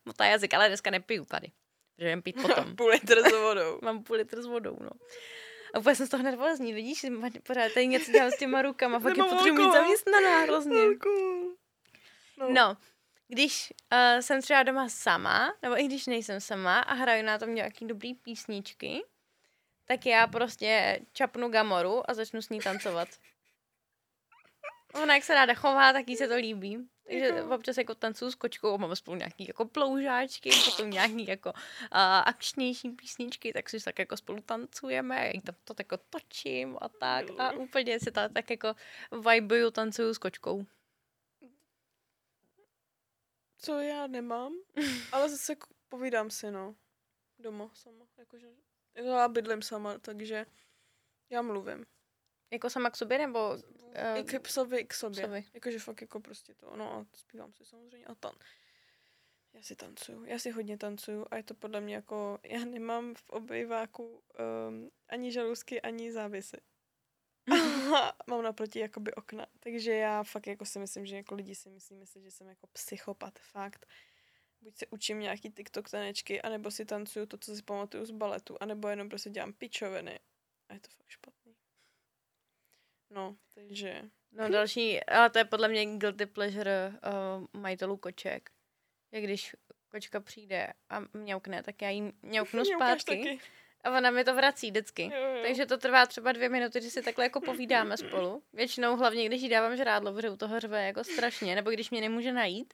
Motá 0.05 0.25
jazyk, 0.25 0.53
ale 0.53 0.67
dneska 0.67 0.91
nepiju 0.91 1.25
tady. 1.25 1.51
Protože 1.95 2.09
jen 2.09 2.21
pít 2.21 2.41
potom. 2.41 2.75
půl 2.77 2.89
litr 2.89 3.29
s 3.29 3.31
vodou. 3.31 3.79
Mám 3.81 4.03
půl 4.03 4.15
litr 4.15 4.41
s 4.41 4.45
vodou, 4.45 4.77
no. 4.81 4.89
A 5.73 5.79
úplně 5.79 5.95
jsem 5.95 6.07
z 6.07 6.09
toho 6.09 6.23
nervózní, 6.23 6.73
vidíš, 6.73 7.05
pořád 7.43 7.73
tady 7.73 7.87
něco 7.87 8.11
dělám 8.11 8.31
s 8.31 8.37
těma 8.37 8.61
rukama, 8.61 8.99
fakt 8.99 9.17
je 9.17 9.23
potřebuji 9.23 9.65
mít 9.65 9.73
zaměstnaná 9.73 10.39
hrozně. 10.39 10.85
No. 12.37 12.49
no, 12.49 12.77
když 13.27 13.73
uh, 13.91 14.21
jsem 14.21 14.41
třeba 14.41 14.63
doma 14.63 14.89
sama, 14.89 15.53
nebo 15.61 15.79
i 15.79 15.83
když 15.83 16.07
nejsem 16.07 16.41
sama 16.41 16.79
a 16.79 16.93
hraju 16.93 17.23
na 17.23 17.37
tom 17.37 17.55
nějaký 17.55 17.87
dobrý 17.87 18.13
písničky, 18.13 19.03
tak 19.85 20.05
já 20.05 20.27
prostě 20.27 20.99
čapnu 21.13 21.49
gamoru 21.49 22.09
a 22.09 22.13
začnu 22.13 22.41
s 22.41 22.49
ní 22.49 22.59
tancovat. 22.59 23.07
Ona 24.93 25.15
jak 25.15 25.23
se 25.23 25.33
ráda 25.35 25.53
chová, 25.53 25.93
tak 25.93 26.09
jí 26.09 26.17
se 26.17 26.27
to 26.27 26.35
líbí. 26.35 26.89
Takže 27.03 27.25
jako... 27.25 27.55
občas 27.55 27.77
jako 27.77 27.95
tancuju 27.95 28.31
s 28.31 28.35
kočkou, 28.35 28.77
máme 28.77 28.95
spolu 28.95 29.17
nějaký 29.17 29.47
jako 29.47 29.65
ploužáčky, 29.65 30.49
potom 30.65 30.89
nějaký 30.89 31.27
jako 31.27 31.49
uh, 31.49 31.57
akčnější 32.25 32.89
písničky, 32.89 33.53
tak 33.53 33.69
si 33.69 33.83
tak 33.83 33.99
jako 33.99 34.17
spolu 34.17 34.41
tancujeme, 34.41 35.31
já 35.35 35.41
tam 35.41 35.55
to 35.63 35.73
jako 35.79 35.97
točím 35.97 36.77
a 36.81 36.89
tak 36.89 37.25
a 37.37 37.51
úplně 37.51 37.99
si 37.99 38.11
ta, 38.11 38.29
tak 38.29 38.49
jako 38.49 38.75
vibuju, 39.31 39.71
tancuju 39.71 40.13
s 40.13 40.17
kočkou. 40.17 40.65
Co 43.57 43.79
já 43.79 44.07
nemám, 44.07 44.53
ale 45.11 45.29
zase 45.29 45.55
povídám 45.89 46.29
si, 46.29 46.51
no. 46.51 46.75
Doma 47.39 47.69
sama, 47.73 48.05
jakože 48.17 48.47
já 48.95 49.27
bydlím 49.27 49.61
sama, 49.61 49.97
takže 49.99 50.45
já 51.29 51.41
mluvím. 51.41 51.85
Jako 52.51 52.69
sama 52.69 52.89
k 52.89 52.97
sobě, 52.97 53.17
nebo... 53.17 53.49
Uh, 53.53 54.19
I 54.19 54.23
k 54.23 54.47
sobě, 54.47 54.83
k 54.83 54.93
sobě. 54.93 55.23
sobě. 55.23 55.43
Jakože 55.53 55.79
fakt 55.79 56.01
jako 56.01 56.19
prostě 56.19 56.53
to, 56.53 56.75
no 56.75 56.93
a 56.93 57.05
zpívám 57.13 57.53
si 57.53 57.65
samozřejmě 57.65 58.05
a 58.05 58.15
tan. 58.15 58.33
Já 59.53 59.63
si 59.63 59.75
tancuju, 59.75 60.25
já 60.25 60.39
si 60.39 60.51
hodně 60.51 60.77
tancuju 60.77 61.25
a 61.31 61.37
je 61.37 61.43
to 61.43 61.53
podle 61.53 61.81
mě 61.81 61.95
jako, 61.95 62.39
já 62.43 62.65
nemám 62.65 63.15
v 63.15 63.29
obýváku 63.29 64.23
um, 64.67 64.91
ani 65.09 65.31
žaluzky, 65.31 65.81
ani 65.81 66.11
závisy. 66.11 66.57
mám 68.27 68.43
naproti 68.43 68.79
jakoby 68.79 69.13
okna, 69.13 69.47
takže 69.59 69.93
já 69.93 70.23
fakt 70.23 70.47
jako 70.47 70.65
si 70.65 70.79
myslím, 70.79 71.05
že 71.05 71.15
jako 71.15 71.35
lidi 71.35 71.55
si 71.55 71.69
myslí, 71.69 71.95
myslí, 71.95 72.23
že 72.23 72.31
jsem 72.31 72.47
jako 72.47 72.67
psychopat, 72.67 73.39
fakt. 73.39 73.85
Buď 74.61 74.77
se 74.77 74.85
učím 74.89 75.19
nějaký 75.19 75.51
TikTok 75.51 75.89
tanečky, 75.89 76.41
anebo 76.41 76.71
si 76.71 76.85
tancuju 76.85 77.25
to, 77.25 77.37
co 77.37 77.55
si 77.55 77.63
pamatuju 77.63 78.05
z 78.05 78.11
baletu, 78.11 78.57
anebo 78.59 78.87
jenom 78.87 79.09
prostě 79.09 79.29
dělám 79.29 79.53
pičoviny. 79.53 80.19
A 80.69 80.73
je 80.73 80.79
to 80.79 80.89
fakt 80.89 81.09
špatné. 81.09 81.30
No, 83.11 83.35
takže... 83.55 84.01
No 84.31 84.49
další, 84.49 85.03
ale 85.03 85.29
to 85.29 85.37
je 85.37 85.45
podle 85.45 85.67
mě 85.67 85.97
guilty 85.97 86.25
pleasure 86.25 86.93
uh, 86.93 87.61
majitelů 87.61 87.97
koček. 87.97 88.49
Je 89.11 89.21
když 89.21 89.55
kočka 89.91 90.19
přijde 90.19 90.67
a 90.89 90.99
mňaukne, 91.13 91.63
tak 91.63 91.81
já 91.81 91.89
jí 91.89 92.13
mňauknu 92.21 92.65
zpátky. 92.75 93.39
A 93.83 93.97
ona 93.97 94.11
mi 94.11 94.23
to 94.23 94.35
vrací 94.35 94.69
vždycky. 94.69 95.03
Jo, 95.03 95.21
jo. 95.21 95.43
Takže 95.43 95.65
to 95.65 95.77
trvá 95.77 96.05
třeba 96.05 96.31
dvě 96.31 96.49
minuty, 96.49 96.81
že 96.81 96.89
si 96.89 97.01
takhle 97.01 97.25
jako 97.25 97.41
povídáme 97.41 97.97
spolu. 97.97 98.43
Většinou 98.53 98.97
hlavně, 98.97 99.25
když 99.25 99.41
jí 99.41 99.49
dávám 99.49 99.77
žrádlo, 99.77 100.13
protože 100.13 100.29
u 100.29 100.37
toho 100.37 100.59
řve 100.59 100.85
jako 100.85 101.03
strašně, 101.03 101.55
nebo 101.55 101.71
když 101.71 101.89
mě 101.89 102.01
nemůže 102.01 102.33
najít. 102.33 102.73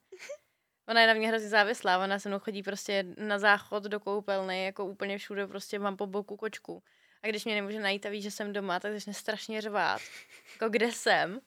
Ona 0.87 1.01
je 1.01 1.07
na 1.07 1.13
mě 1.13 1.27
hrozně 1.27 1.49
závislá, 1.49 2.03
ona 2.03 2.19
se 2.19 2.29
mnou 2.29 2.39
chodí 2.39 2.63
prostě 2.63 3.05
na 3.17 3.39
záchod 3.39 3.83
do 3.83 3.99
koupelny, 3.99 4.65
jako 4.65 4.85
úplně 4.85 5.17
všude 5.17 5.47
prostě 5.47 5.79
mám 5.79 5.97
po 5.97 6.07
boku 6.07 6.37
kočku. 6.37 6.83
A 7.27 7.29
když 7.29 7.45
mě 7.45 7.55
nemůže 7.55 7.79
najít 7.79 8.05
a 8.05 8.09
ví, 8.09 8.21
že 8.21 8.31
jsem 8.31 8.53
doma, 8.53 8.79
tak 8.79 8.93
začne 8.93 9.13
strašně 9.13 9.61
řvát. 9.61 10.01
Jako 10.53 10.69
kde 10.69 10.91
jsem? 10.91 11.39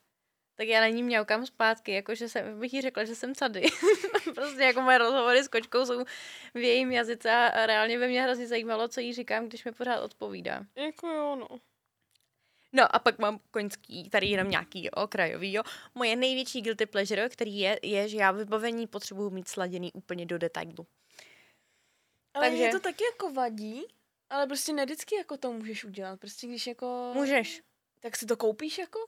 Tak 0.55 0.69
já 0.69 0.81
na 0.81 0.89
ní 0.89 1.03
mňaukám 1.03 1.47
zpátky, 1.47 1.93
jako 1.93 2.15
že 2.15 2.29
jsem, 2.29 2.61
bych 2.61 2.75
jí 2.75 2.81
řekla, 2.81 3.05
že 3.05 3.15
jsem 3.15 3.35
tady. 3.35 3.63
prostě 4.35 4.63
jako 4.63 4.81
moje 4.81 4.99
rozhovory 4.99 5.45
s 5.45 5.49
kočkou 5.49 5.87
jsou 5.87 6.05
v 6.55 6.59
jejím 6.59 6.93
jazyce 6.93 7.31
a 7.31 7.67
reálně 7.67 7.99
by 7.99 8.09
mě 8.09 8.23
hrozně 8.23 8.47
zajímalo, 8.47 8.89
co 8.89 9.01
jí 9.01 9.15
říkám, 9.15 9.49
když 9.49 9.65
mi 9.65 9.73
pořád 9.73 10.01
odpovídá. 10.01 10.67
Jako 10.77 11.07
jo, 11.09 11.37
no. 11.37 11.49
No 12.73 12.97
a 12.97 12.99
pak 12.99 13.19
mám 13.19 13.41
koňský, 13.51 14.11
tady 14.11 14.27
jenom 14.27 14.51
nějaký 14.51 14.91
okrajový, 14.91 15.53
jo. 15.53 15.63
Moje 15.95 16.17
největší 16.17 16.63
guilty 16.63 16.87
pleasure, 16.87 17.29
který 17.29 17.59
je, 17.59 17.81
je, 17.83 18.09
že 18.09 18.17
já 18.17 18.31
vybavení 18.31 18.87
potřebuju 18.87 19.31
mít 19.31 19.49
sladěný 19.49 19.93
úplně 19.93 20.27
do 20.27 20.39
detailu. 20.39 20.87
Ale 22.35 22.47
Takže- 22.47 22.51
Takže... 22.51 22.57
mě 22.57 22.73
to 22.73 22.81
taky 22.81 23.05
jako 23.05 23.33
vadí, 23.33 23.85
ale 24.31 24.47
prostě 24.47 24.73
ne 24.73 24.85
vždycky 24.85 25.15
jako 25.15 25.37
to 25.37 25.53
můžeš 25.53 25.85
udělat. 25.85 26.21
Prostě 26.21 26.47
když 26.47 26.67
jako... 26.67 27.13
Můžeš. 27.15 27.63
Tak 28.01 28.17
si 28.17 28.27
to 28.27 28.37
koupíš 28.37 28.79
jako? 28.79 28.99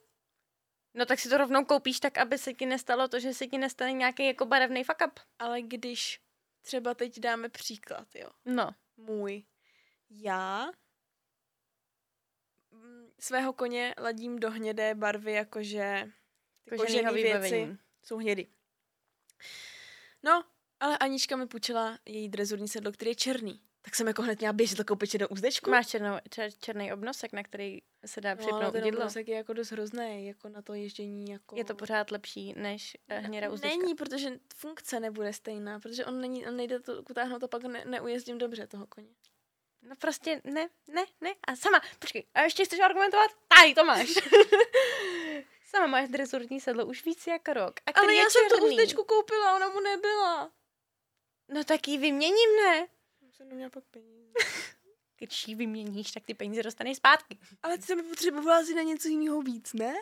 No 0.94 1.06
tak 1.06 1.18
si 1.18 1.28
to 1.28 1.38
rovnou 1.38 1.64
koupíš 1.64 2.00
tak, 2.00 2.18
aby 2.18 2.38
se 2.38 2.54
ti 2.54 2.66
nestalo 2.66 3.08
to, 3.08 3.20
že 3.20 3.34
se 3.34 3.46
ti 3.46 3.58
nestane 3.58 3.92
nějaký 3.92 4.26
jako 4.26 4.46
barevný 4.46 4.84
fuck 4.84 5.02
up. 5.06 5.20
Ale 5.38 5.62
když 5.62 6.20
třeba 6.62 6.94
teď 6.94 7.20
dáme 7.20 7.48
příklad, 7.48 8.14
jo. 8.14 8.30
No. 8.44 8.70
Můj. 8.96 9.44
Já 10.10 10.72
svého 13.20 13.52
koně 13.52 13.94
ladím 13.98 14.38
do 14.38 14.50
hnědé 14.50 14.94
barvy, 14.94 15.32
jakože 15.32 16.08
ty 16.64 16.76
Koženýho 16.76 17.12
kožený 17.12 17.22
věci 17.22 17.78
jsou 18.02 18.16
hnědy. 18.16 18.46
No, 20.22 20.44
ale 20.80 20.98
Anička 20.98 21.36
mi 21.36 21.46
půjčila 21.46 21.98
její 22.06 22.28
drezurní 22.28 22.68
sedlo, 22.68 22.92
který 22.92 23.10
je 23.10 23.14
černý. 23.14 23.60
Tak 23.84 23.94
jsem 23.94 24.06
jako 24.06 24.22
hned 24.22 24.38
měla 24.38 24.52
běžet 24.52 24.84
koupit 24.84 25.16
do 25.16 25.28
úzdečku. 25.28 25.70
Máš 25.70 25.86
černou, 25.86 26.16
čer, 26.30 26.50
černý 26.60 26.92
obnosek, 26.92 27.32
na 27.32 27.42
který 27.42 27.78
se 28.06 28.20
dá 28.20 28.30
no, 28.30 28.36
připnout 28.36 28.72
ten 28.72 28.82
no, 28.82 28.88
obnosek 28.88 29.28
je 29.28 29.36
jako 29.36 29.52
dost 29.52 29.70
hrozný, 29.70 30.26
jako 30.26 30.48
na 30.48 30.62
to 30.62 30.74
ježdění. 30.74 31.30
Jako... 31.30 31.56
Je 31.56 31.64
to 31.64 31.74
pořád 31.74 32.10
lepší 32.10 32.54
než 32.56 32.96
eh, 33.08 33.18
hnědá 33.18 33.50
uzdečka. 33.50 33.78
Není, 33.78 33.94
protože 33.94 34.30
funkce 34.54 35.00
nebude 35.00 35.32
stejná, 35.32 35.80
protože 35.80 36.04
on, 36.04 36.20
není, 36.20 36.46
on 36.46 36.56
nejde 36.56 36.80
to 36.80 37.02
utáhnout 37.10 37.44
a 37.44 37.48
pak 37.48 37.62
ne, 37.62 37.84
neujezdím 37.84 38.38
dobře 38.38 38.66
toho 38.66 38.86
koně. 38.86 39.08
No 39.82 39.96
prostě 39.96 40.40
ne, 40.44 40.68
ne, 40.88 41.04
ne. 41.20 41.34
A 41.46 41.56
sama, 41.56 41.80
počkej, 41.98 42.26
a 42.34 42.42
ještě 42.42 42.64
chceš 42.64 42.80
argumentovat? 42.80 43.30
Tady 43.48 43.74
to 43.74 43.84
máš. 43.84 44.08
sama 45.64 45.86
máš 45.86 46.08
drezurní 46.08 46.60
sedlo 46.60 46.86
už 46.86 47.04
víc 47.04 47.26
jak 47.26 47.48
rok. 47.48 47.80
A 47.86 48.00
Ale 48.00 48.14
já 48.14 48.24
jsem 48.30 48.42
tu 48.48 48.66
úzdečku 48.66 49.04
koupila, 49.04 49.56
ona 49.56 49.68
mu 49.68 49.80
nebyla. 49.80 50.50
No 51.48 51.64
tak 51.64 51.88
ji 51.88 51.98
vyměním, 51.98 52.56
ne? 52.56 52.88
Jsem 53.42 53.48
neměla 53.48 53.70
pak 53.70 53.84
peníze. 53.84 54.32
Když 55.18 55.48
ji 55.48 55.54
vyměníš, 55.54 56.12
tak 56.12 56.26
ty 56.26 56.34
peníze 56.34 56.62
dostaneš 56.62 56.96
zpátky. 56.96 57.38
Ale 57.62 57.78
ty 57.78 57.82
jsem 57.82 58.08
potřebovala 58.08 58.58
asi 58.60 58.74
na 58.74 58.82
něco 58.82 59.08
jiného 59.08 59.42
víc, 59.42 59.72
ne? 59.72 59.94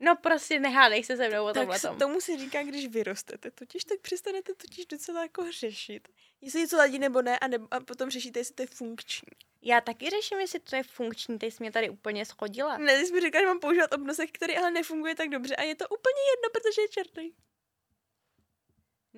No 0.00 0.16
prostě 0.16 0.60
nehádej 0.60 1.04
se 1.04 1.16
se 1.16 1.28
mnou 1.28 1.44
o 1.44 1.52
Tak 1.52 1.54
tomhle 1.62 1.80
tom. 1.80 1.98
tomu 1.98 2.20
se 2.20 2.38
říká, 2.38 2.62
když 2.62 2.86
vyrostete. 2.86 3.50
Totiž 3.50 3.84
tak 3.84 4.00
přestanete 4.00 4.54
totiž 4.54 4.86
docela 4.86 5.22
jako 5.22 5.52
řešit. 5.52 6.08
Jestli 6.40 6.60
něco 6.60 6.76
ladí 6.76 6.98
nebo 6.98 7.22
ne 7.22 7.38
a, 7.38 7.48
ne, 7.48 7.58
a 7.70 7.80
potom 7.80 8.10
řešíte, 8.10 8.40
jestli 8.40 8.54
to 8.54 8.62
je 8.62 8.66
funkční. 8.66 9.28
Já 9.62 9.80
taky 9.80 10.10
řeším, 10.10 10.38
jestli 10.38 10.60
to 10.60 10.76
je 10.76 10.82
funkční, 10.82 11.38
ty 11.38 11.50
jsi 11.50 11.56
mě 11.62 11.72
tady 11.72 11.90
úplně 11.90 12.26
schodila. 12.26 12.78
Ne, 12.78 12.98
ty 12.98 13.06
jsi 13.06 13.12
mi 13.12 13.20
říkala, 13.20 13.42
že 13.42 13.46
mám 13.46 13.60
používat 13.60 13.94
obnosek, 13.94 14.30
který 14.32 14.56
ale 14.56 14.70
nefunguje 14.70 15.14
tak 15.14 15.28
dobře 15.28 15.56
a 15.56 15.62
je 15.62 15.74
to 15.74 15.84
úplně 15.88 16.22
jedno, 16.32 16.50
protože 16.52 16.80
je 16.82 16.88
černý. 16.88 17.34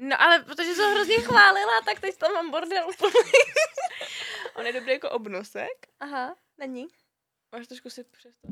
No 0.01 0.23
ale 0.23 0.45
protože 0.45 0.75
jsem 0.75 0.85
ho 0.85 0.95
hrozně 0.95 1.17
chválila, 1.17 1.81
tak 1.85 2.01
teď 2.01 2.17
tam 2.17 2.33
mám 2.33 2.51
bordel 2.51 2.89
úplný. 2.89 3.13
On 4.55 4.67
je 4.67 4.73
dobrý 4.73 4.93
jako 4.93 5.11
obnosek. 5.11 5.87
Aha, 6.01 6.37
není. 6.59 6.87
Máš 7.53 7.67
trošku 7.67 7.91
si 7.91 8.05
přes 8.05 8.35
to. 8.37 8.49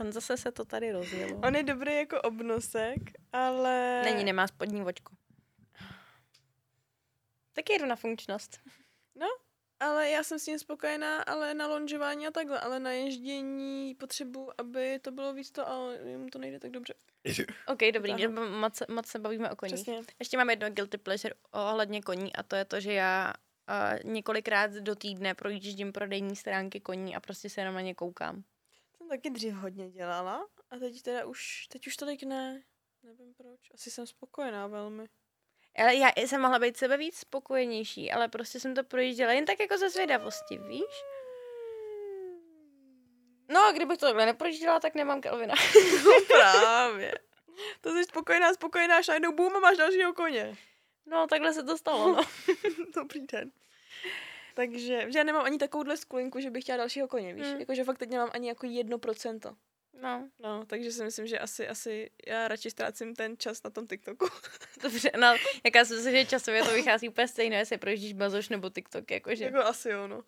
On 0.00 0.12
zase 0.12 0.36
se 0.36 0.52
to 0.52 0.64
tady 0.64 0.92
rozjelo. 0.92 1.40
On 1.44 1.56
je 1.56 1.62
dobrý 1.62 1.96
jako 1.96 2.20
obnosek, 2.20 2.98
ale... 3.32 4.02
Není, 4.04 4.24
nemá 4.24 4.46
spodní 4.46 4.82
vočku. 4.82 5.16
Tak 7.52 7.70
jedu 7.70 7.86
na 7.86 7.96
funkčnost. 7.96 8.60
Ale 9.82 10.10
já 10.10 10.22
jsem 10.22 10.38
s 10.38 10.44
tím 10.44 10.58
spokojená, 10.58 11.22
ale 11.22 11.54
na 11.54 11.66
lonžování 11.66 12.26
a 12.26 12.30
takhle, 12.30 12.60
ale 12.60 12.80
na 12.80 12.90
ježdění 12.90 13.94
potřebuji, 13.94 14.50
aby 14.58 14.98
to 14.98 15.10
bylo 15.10 15.32
víc 15.34 15.50
to, 15.50 15.68
ale 15.68 15.98
mu 16.16 16.30
to 16.30 16.38
nejde 16.38 16.58
tak 16.60 16.70
dobře. 16.70 16.94
OK, 17.66 17.78
dobrý, 17.92 18.26
moc, 18.60 18.76
se- 18.76 18.86
moc 18.88 19.06
se 19.06 19.18
bavíme 19.18 19.50
o 19.50 19.56
koních. 19.56 19.74
Přesně. 19.74 20.00
Ještě 20.18 20.36
mám 20.36 20.50
jedno 20.50 20.70
guilty 20.70 20.98
pleasure 20.98 21.34
ohledně 21.50 22.02
koní 22.02 22.36
a 22.36 22.42
to 22.42 22.56
je 22.56 22.64
to, 22.64 22.80
že 22.80 22.92
já 22.92 23.32
uh, 24.04 24.10
několikrát 24.12 24.70
do 24.70 24.96
týdne 24.96 25.34
projíždím 25.34 25.92
prodejní 25.92 26.36
stránky 26.36 26.80
koní 26.80 27.16
a 27.16 27.20
prostě 27.20 27.50
se 27.50 27.60
jenom 27.60 27.74
na 27.74 27.80
ně 27.80 27.94
koukám. 27.94 28.44
Jsem 28.96 29.08
taky 29.08 29.30
dřív 29.30 29.54
hodně 29.54 29.90
dělala 29.90 30.48
a 30.70 30.78
teď 30.78 31.02
teda 31.02 31.24
už, 31.26 31.66
teď 31.66 31.86
už 31.86 31.96
tolik 31.96 32.22
ne. 32.22 32.62
Nevím 33.02 33.34
proč. 33.34 33.60
Asi 33.74 33.90
jsem 33.90 34.06
spokojená 34.06 34.66
velmi. 34.66 35.08
Ale 35.76 35.94
já 35.94 36.10
jsem 36.16 36.40
mohla 36.40 36.58
být 36.58 36.76
sebe 36.76 36.96
víc 36.96 37.16
spokojenější, 37.16 38.12
ale 38.12 38.28
prostě 38.28 38.60
jsem 38.60 38.74
to 38.74 38.84
projížděla 38.84 39.32
jen 39.32 39.44
tak 39.44 39.60
jako 39.60 39.78
ze 39.78 39.90
zvědavosti, 39.90 40.58
víš? 40.58 41.02
No 43.48 43.60
a 43.64 43.72
kdybych 43.72 43.98
to 43.98 44.06
takhle 44.06 44.26
neprojížděla, 44.26 44.80
tak 44.80 44.94
nemám 44.94 45.20
Kelvina. 45.20 45.54
No 46.04 46.12
právě. 46.26 47.14
To 47.80 47.90
jsi 47.92 48.04
spokojená, 48.04 48.54
spokojená, 48.54 48.96
až 48.96 49.08
najednou 49.08 49.32
bum 49.32 49.56
a 49.56 49.60
máš 49.60 49.76
dalšího 49.76 50.12
koně. 50.12 50.56
No 51.06 51.26
takhle 51.26 51.52
se 51.52 51.62
to 51.62 51.78
stalo, 51.78 52.14
no. 52.14 52.22
Dobrý 52.94 53.26
den. 53.26 53.50
Takže, 54.54 55.06
že 55.08 55.18
já 55.18 55.24
nemám 55.24 55.44
ani 55.44 55.58
takovouhle 55.58 55.96
skulinku, 55.96 56.40
že 56.40 56.50
bych 56.50 56.64
chtěla 56.64 56.78
dalšího 56.78 57.08
koně, 57.08 57.34
víš? 57.34 57.46
Hmm. 57.46 57.60
Jakože 57.60 57.84
fakt 57.84 57.98
teď 57.98 58.10
nemám 58.10 58.30
ani 58.32 58.48
jako 58.48 58.66
jedno 58.66 58.98
procento. 58.98 59.56
No, 59.92 60.28
No, 60.38 60.64
takže 60.66 60.92
si 60.92 61.04
myslím, 61.04 61.26
že 61.26 61.38
asi, 61.38 61.68
asi 61.68 62.10
já 62.26 62.48
radši 62.48 62.70
ztrácím 62.70 63.14
ten 63.14 63.36
čas 63.38 63.62
na 63.62 63.70
tom 63.70 63.86
TikToku. 63.86 64.28
dobře, 64.82 65.10
no, 65.20 65.34
jaká 65.64 65.84
jsem 65.84 66.02
si, 66.02 66.12
že 66.12 66.24
časově 66.26 66.62
to 66.62 66.70
vychází 66.70 67.08
úplně 67.08 67.28
stejné, 67.28 67.56
jestli 67.56 67.78
projíždíš 67.78 68.12
Bazoš 68.12 68.48
nebo 68.48 68.70
TikTok, 68.70 69.10
jakože. 69.10 69.44
jako 69.44 69.58
asi 69.58 69.88
jo, 69.88 70.06
no. 70.06 70.24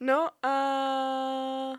No 0.00 0.46
a... 0.46 1.72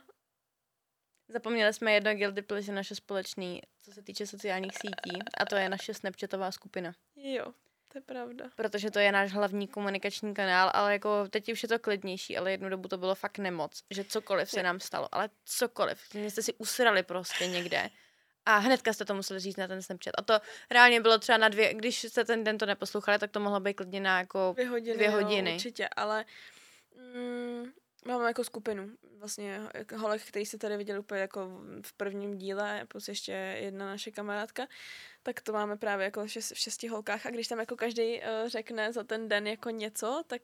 Zapomněli 1.27 1.73
jsme 1.73 1.93
jedno 1.93 2.15
guilty 2.15 2.41
pleasure 2.41 2.75
naše 2.75 2.95
společný, 2.95 3.61
co 3.81 3.91
se 3.91 4.01
týče 4.01 4.27
sociálních 4.27 4.73
sítí, 4.73 5.19
a 5.37 5.45
to 5.45 5.55
je 5.55 5.69
naše 5.69 5.93
Snapchatová 5.93 6.51
skupina. 6.51 6.93
Jo, 7.15 7.53
to 7.91 7.97
je 7.97 8.01
pravda. 8.01 8.45
Protože 8.55 8.91
to 8.91 8.99
je 8.99 9.11
náš 9.11 9.31
hlavní 9.31 9.67
komunikační 9.67 10.33
kanál, 10.33 10.71
ale 10.73 10.93
jako 10.93 11.27
teď 11.29 11.51
už 11.51 11.63
je 11.63 11.69
to 11.69 11.79
klidnější, 11.79 12.37
ale 12.37 12.51
jednu 12.51 12.69
dobu 12.69 12.87
to 12.87 12.97
bylo 12.97 13.15
fakt 13.15 13.37
nemoc, 13.37 13.83
že 13.89 14.03
cokoliv 14.03 14.49
se 14.49 14.63
nám 14.63 14.79
stalo, 14.79 15.07
ale 15.11 15.29
cokoliv, 15.45 16.13
mě 16.13 16.31
jste 16.31 16.41
si 16.41 16.53
usrali 16.53 17.03
prostě 17.03 17.47
někde. 17.47 17.89
A 18.45 18.57
hnedka 18.57 18.93
jste 18.93 19.05
to 19.05 19.13
museli 19.13 19.39
říct 19.39 19.57
na 19.57 19.67
ten 19.67 19.81
Snapchat. 19.81 20.13
A 20.17 20.21
to 20.21 20.33
reálně 20.71 21.01
bylo 21.01 21.17
třeba 21.19 21.37
na 21.37 21.49
dvě, 21.49 21.73
když 21.73 22.03
jste 22.03 22.25
ten 22.25 22.43
den 22.43 22.57
to 22.57 22.65
neposlouchali, 22.65 23.19
tak 23.19 23.31
to 23.31 23.39
mohlo 23.39 23.59
být 23.59 23.73
klidně 23.73 23.99
na 23.99 24.19
jako 24.19 24.51
Dvě 24.53 24.67
hodiny, 24.67 24.95
Dvě 24.95 25.07
jo, 25.07 25.13
hodiny. 25.13 25.53
určitě, 25.53 25.89
ale 25.95 26.25
mm, 27.15 27.71
máme 28.05 28.27
jako 28.27 28.43
skupinu, 28.43 28.89
vlastně 29.17 29.61
holek, 29.95 30.21
který 30.21 30.45
se 30.45 30.57
tady 30.57 30.77
viděl 30.77 30.99
úplně 30.99 31.21
jako 31.21 31.61
v 31.81 31.93
prvním 31.93 32.37
díle, 32.37 32.85
plus 32.87 33.07
ještě 33.07 33.31
jedna 33.31 33.85
naše 33.85 34.11
kamarádka, 34.11 34.67
tak 35.23 35.41
to 35.41 35.53
máme 35.53 35.77
právě 35.77 36.03
jako 36.05 36.25
v, 36.25 36.31
šest, 36.31 36.53
v 36.53 36.57
šesti 36.57 36.87
holkách. 36.87 37.25
A 37.25 37.29
když 37.29 37.47
tam 37.47 37.59
jako 37.59 37.75
každý 37.75 38.19
uh, 38.19 38.25
řekne 38.47 38.93
za 38.93 39.03
ten 39.03 39.29
den 39.29 39.47
jako 39.47 39.69
něco, 39.69 40.23
tak 40.27 40.41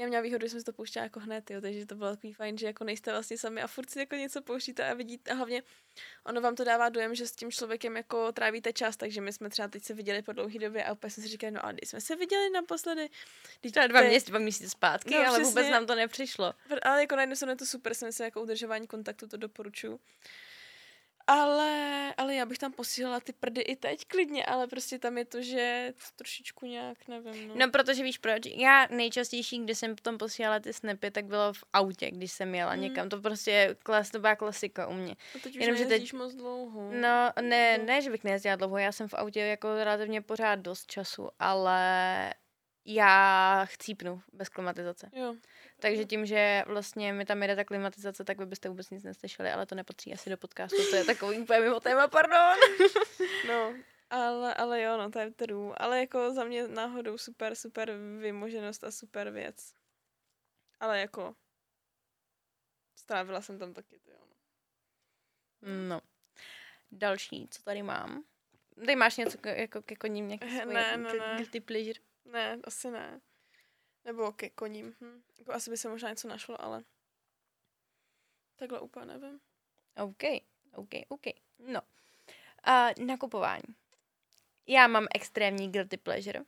já 0.00 0.06
měla 0.06 0.22
výhodu, 0.22 0.46
že 0.46 0.50
jsem 0.50 0.60
si 0.60 0.64
to 0.66 0.72
pouštěla 0.72 1.02
jako 1.02 1.20
hned, 1.20 1.50
jo, 1.50 1.60
takže 1.60 1.86
to 1.86 1.94
bylo 1.94 2.10
takový 2.10 2.32
fajn, 2.32 2.58
že 2.58 2.66
jako 2.66 2.84
nejste 2.84 3.10
vlastně 3.12 3.38
sami 3.38 3.62
a 3.62 3.66
furt 3.66 3.90
si 3.90 3.98
jako 3.98 4.14
něco 4.16 4.42
pouštíte 4.42 4.90
a 4.90 4.94
vidíte 4.94 5.30
a 5.30 5.34
hlavně 5.34 5.62
ono 6.24 6.40
vám 6.40 6.54
to 6.56 6.64
dává 6.64 6.88
dojem, 6.88 7.14
že 7.14 7.26
s 7.26 7.32
tím 7.32 7.50
člověkem 7.50 7.96
jako 7.96 8.32
trávíte 8.32 8.72
čas, 8.72 8.96
takže 8.96 9.20
my 9.20 9.32
jsme 9.32 9.50
třeba 9.50 9.68
teď 9.68 9.84
se 9.84 9.94
viděli 9.94 10.22
po 10.22 10.32
dlouhé 10.32 10.58
době 10.58 10.84
a 10.84 10.92
úplně 10.92 11.10
jsme 11.10 11.22
si 11.22 11.28
říkali, 11.28 11.50
no 11.50 11.64
a 11.66 11.72
když 11.72 11.88
jsme 11.90 12.00
se 12.00 12.16
viděli 12.16 12.50
naposledy, 12.50 13.08
když 13.60 13.72
dva 13.72 13.88
to 13.88 13.96
je- 13.96 14.08
měsíce, 14.08 14.30
dva 14.30 14.38
měsíce 14.38 14.70
zpátky, 14.70 15.14
No, 15.14 15.20
ale 15.28 15.38
vůbec 15.38 15.54
přesně. 15.54 15.70
nám 15.72 15.86
to 15.86 15.94
nepřišlo. 15.94 16.54
ale 16.82 17.00
jako 17.00 17.16
na 17.16 17.22
jednu 17.22 17.36
stranu 17.36 17.52
je 17.52 17.56
to 17.56 17.66
super, 17.66 17.94
si 17.94 18.04
myslím, 18.04 18.24
jako 18.24 18.42
udržování 18.42 18.86
kontaktu, 18.86 19.26
to 19.28 19.36
doporučuju. 19.36 20.00
Ale, 21.26 22.14
ale 22.16 22.34
já 22.34 22.46
bych 22.46 22.58
tam 22.58 22.72
posílala 22.72 23.20
ty 23.20 23.32
prdy 23.32 23.60
i 23.60 23.76
teď 23.76 24.04
klidně, 24.06 24.44
ale 24.46 24.66
prostě 24.66 24.98
tam 24.98 25.18
je 25.18 25.24
to, 25.24 25.42
že 25.42 25.92
trošičku 26.16 26.66
nějak, 26.66 27.08
nevím, 27.08 27.48
no. 27.48 27.54
No, 27.58 27.70
protože 27.70 28.02
víš 28.02 28.18
proč? 28.18 28.42
Já 28.46 28.86
nejčastější, 28.90 29.64
kdy 29.64 29.74
jsem 29.74 29.94
potom 29.96 30.18
posílala 30.18 30.60
ty 30.60 30.72
snapy, 30.72 31.10
tak 31.10 31.24
bylo 31.24 31.52
v 31.52 31.64
autě, 31.72 32.10
když 32.10 32.32
jsem 32.32 32.54
jela 32.54 32.74
Mm. 32.74 32.80
někam. 32.80 33.08
To 33.08 33.20
prostě 33.20 33.50
je 33.50 33.74
klas, 33.74 34.10
to 34.10 34.18
byla 34.18 34.36
klasika 34.36 34.86
u 34.88 34.92
mě. 34.92 35.16
A 35.36 35.38
teď 35.42 35.56
už 35.56 35.60
jenom, 35.60 35.76
že 35.76 35.86
teď- 35.86 36.12
moc 36.12 36.34
dlouho. 36.34 36.90
No, 36.92 37.30
ne, 37.42 37.78
No. 37.78 37.84
ne, 37.84 38.02
že 38.02 38.10
bych 38.10 38.24
nejezdila 38.24 38.56
dlouho, 38.56 38.78
já 38.78 38.92
jsem 38.92 39.08
v 39.08 39.14
autě 39.14 39.40
jako 39.40 39.74
relativně 39.84 40.22
pořád 40.22 40.54
dost 40.58 40.86
času, 40.86 41.28
ale 41.38 42.34
já 42.84 43.64
chcípnu 43.64 44.22
bez 44.32 44.48
klimatizace. 44.48 45.10
Jo. 45.12 45.34
Takže 45.80 46.04
tím, 46.04 46.26
že 46.26 46.62
vlastně 46.66 47.12
mi 47.12 47.24
tam 47.24 47.42
jede 47.42 47.56
ta 47.56 47.64
klimatizace, 47.64 48.24
tak 48.24 48.38
vy 48.38 48.46
byste 48.46 48.68
vůbec 48.68 48.90
nic 48.90 49.04
neslyšeli, 49.04 49.50
ale 49.50 49.66
to 49.66 49.74
nepatří 49.74 50.14
asi 50.14 50.30
do 50.30 50.36
podcastu, 50.36 50.76
to 50.90 50.96
je 50.96 51.04
takový 51.04 51.38
úplně 51.38 51.60
mimo 51.60 51.80
téma, 51.80 52.08
pardon. 52.08 52.56
No, 53.48 53.74
ale, 54.10 54.54
ale 54.54 54.82
jo, 54.82 54.96
no, 54.96 55.10
to 55.10 55.18
je 55.18 55.30
true. 55.30 55.74
Ale 55.76 56.00
jako 56.00 56.32
za 56.34 56.44
mě 56.44 56.68
náhodou 56.68 57.18
super, 57.18 57.54
super 57.54 57.92
vymoženost 58.20 58.84
a 58.84 58.90
super 58.90 59.30
věc. 59.30 59.74
Ale 60.80 61.00
jako 61.00 61.34
strávila 62.96 63.40
jsem 63.40 63.58
tam 63.58 63.74
taky, 63.74 63.98
to 63.98 64.10
jo. 64.10 64.16
No. 65.62 65.88
No. 65.88 66.00
Další, 66.92 67.48
co 67.50 67.62
tady 67.62 67.82
mám? 67.82 68.24
Tady 68.76 68.96
máš 68.96 69.16
něco 69.16 69.38
k- 69.38 69.56
jako 69.56 69.82
ke 69.82 69.96
koním, 69.96 70.28
nějaký 70.28 70.46
Ne, 70.46 70.62
svoje 70.62 70.74
ne, 70.74 70.96
guilty- 70.96 71.18
ne. 71.18 71.34
guilty 71.36 71.60
pleasure? 71.60 72.00
Ne, 72.24 72.58
asi 72.64 72.90
ne. 72.90 73.20
Nebo 74.04 74.32
ke 74.32 74.50
koním. 74.50 74.94
Hm. 75.00 75.22
Jako 75.38 75.52
asi 75.52 75.70
by 75.70 75.76
se 75.76 75.88
možná 75.88 76.10
něco 76.10 76.28
našlo, 76.28 76.62
ale 76.62 76.84
takhle 78.56 78.80
úplně 78.80 79.06
nevím. 79.06 79.40
OK, 79.96 80.22
OK, 80.72 80.90
OK. 81.08 81.26
No. 81.58 81.80
A 82.64 82.88
nakupování. 83.06 83.74
Já 84.66 84.86
mám 84.86 85.06
extrémní 85.14 85.72
guilty 85.72 85.96
pleasure. 85.96 86.44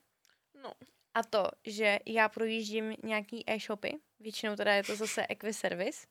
No. 0.63 0.75
A 1.15 1.23
to, 1.23 1.51
že 1.65 1.99
já 2.07 2.29
projíždím 2.29 2.97
nějaký 3.03 3.45
e-shopy, 3.51 4.01
většinou 4.21 4.57
teda 4.57 4.75
je 4.75 4.83
to 4.83 4.97
zase 4.97 5.27
Equiservice, 5.29 6.07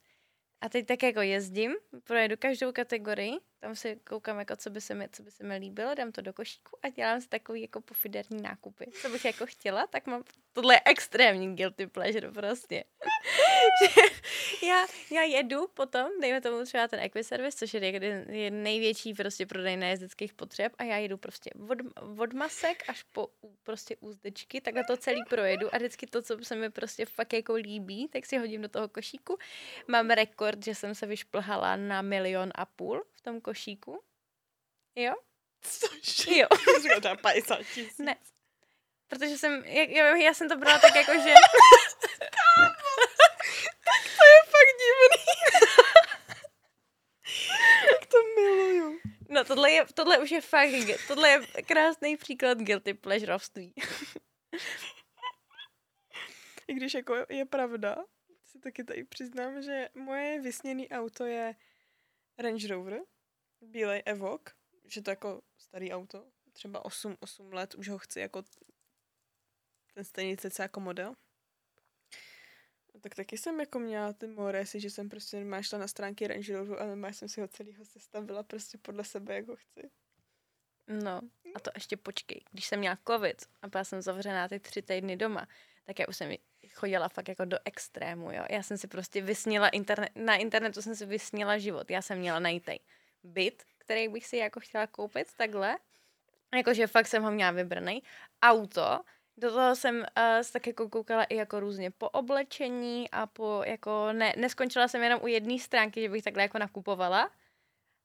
a 0.61 0.69
teď 0.69 0.87
tak 0.87 1.03
jako 1.03 1.21
jezdím, 1.21 1.75
projedu 2.03 2.35
každou 2.39 2.71
kategorii, 2.71 3.33
tam 3.59 3.75
si 3.75 3.95
koukám, 3.95 4.39
jako 4.39 4.55
co 4.55 4.69
by 4.69 4.81
se 4.81 4.95
mi, 4.95 5.09
co 5.11 5.23
by 5.23 5.31
se 5.31 5.43
mi 5.43 5.57
líbilo, 5.57 5.95
dám 5.95 6.11
to 6.11 6.21
do 6.21 6.33
košíku 6.33 6.77
a 6.83 6.89
dělám 6.89 7.21
si 7.21 7.29
takový 7.29 7.61
jako 7.61 7.81
pofiderní 7.81 8.41
nákupy. 8.41 8.85
Co 9.01 9.09
bych 9.09 9.25
jako 9.25 9.45
chtěla, 9.45 9.87
tak 9.87 10.07
mám, 10.07 10.23
tohle 10.53 10.75
je 10.75 10.81
extrémní 10.85 11.55
guilty 11.55 11.87
pleasure 11.87 12.31
prostě. 12.31 12.83
Já, 14.63 14.87
já 15.11 15.21
jedu 15.21 15.67
potom, 15.67 16.09
dejme 16.21 16.41
tomu 16.41 16.65
třeba 16.65 16.87
ten 16.87 16.99
Equiservice, 16.99 17.57
což 17.57 17.73
je, 17.73 17.81
je 18.29 18.51
největší 18.51 19.13
prostě 19.13 19.45
prodej 19.45 19.77
nejezdeckých 19.77 20.33
potřeb 20.33 20.73
a 20.77 20.83
já 20.83 20.97
jedu 20.97 21.17
prostě 21.17 21.49
od, 21.69 21.77
od 22.19 22.33
masek 22.33 22.83
až 22.89 23.03
po 23.03 23.27
prostě 23.63 23.95
úzdečky, 23.99 24.61
takhle 24.61 24.83
to 24.83 24.97
celý 24.97 25.23
projedu 25.29 25.75
a 25.75 25.77
vždycky 25.77 26.07
to, 26.07 26.21
co 26.21 26.37
se 26.43 26.55
mi 26.55 26.69
prostě 26.69 27.05
fakt 27.05 27.33
jako 27.33 27.53
líbí, 27.53 28.07
tak 28.07 28.25
si 28.25 28.37
hodím 28.37 28.61
do 28.61 28.69
toho 28.69 28.89
košíku. 28.89 29.37
Mám 29.87 30.09
rekord, 30.09 30.65
že 30.65 30.75
jsem 30.75 30.95
se 30.95 31.05
vyšplhala 31.05 31.75
na 31.75 32.01
milion 32.01 32.51
a 32.55 32.65
půl 32.65 33.03
v 33.13 33.21
tom 33.21 33.41
košíku. 33.41 34.03
Jo? 34.95 35.13
Cože? 35.61 36.37
Jo. 36.37 36.47
Říkám, 36.81 36.99
třeba 36.99 37.15
50 37.15 37.57
tisíc. 37.57 37.97
Ne. 37.97 38.15
Protože 39.07 39.37
jsem, 39.37 39.63
jak, 39.65 39.89
jo, 39.89 40.05
já 40.05 40.33
jsem 40.33 40.49
to 40.49 40.57
brala 40.57 40.79
tak 40.79 40.95
jako, 40.95 41.11
že... 41.13 41.33
To 44.21 44.25
je 44.27 44.39
fakt 44.53 44.73
divný. 44.81 45.25
tak 47.89 48.05
to 48.05 48.17
miluju. 48.35 48.99
No 49.29 49.40
tohle, 49.51 49.71
je, 49.71 49.85
tohle 49.93 50.19
už 50.19 50.31
je 50.31 50.41
fakt, 50.41 50.69
tohle 51.07 51.29
je 51.29 51.63
krásný 51.63 52.17
příklad 52.17 52.57
guilty 52.57 52.93
pleasureovství. 52.93 53.73
I 56.67 56.73
když 56.73 56.93
jako 56.93 57.15
je 57.29 57.45
pravda, 57.45 58.05
si 58.43 58.59
taky 58.59 58.83
tady 58.83 59.03
přiznám, 59.03 59.61
že 59.61 59.89
moje 59.95 60.41
vysněný 60.41 60.89
auto 60.89 61.25
je 61.25 61.55
Range 62.37 62.67
Rover, 62.67 63.01
bílej 63.61 64.03
Evoque, 64.05 64.53
že 64.85 65.01
to 65.01 65.09
jako 65.09 65.41
starý 65.57 65.93
auto, 65.93 66.27
třeba 66.53 66.85
8, 66.85 67.17
8 67.19 67.53
let, 67.53 67.75
už 67.75 67.89
ho 67.89 67.97
chci 67.97 68.19
jako 68.19 68.43
ten 69.93 70.03
stejný 70.03 70.37
cca 70.37 70.63
jako 70.63 70.79
model. 70.79 71.15
No 72.93 72.99
Tak 72.99 73.15
taky 73.15 73.37
jsem 73.37 73.59
jako 73.59 73.79
měla 73.79 74.13
ty 74.13 74.27
moresy, 74.27 74.79
že 74.79 74.89
jsem 74.89 75.09
prostě 75.09 75.37
normálně 75.37 75.63
šla 75.63 75.79
na 75.79 75.87
stránky 75.87 76.27
Range 76.27 76.57
Roveru 76.57 76.81
a 76.81 76.85
normálně 76.85 77.13
jsem 77.13 77.29
si 77.29 77.41
ho 77.41 77.47
celýho 77.47 77.85
sestavila 77.85 78.43
prostě 78.43 78.77
podle 78.77 79.03
sebe, 79.03 79.35
jak 79.35 79.47
ho 79.47 79.55
chci. 79.55 79.89
No, 80.87 81.21
a 81.55 81.59
to 81.59 81.71
ještě 81.75 81.97
počkej. 81.97 82.41
Když 82.51 82.65
jsem 82.65 82.79
měla 82.79 82.97
covid 83.07 83.45
a 83.61 83.67
byla 83.67 83.83
jsem 83.83 84.01
zavřená 84.01 84.47
ty 84.47 84.59
tři 84.59 84.81
týdny 84.81 85.17
doma, 85.17 85.47
tak 85.85 85.99
já 85.99 86.05
už 86.07 86.17
jsem 86.17 86.31
chodila 86.73 87.09
fakt 87.09 87.27
jako 87.29 87.45
do 87.45 87.57
extrému, 87.65 88.31
jo. 88.31 88.43
Já 88.49 88.63
jsem 88.63 88.77
si 88.77 88.87
prostě 88.87 89.21
vysnila 89.21 89.69
internet, 89.69 90.11
na 90.15 90.35
internetu 90.35 90.81
jsem 90.81 90.95
si 90.95 91.05
vysnila 91.05 91.57
život. 91.57 91.91
Já 91.91 92.01
jsem 92.01 92.19
měla 92.19 92.39
najít 92.39 92.69
byt, 93.23 93.63
který 93.77 94.07
bych 94.07 94.27
si 94.27 94.37
jako 94.37 94.59
chtěla 94.59 94.87
koupit, 94.87 95.33
takhle. 95.33 95.77
Jakože 96.55 96.87
fakt 96.87 97.07
jsem 97.07 97.23
ho 97.23 97.31
měla 97.31 97.51
vybraný. 97.51 98.03
Auto, 98.41 99.01
do 99.37 99.51
toho 99.51 99.75
jsem 99.75 99.95
uh, 99.95 100.03
tak 100.53 100.67
jako 100.67 100.89
koukala 100.89 101.23
i 101.23 101.35
jako 101.35 101.59
různě 101.59 101.91
po 101.91 102.09
oblečení 102.09 103.09
a 103.11 103.27
po 103.27 103.63
jako, 103.65 104.13
ne, 104.13 104.33
neskončila 104.37 104.87
jsem 104.87 105.03
jenom 105.03 105.19
u 105.23 105.27
jedné 105.27 105.59
stránky, 105.59 106.01
že 106.01 106.09
bych 106.09 106.23
takhle 106.23 106.43
jako 106.43 106.59
nakupovala. 106.59 107.31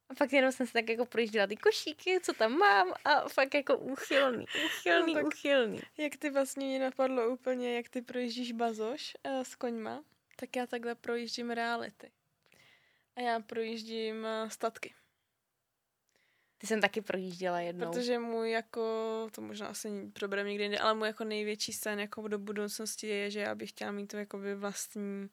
A 0.09 0.13
fakt 0.13 0.33
jenom 0.33 0.51
jsem 0.51 0.67
si 0.67 0.73
tak 0.73 0.89
jako 0.89 1.05
projížděla 1.05 1.47
ty 1.47 1.57
košíky, 1.57 2.19
co 2.23 2.33
tam 2.33 2.57
mám 2.57 2.93
a 3.05 3.29
fakt 3.29 3.53
jako 3.53 3.77
úchylný, 3.77 4.45
úchylný, 4.65 5.13
No 5.13 5.21
úchylný. 5.21 5.79
Jak 5.97 6.17
ty 6.17 6.29
vlastně 6.29 6.65
mě 6.65 6.79
napadlo 6.79 7.29
úplně, 7.29 7.75
jak 7.75 7.89
ty 7.89 8.01
projíždíš 8.01 8.51
bazoš 8.51 9.17
uh, 9.25 9.41
s 9.41 9.55
koňma, 9.55 10.03
tak 10.35 10.55
já 10.55 10.67
takhle 10.67 10.95
projíždím 10.95 11.51
reality. 11.51 12.11
A 13.15 13.21
já 13.21 13.39
projíždím 13.39 14.15
uh, 14.15 14.49
statky. 14.49 14.93
Ty 16.57 16.67
jsem 16.67 16.81
taky 16.81 17.01
projížděla 17.01 17.59
jednou. 17.59 17.91
Protože 17.91 18.19
můj 18.19 18.51
jako, 18.51 18.81
to 19.31 19.41
možná 19.41 19.67
asi 19.67 20.11
probereme 20.13 20.49
někdy 20.49 20.63
jinde, 20.63 20.79
ale 20.79 20.93
můj 20.93 21.07
jako 21.07 21.23
největší 21.23 21.73
sen 21.73 21.99
jako 21.99 22.27
do 22.27 22.39
budoucnosti 22.39 23.07
je, 23.07 23.31
že 23.31 23.39
já 23.39 23.55
bych 23.55 23.69
chtěla 23.69 23.91
mít 23.91 24.07
to 24.07 24.17
jakoby 24.17 24.55
vlastní 24.55 25.29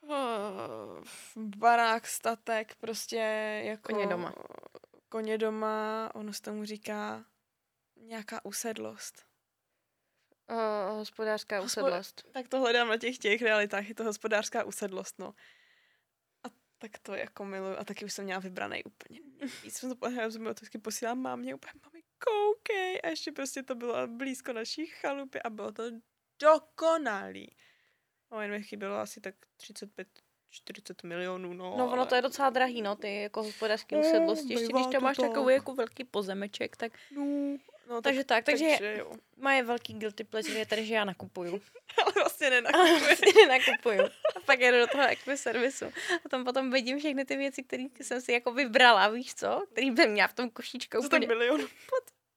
uh, 0.00 1.04
barák, 1.36 2.06
statek, 2.06 2.74
prostě 2.74 3.16
jako... 3.64 3.92
Koně 3.92 4.06
doma. 4.06 4.34
Koně 5.08 5.38
doma, 5.38 6.10
ono 6.14 6.32
se 6.32 6.42
tomu 6.42 6.64
říká 6.64 7.24
nějaká 7.96 8.44
usedlost. 8.44 9.22
Uh, 10.50 10.98
hospodářská 10.98 11.60
Hospod- 11.60 11.64
usedlost. 11.64 12.22
Tak 12.32 12.48
to 12.48 12.60
hledám 12.60 12.88
na 12.88 12.96
těch 12.96 13.18
těch 13.18 13.42
realitách, 13.42 13.88
je 13.88 13.94
to 13.94 14.04
hospodářská 14.04 14.64
usedlost, 14.64 15.18
no. 15.18 15.34
Tak 16.84 16.98
to 16.98 17.14
jako 17.14 17.44
miluju. 17.44 17.76
A 17.78 17.84
taky 17.84 18.04
už 18.04 18.12
jsem 18.12 18.24
měla 18.24 18.40
vybraný 18.40 18.84
úplně 18.84 19.20
nejvíc. 19.38 19.76
Jsem 19.78 19.88
to 19.90 19.96
to 20.54 20.58
vždycky 20.60 20.78
posílám 20.78 21.18
mámě, 21.18 21.54
úplně 21.54 21.72
mami, 21.84 22.02
koukej. 22.24 23.00
A 23.04 23.08
ještě 23.08 23.32
prostě 23.32 23.62
to 23.62 23.74
bylo 23.74 24.06
blízko 24.06 24.52
naší 24.52 24.86
chalupy 24.86 25.42
a 25.42 25.50
bylo 25.50 25.72
to 25.72 25.82
dokonalý. 26.42 27.56
No 28.32 28.40
jen 28.40 28.50
mi 28.50 28.62
chybělo 28.62 28.96
asi 28.96 29.20
tak 29.20 29.34
35 29.56 30.08
40 30.50 31.02
milionů, 31.02 31.52
no. 31.54 31.74
No 31.78 31.84
ono 31.86 31.92
ale- 31.92 32.06
to 32.06 32.14
je 32.14 32.22
docela 32.22 32.50
drahý, 32.50 32.82
no, 32.82 32.96
ty 32.96 33.20
jako 33.22 33.42
hospodářské 33.42 33.96
No, 33.96 34.02
usedlosti. 34.02 34.52
Ještě 34.52 34.72
když 34.72 34.86
to 34.86 34.92
tam 34.92 35.02
máš 35.02 35.16
tak. 35.16 35.28
takový 35.30 35.54
jako 35.54 35.74
velký 35.74 36.04
pozemeček, 36.04 36.76
tak 36.76 36.92
No, 37.10 37.22
no 37.88 38.02
takže 38.02 38.24
tak, 38.24 38.44
takže, 38.44 38.66
takže 38.70 38.96
jo. 38.98 39.12
moje 39.36 39.62
velký 39.62 39.94
guilty 39.94 40.24
pleasure 40.24 40.58
je 40.58 40.66
tady, 40.66 40.86
že 40.86 40.94
já 40.94 41.04
nakupuju. 41.04 41.60
Ale 42.02 42.12
vlastně 42.14 42.46
Ale 42.46 42.60
nenakupuje. 42.62 43.00
vlastně 43.00 43.32
nenakupuju. 43.46 44.00
A 44.36 44.40
pak 44.46 44.60
jedu 44.60 44.78
do 44.78 44.86
toho 44.86 45.36
servisu. 45.36 45.84
A 46.24 46.28
tam 46.28 46.44
potom 46.44 46.70
vidím 46.70 46.98
všechny 46.98 47.24
ty 47.24 47.36
věci, 47.36 47.62
které 47.62 47.84
jsem 48.00 48.20
si 48.20 48.32
jako 48.32 48.52
vybrala, 48.52 49.08
víš 49.08 49.34
co? 49.34 49.64
Který 49.72 49.90
bych 49.90 50.08
měla 50.08 50.28
v 50.28 50.34
tom 50.34 50.50
košíčku 50.50 51.00
Co 51.00 51.06
úplně. 51.06 51.26
milion? 51.26 51.60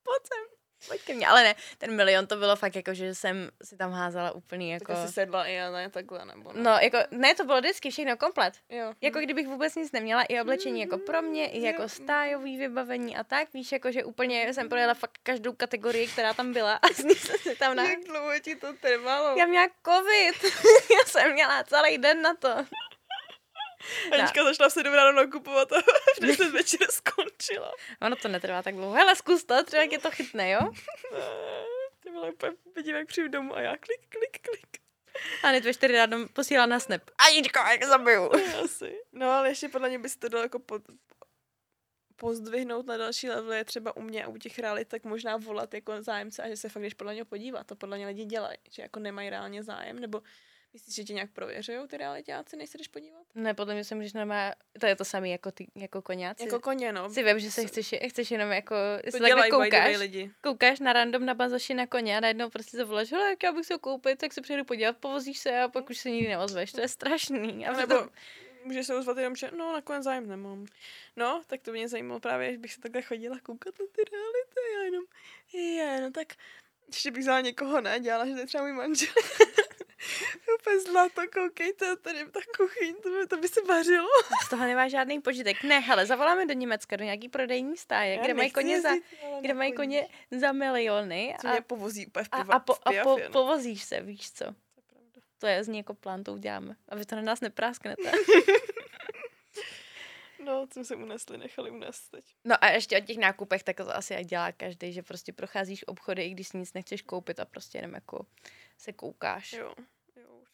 Pojď 0.03 0.21
sem. 0.23 0.56
Pojď 0.87 1.01
ke 1.01 1.13
mně. 1.13 1.27
Ale 1.27 1.43
ne, 1.43 1.55
ten 1.77 1.95
milion 1.95 2.27
to 2.27 2.35
bylo 2.35 2.55
fakt 2.55 2.75
jako, 2.75 2.93
že 2.93 3.15
jsem 3.15 3.49
si 3.63 3.77
tam 3.77 3.91
házela 3.91 4.31
úplný 4.31 4.69
jako... 4.69 4.85
Tak 4.85 4.97
asi 4.97 5.13
sedla 5.13 5.45
i 5.45 5.53
já, 5.53 5.71
ne 5.71 5.89
takhle, 5.89 6.25
nebo 6.25 6.53
ne. 6.53 6.61
No, 6.61 6.71
jako, 6.81 6.97
ne, 7.11 7.35
to 7.35 7.45
bylo 7.45 7.59
vždycky 7.59 7.91
všechno 7.91 8.17
komplet. 8.17 8.53
Jo. 8.69 8.93
Jako 9.01 9.19
kdybych 9.19 9.47
vůbec 9.47 9.75
nic 9.75 9.91
neměla, 9.91 10.23
i 10.23 10.41
oblečení 10.41 10.81
jako 10.81 10.97
pro 10.97 11.21
mě, 11.21 11.49
i 11.49 11.61
jako 11.61 11.89
stájový 11.89 12.57
vybavení 12.57 13.17
a 13.17 13.23
tak, 13.23 13.53
víš, 13.53 13.71
jako 13.71 13.91
že 13.91 14.03
úplně 14.03 14.53
jsem 14.53 14.69
projela 14.69 14.93
fakt 14.93 15.17
každou 15.23 15.53
kategorii, 15.53 16.07
která 16.07 16.33
tam 16.33 16.53
byla 16.53 16.73
a 16.81 16.87
z 16.87 17.03
ní 17.03 17.15
jsem 17.15 17.37
si 17.37 17.55
tam 17.55 17.75
na... 17.75 17.83
Jak 17.83 18.03
dlouho 18.03 18.39
ti 18.39 18.55
to 18.55 18.73
trvalo? 18.73 19.37
Já 19.37 19.45
měla 19.45 19.67
covid, 19.85 20.43
já 20.91 21.05
jsem 21.05 21.33
měla 21.33 21.63
celý 21.63 21.97
den 21.97 22.21
na 22.21 22.33
to. 22.35 22.49
Anička 24.11 24.43
začala 24.43 24.69
v 24.69 24.73
7 24.73 24.93
ráno 24.93 25.11
nakupovat 25.11 25.71
a 25.71 25.81
v 26.17 26.19
10 26.19 26.49
večer 26.51 26.91
skončila. 26.91 27.71
Ono 28.01 28.15
to 28.15 28.27
netrvá 28.27 28.63
tak 28.63 28.75
dlouho. 28.75 28.93
Hele, 28.93 29.15
zkus 29.15 29.43
to, 29.43 29.63
třeba 29.63 29.87
tě 29.87 29.97
to 29.97 30.11
chytne, 30.11 30.49
jo? 30.51 30.59
Ne, 31.13 31.19
Ty 31.99 32.09
byla 32.09 32.27
úplně, 32.29 32.51
vidím, 32.75 32.95
jak 32.95 33.07
přijdu 33.07 33.29
domů 33.29 33.55
a 33.55 33.61
já 33.61 33.77
klik, 33.77 34.01
klik, 34.09 34.41
klik. 34.41 34.77
A 35.43 35.47
hned 35.47 35.65
ve 35.65 35.73
čtyři 35.73 35.93
ráno 35.93 36.27
posílá 36.33 36.65
na 36.65 36.79
snap. 36.79 37.01
Aničko, 37.27 37.59
jak 37.59 37.83
zabiju. 37.83 38.31
Asi. 38.63 38.95
No 39.11 39.31
ale 39.31 39.49
ještě 39.49 39.69
podle 39.69 39.89
mě 39.89 39.99
by 39.99 40.09
se 40.09 40.19
to 40.19 40.29
dalo 40.29 40.43
jako 40.43 40.59
pod, 40.59 40.81
pozdvihnout 42.15 42.85
na 42.85 42.97
další 42.97 43.29
level 43.29 43.53
je 43.53 43.65
třeba 43.65 43.97
u 43.97 44.01
mě 44.01 44.25
a 44.25 44.27
u 44.27 44.37
těch 44.37 44.59
realit, 44.59 44.87
tak 44.87 45.03
možná 45.03 45.37
volat 45.37 45.73
jako 45.73 46.01
zájemce 46.01 46.43
a 46.43 46.49
že 46.49 46.57
se 46.57 46.69
fakt 46.69 46.83
jdeš 46.83 46.93
podle 46.93 47.15
něho 47.15 47.25
podívat. 47.25 47.67
To 47.67 47.75
podle 47.75 47.97
mě 47.97 48.07
lidi 48.07 48.25
dělají, 48.25 48.57
že 48.71 48.81
jako 48.81 48.99
nemají 48.99 49.29
reálně 49.29 49.63
zájem, 49.63 49.99
nebo 49.99 50.21
Myslíš, 50.77 50.95
že 50.95 51.03
tě 51.03 51.13
nějak 51.13 51.31
prověřují 51.31 51.87
ty 51.87 51.97
realitáci, 51.97 52.57
než 52.57 52.69
se 52.69 52.77
jdeš 52.77 52.87
podívat? 52.87 53.21
Ne, 53.35 53.53
podle 53.53 53.73
mě 53.73 53.83
se 53.83 53.95
můžeš 53.95 54.13
normálně, 54.13 54.55
to 54.79 54.85
je 54.85 54.95
to 54.95 55.05
samé 55.05 55.29
jako, 55.29 55.51
ty, 55.51 55.67
jako 55.75 56.01
koněci. 56.01 56.43
Jako 56.43 56.59
koně, 56.59 56.91
no. 56.91 57.09
si 57.09 57.23
vím, 57.23 57.39
že 57.39 57.51
se 57.51 57.65
chceš, 57.65 57.95
chceš 58.09 58.31
jenom 58.31 58.51
jako, 58.51 58.75
to 59.11 59.19
dělají 59.19 59.51
way 59.51 59.69
koukáš, 59.69 59.97
lidi. 59.97 60.31
koukáš 60.41 60.79
na 60.79 60.93
random 60.93 61.25
na 61.25 61.33
bazoši 61.33 61.73
na 61.73 61.87
koně 61.87 62.17
a 62.17 62.19
najednou 62.19 62.49
prostě 62.49 62.77
zavoláš, 62.77 63.11
hele, 63.11 63.29
jak 63.29 63.43
já 63.43 63.51
bych 63.51 63.65
se 63.65 63.73
ho 63.73 63.79
koupit, 63.79 64.19
tak 64.19 64.33
se 64.33 64.41
přijdu 64.41 64.65
podívat, 64.65 64.97
povozíš 64.97 65.39
se 65.39 65.59
a 65.59 65.67
pak 65.67 65.89
už 65.89 65.97
se 65.97 66.09
nikdy 66.09 66.29
neozveš. 66.29 66.71
To 66.71 66.81
je 66.81 66.87
strašný. 66.87 67.67
A 67.67 67.71
A 67.71 67.77
nebo... 67.77 67.95
nebo 67.95 68.09
může 68.63 68.83
se 68.83 68.95
ozvat 68.95 69.17
jenom, 69.17 69.35
že 69.35 69.51
no, 69.57 69.73
nakonec 69.73 70.03
zájem 70.03 70.27
nemám. 70.27 70.65
No, 71.15 71.41
tak 71.47 71.61
to 71.61 71.71
mě 71.71 71.89
zajímalo 71.89 72.19
právě, 72.19 72.51
že 72.51 72.57
bych 72.57 72.73
se 72.73 72.81
takhle 72.81 73.01
chodila 73.01 73.39
koukat 73.39 73.79
na 73.79 73.85
ty 73.91 74.01
reality. 74.11 74.59
Já 74.75 74.83
jenom, 74.83 75.03
je, 75.53 76.01
no 76.01 76.11
tak 76.11 76.27
ještě 76.87 77.11
bych 77.11 77.21
vzala 77.21 77.41
někoho 77.41 77.81
ne, 77.81 77.99
dělala, 77.99 78.25
že 78.25 78.33
to 78.33 78.39
je 78.39 78.45
třeba 78.45 78.63
můj 78.63 78.73
manžel. 78.73 79.13
Úplně 80.59 80.79
zlato, 80.79 81.21
koukejte, 81.33 81.95
tady 81.95 82.19
je 82.19 82.25
ta 82.25 82.39
kuchyň, 82.57 82.95
to 83.03 83.09
by, 83.09 83.27
to 83.27 83.37
by 83.37 83.47
se 83.47 83.61
vařilo. 83.61 84.07
Z 84.45 84.49
toho 84.49 84.63
nemá 84.65 84.87
žádný 84.87 85.21
požitek. 85.21 85.63
Ne, 85.63 85.79
hele, 85.79 86.05
zavoláme 86.05 86.45
do 86.45 86.53
Německa, 86.53 86.95
do 86.95 87.03
nějaký 87.03 87.29
prodejní 87.29 87.77
stáje, 87.77 88.15
Já 88.15 88.23
kde 88.23 88.33
mají 88.33 88.51
koně 88.51 88.81
za, 88.81 88.89
jezdit, 88.89 89.17
ale 89.23 89.41
kde 89.41 89.53
mají 89.53 89.73
koně 89.73 90.07
za 90.31 90.51
miliony 90.51 91.35
Co 91.41 91.47
a, 91.47 91.51
mě 91.51 91.61
povozí 91.61 92.07
úplně 92.07 92.23
v 92.23 92.29
a, 92.31 92.37
piva, 92.37 92.53
a, 92.53 92.59
po, 92.59 92.73
v 92.73 92.79
a 92.79 92.83
po, 92.83 92.89
pijafě, 92.89 93.25
no. 93.25 93.31
povozíš 93.31 93.83
se, 93.83 94.01
víš 94.01 94.31
co. 94.31 94.45
To 95.39 95.47
je 95.47 95.63
zní 95.63 95.77
jako 95.77 95.93
plán, 95.93 96.23
to 96.23 96.33
uděláme. 96.33 96.75
A 96.89 96.95
vy 96.95 97.05
to 97.05 97.15
na 97.15 97.21
nás 97.21 97.41
neprásknete. 97.41 98.11
No, 100.39 100.67
co 100.67 100.85
se 100.85 100.95
unesli, 100.95 101.37
nechali 101.37 101.71
unést 101.71 102.09
teď. 102.09 102.25
No 102.43 102.63
a 102.63 102.69
ještě 102.69 102.97
o 102.97 103.01
těch 103.01 103.17
nákupech, 103.17 103.63
tak 103.63 103.77
to 103.77 103.95
asi 103.95 104.13
jak 104.13 104.25
dělá 104.25 104.51
každý, 104.51 104.93
že 104.93 105.03
prostě 105.03 105.33
procházíš 105.33 105.87
obchody, 105.87 106.23
i 106.23 106.29
když 106.29 106.47
si 106.47 106.57
nic 106.57 106.73
nechceš 106.73 107.01
koupit 107.01 107.39
a 107.39 107.45
prostě 107.45 107.77
jenom 107.77 107.93
jako 107.93 108.25
se 108.77 108.93
koukáš, 108.93 109.53
jo, 109.53 109.73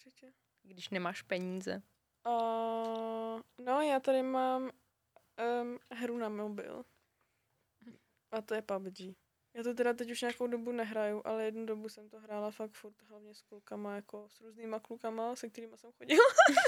určitě. 0.05 0.33
když 0.63 0.89
nemáš 0.89 1.21
peníze. 1.21 1.81
Uh, 2.27 3.41
no, 3.65 3.81
já 3.81 3.99
tady 3.99 4.23
mám 4.23 4.71
um, 5.61 5.79
hru 5.91 6.17
na 6.17 6.29
mobil. 6.29 6.85
A 8.31 8.41
to 8.41 8.53
je 8.53 8.61
PUBG. 8.61 8.99
Já 9.55 9.63
to 9.63 9.73
teda 9.73 9.93
teď 9.93 10.11
už 10.11 10.21
nějakou 10.21 10.47
dobu 10.47 10.71
nehraju, 10.71 11.21
ale 11.25 11.45
jednu 11.45 11.65
dobu 11.65 11.89
jsem 11.89 12.09
to 12.09 12.19
hrála 12.19 12.51
fakt 12.51 12.71
furt, 12.71 13.01
hlavně 13.01 13.35
s 13.35 13.41
klukama, 13.41 13.95
jako 13.95 14.29
s 14.29 14.41
různýma 14.41 14.79
klukama, 14.79 15.35
se 15.35 15.49
kterými 15.49 15.77
jsem 15.77 15.91
chodila. 15.91 16.23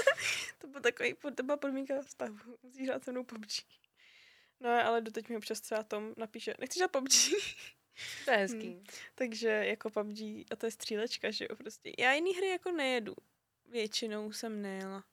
to 0.58 0.66
byl 0.66 0.80
takový, 0.80 1.14
to 1.34 1.42
byla 1.42 1.56
podmínka 1.56 2.02
vztahu. 2.02 2.36
Musíš 2.62 2.88
hrát 2.88 3.04
se 3.04 3.12
mnou 3.12 3.24
PUBG. 3.24 3.52
No 4.60 4.70
ale 4.70 5.00
doteď 5.00 5.28
mi 5.28 5.36
občas 5.36 5.60
třeba 5.60 5.82
Tom 5.82 6.14
napíše, 6.16 6.54
nechceš 6.58 6.80
hrát 6.80 6.92
PUBG? 6.92 7.12
To 8.24 8.30
je 8.30 8.36
hezký. 8.36 8.66
Hmm. 8.66 8.84
Takže 9.14 9.48
jako 9.48 9.90
PUBG, 9.90 10.20
a 10.50 10.56
to 10.58 10.66
je 10.66 10.70
střílečka, 10.70 11.30
že 11.30 11.46
jo, 11.50 11.56
prostě. 11.56 11.92
Já 11.98 12.12
jiný 12.12 12.34
hry 12.34 12.48
jako 12.48 12.70
nejedu. 12.70 13.14
Většinou 13.70 14.32
jsem 14.32 14.62
nejela. 14.62 15.04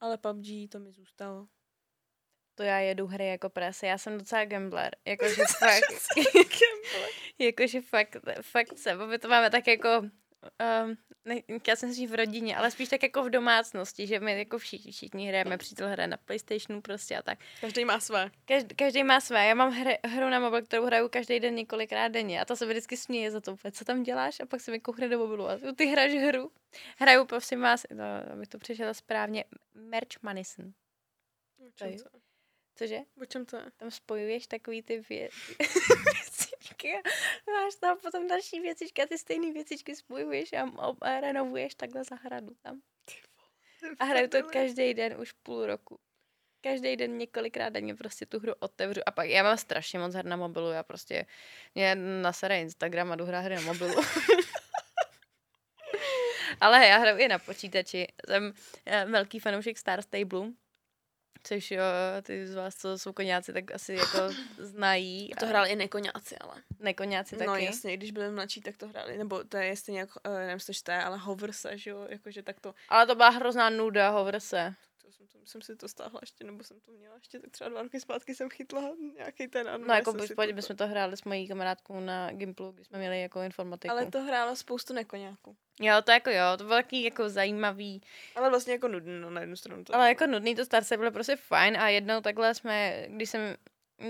Ale 0.00 0.18
PUBG 0.18 0.70
to 0.70 0.78
mi 0.78 0.92
zůstalo. 0.92 1.48
To 2.54 2.62
já 2.62 2.78
jedu 2.78 3.06
hry 3.06 3.26
jako 3.26 3.48
prase. 3.48 3.86
Já 3.86 3.98
jsem 3.98 4.18
docela 4.18 4.44
gambler. 4.44 4.96
Jakože 5.04 5.42
fakt, 5.58 5.84
jakože 7.38 7.80
fakt, 7.80 8.16
fakt 8.42 8.78
se, 8.78 8.94
my 9.06 9.18
to 9.18 9.28
máme 9.28 9.50
tak 9.50 9.66
jako, 9.66 9.88
um, 10.86 10.96
ne, 11.24 11.40
já 11.68 11.76
jsem 11.76 11.94
si 11.94 12.06
v 12.06 12.14
rodině, 12.14 12.56
ale 12.56 12.70
spíš 12.70 12.88
tak 12.88 13.02
jako 13.02 13.24
v 13.24 13.30
domácnosti, 13.30 14.06
že 14.06 14.20
my 14.20 14.38
jako 14.38 14.58
všichni, 14.58 14.92
všichni 14.92 15.28
hrajeme, 15.28 15.58
přítel 15.58 15.88
hraje 15.88 16.06
na 16.06 16.16
Playstationu 16.16 16.80
prostě 16.80 17.16
a 17.16 17.22
tak. 17.22 17.38
Každý 17.60 17.84
má 17.84 18.00
své. 18.00 18.30
Každý, 18.44 18.74
každý 18.76 19.04
má 19.04 19.20
své. 19.20 19.46
Já 19.46 19.54
mám 19.54 19.72
hry, 19.72 19.98
hru 20.04 20.28
na 20.30 20.40
mobil, 20.40 20.62
kterou 20.62 20.84
hraju 20.86 21.08
každý 21.08 21.40
den 21.40 21.54
několikrát 21.54 22.08
denně 22.08 22.40
a 22.40 22.44
to 22.44 22.56
se 22.56 22.66
mi 22.66 22.72
vždycky 22.72 22.96
směje 22.96 23.30
za 23.30 23.40
to 23.40 23.56
co 23.72 23.84
tam 23.84 24.02
děláš 24.02 24.40
a 24.40 24.46
pak 24.46 24.60
se 24.60 24.70
mi 24.70 24.80
koukne 24.80 25.08
do 25.08 25.18
mobilu 25.18 25.48
a 25.48 25.52
"Jo, 25.52 25.72
ty 25.76 25.86
hraješ 25.86 26.22
hru. 26.22 26.50
Hraju, 26.98 27.24
prosím 27.24 27.60
vás, 27.60 27.86
no, 27.94 28.04
abych 28.32 28.48
to 28.48 28.58
přešla 28.58 28.94
správně, 28.94 29.44
Merch 29.74 30.22
Manison. 30.22 30.72
Cože? 32.78 32.98
O 33.22 33.24
čem 33.24 33.46
to 33.46 33.56
je? 33.56 33.62
Tam 33.76 33.90
spojuješ 33.90 34.46
takový 34.46 34.82
ty 34.82 35.00
vě- 35.00 35.28
věcičky 36.82 37.10
a 37.48 37.50
máš 37.50 37.74
tam 37.74 37.98
potom 37.98 38.28
další 38.28 38.60
věcičky 38.60 39.02
a 39.02 39.06
ty 39.06 39.18
stejné 39.18 39.52
věcičky 39.52 39.96
spojuješ 39.96 40.52
a, 40.52 40.62
a, 40.62 40.92
a 41.00 41.20
renovuješ 41.20 41.74
takhle 41.74 42.04
zahradu 42.04 42.54
tam. 42.62 42.80
A 43.98 44.04
hraju 44.04 44.28
to 44.28 44.42
každý 44.42 44.94
den 44.94 45.20
už 45.20 45.32
půl 45.32 45.66
roku. 45.66 45.98
Každý 46.60 46.96
den 46.96 47.18
několikrát 47.18 47.68
denně 47.68 47.94
prostě 47.94 48.26
tu 48.26 48.40
hru 48.40 48.52
otevřu 48.58 49.00
a 49.06 49.10
pak 49.10 49.28
já 49.28 49.42
mám 49.42 49.58
strašně 49.58 49.98
moc 49.98 50.14
her 50.14 50.24
na 50.24 50.36
mobilu, 50.36 50.70
já 50.70 50.82
prostě 50.82 51.26
mě 51.74 51.94
nasere 51.94 52.60
Instagram 52.60 53.12
a 53.12 53.16
jdu 53.16 53.24
hrát 53.24 53.40
hry 53.40 53.54
na 53.54 53.60
mobilu. 53.60 53.94
Ale 56.60 56.86
já 56.86 56.98
hraju 56.98 57.18
i 57.18 57.28
na 57.28 57.38
počítači. 57.38 58.06
Jsem 58.26 58.52
eh, 58.86 59.04
velký 59.04 59.38
fanoušek 59.38 59.78
Star 59.78 60.02
Stable, 60.02 60.48
což 61.46 61.70
jo, 61.70 61.82
ty 62.22 62.46
z 62.46 62.54
vás, 62.54 62.74
co 62.74 62.98
jsou 62.98 63.12
koněci, 63.12 63.52
tak 63.52 63.74
asi 63.74 63.94
jako 63.94 64.18
znají. 64.58 65.30
To 65.38 65.46
a 65.46 65.48
hráli 65.48 65.70
i 65.70 65.76
nekoňáci, 65.76 66.36
ale. 66.38 66.54
Nekoněci 66.78 67.36
taky. 67.36 67.46
No 67.46 67.56
jasně, 67.56 67.96
když 67.96 68.10
byli 68.10 68.30
mladší, 68.30 68.60
tak 68.60 68.76
to 68.76 68.88
hráli. 68.88 69.18
Nebo 69.18 69.44
to 69.44 69.56
je 69.56 69.76
stejně 69.76 70.00
jako, 70.00 70.20
uh, 70.28 70.36
nevím, 70.36 70.58
to 70.84 70.90
je, 70.90 71.02
ale 71.02 71.18
hover 71.18 71.52
se, 71.52 71.78
že 71.78 71.90
jo, 71.90 72.06
jakože 72.08 72.42
tak 72.42 72.60
to, 72.60 72.74
Ale 72.88 73.06
to 73.06 73.14
byla 73.14 73.28
hrozná 73.28 73.70
nuda, 73.70 74.10
hovor 74.10 74.40
se. 74.40 74.74
to 74.80 74.85
jsem, 75.46 75.60
to, 75.60 75.64
si 75.64 75.76
to 75.76 75.88
stáhla 75.88 76.20
ještě, 76.22 76.44
nebo 76.44 76.64
jsem 76.64 76.80
to 76.80 76.92
měla 76.92 77.16
ještě, 77.16 77.38
tak 77.38 77.50
třeba 77.50 77.70
dva 77.70 77.82
roky 77.82 78.00
zpátky 78.00 78.34
jsem 78.34 78.48
chytla 78.48 78.90
nějaký 79.16 79.48
ten 79.48 79.68
ano. 79.68 79.84
No 79.86 79.94
jako 79.94 80.12
v 80.12 80.34
pohodě, 80.34 80.52
my 80.52 80.62
jsme 80.62 80.74
to 80.74 80.86
hráli 80.86 81.16
s 81.16 81.24
mojí 81.24 81.48
kamarádkou 81.48 82.00
na 82.00 82.32
Gimplu, 82.32 82.72
když 82.72 82.86
jsme 82.86 82.98
měli 82.98 83.20
jako 83.20 83.40
informatiku. 83.40 83.92
Ale 83.92 84.06
to 84.06 84.22
hrálo 84.22 84.56
spoustu 84.56 84.92
nekoňáků. 84.92 85.56
Jo, 85.80 86.02
to 86.04 86.10
jako 86.10 86.30
jo, 86.30 86.44
to 86.58 86.64
bylo 86.64 86.76
taky 86.76 87.02
jako 87.02 87.28
zajímavý, 87.28 88.02
Ale 88.34 88.50
vlastně 88.50 88.72
jako 88.72 88.88
nudný, 88.88 89.20
no 89.20 89.30
na 89.30 89.40
jednu 89.40 89.56
stranu 89.56 89.84
to. 89.84 89.94
ale 89.94 90.08
jako 90.08 90.26
nudný 90.26 90.54
to 90.54 90.64
Star 90.64 90.82
bylo 90.96 91.10
prostě 91.10 91.36
fajn 91.36 91.76
a 91.76 91.88
jednou 91.88 92.20
takhle 92.20 92.54
jsme, 92.54 93.06
když 93.08 93.30
jsem, 93.30 93.56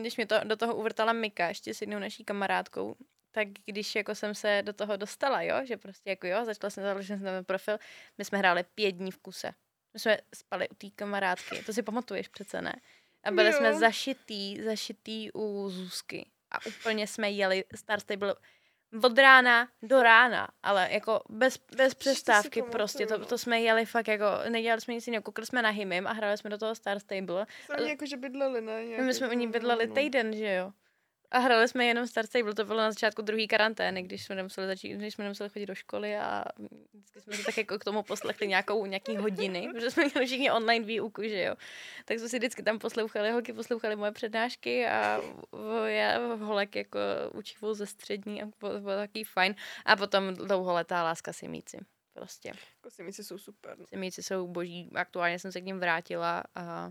když 0.01 0.17
mě 0.17 0.27
to 0.27 0.35
do 0.45 0.57
toho 0.57 0.77
uvrtala 0.77 1.13
Mika 1.13 1.49
ještě 1.49 1.75
s 1.75 1.81
jednou 1.81 1.99
naší 1.99 2.25
kamarádkou, 2.25 2.97
tak 3.31 3.49
když 3.49 3.95
jako 3.95 4.15
jsem 4.15 4.35
se 4.35 4.63
do 4.65 4.73
toho 4.73 4.97
dostala, 4.97 5.43
jo, 5.43 5.57
že 5.65 5.77
prostě 5.77 6.11
jako 6.11 6.27
jo, 6.27 6.45
začala 6.45 6.71
jsem 6.71 6.85
založit 6.85 7.07
jsem 7.07 7.21
ten 7.21 7.45
profil, 7.45 7.79
my 8.19 8.25
jsme 8.25 8.39
hráli 8.39 8.65
pět 8.75 8.93
dní 8.93 9.11
v 9.11 9.19
kuse. 9.19 9.53
My 9.97 10.01
jsme 10.01 10.19
spali 10.35 10.69
u 10.69 10.75
té 10.75 10.87
kamarádky, 10.91 11.63
to 11.63 11.73
si 11.73 11.83
pamatuješ 11.83 12.29
přece, 12.29 12.63
ne? 12.63 12.73
A 13.25 13.31
byli 13.31 13.47
Jo. 13.47 13.53
jsme 13.53 13.75
zašitý, 13.75 14.63
zašitý 14.63 15.33
u 15.33 15.69
Zuzky. 15.69 16.27
A 16.51 16.67
úplně 16.67 17.07
jsme 17.07 17.31
jeli 17.31 17.65
Star 17.75 18.01
Stable 18.01 18.35
od 19.05 19.19
rána 19.19 19.69
do 19.83 20.03
rána, 20.03 20.49
ale 20.63 20.89
jako 20.91 21.23
bez, 21.29 21.59
bez 21.77 21.95
přestávky 21.95 22.61
pamatuju, 22.61 22.73
prostě, 22.73 23.07
to, 23.07 23.19
no. 23.19 23.27
to 23.27 23.39
jsme 23.39 23.61
jeli 23.61 23.87
fakt 23.87 24.09
jako, 24.09 24.25
nedělali 24.49 24.81
jsme 24.81 24.95
nic 24.95 25.07
jiného, 25.07 25.23
koukali 25.23 25.47
jsme 25.47 25.63
na 25.63 25.71
Himim 25.71 26.07
a 26.07 26.13
hráli 26.13 26.39
jsme 26.39 26.51
do 26.51 26.59
toho 26.59 26.75
Star 26.75 27.01
Stable. 27.01 27.47
Sami 27.67 27.89
jako, 27.89 28.07
že 28.07 28.17
bydleli, 28.17 28.61
ne? 28.61 28.85
Nějaký 28.85 29.05
my 29.05 29.15
jsme 29.15 29.29
u 29.29 29.33
ní 29.33 29.49
bydleli 29.49 29.87
no. 29.87 29.95
týden, 29.95 30.37
že 30.37 30.55
jo. 30.55 30.73
A 31.31 31.39
hráli 31.39 31.69
jsme 31.69 31.85
jenom 31.85 32.07
Star 32.07 32.27
Stable, 32.27 32.55
to 32.55 32.65
bylo 32.65 32.79
na 32.79 32.91
začátku 32.91 33.23
druhé 33.23 33.47
karantény, 33.47 34.03
když 34.03 34.25
jsme 34.25 34.35
nemuseli 34.35 34.67
začít, 34.67 34.97
když 34.97 35.15
jsme 35.15 35.25
nemuseli 35.25 35.51
chodit 35.51 35.67
do 35.67 35.75
školy 35.75 36.17
a 36.17 36.45
vždycky 36.93 37.21
jsme 37.21 37.33
si 37.33 37.45
tak 37.45 37.57
jako 37.57 37.79
k 37.79 37.85
tomu 37.85 38.03
poslechli 38.03 38.49
nějakou, 38.49 38.87
nějaký 38.87 39.17
hodiny, 39.17 39.69
protože 39.73 39.91
jsme 39.91 40.05
měli 40.05 40.27
všichni 40.27 40.51
online 40.51 40.87
výuku, 40.87 41.23
že 41.23 41.43
jo. 41.43 41.55
Tak 42.05 42.19
jsme 42.19 42.29
si 42.29 42.39
vždycky 42.39 42.63
tam 42.63 42.79
poslouchali, 42.79 43.31
holky 43.31 43.53
poslouchali 43.53 43.97
moje 43.97 44.13
přednášky 44.13 44.87
a 44.87 45.21
já 45.87 46.19
holek 46.35 46.77
jako 46.77 46.99
učivou 47.35 47.75
ze 47.75 47.87
střední 47.87 48.43
a 48.43 48.47
bylo, 48.61 48.81
bylo 48.81 48.97
takový 48.97 49.25
fajn. 49.25 49.55
A 49.85 49.97
potom 49.97 50.35
dlouholetá 50.35 51.03
láska 51.03 51.33
Simíci. 51.33 51.79
Prostě. 52.13 52.49
Jako 52.49 52.91
si 52.91 53.03
myslí, 53.03 53.25
jsou 53.25 53.39
super. 53.39 53.79
No. 53.79 53.87
Simíci 53.87 54.23
jsou 54.23 54.47
boží, 54.47 54.91
aktuálně 54.95 55.39
jsem 55.39 55.53
se 55.53 55.61
k 55.61 55.65
ním 55.65 55.81
vrátila 55.81 56.45
a 56.55 56.91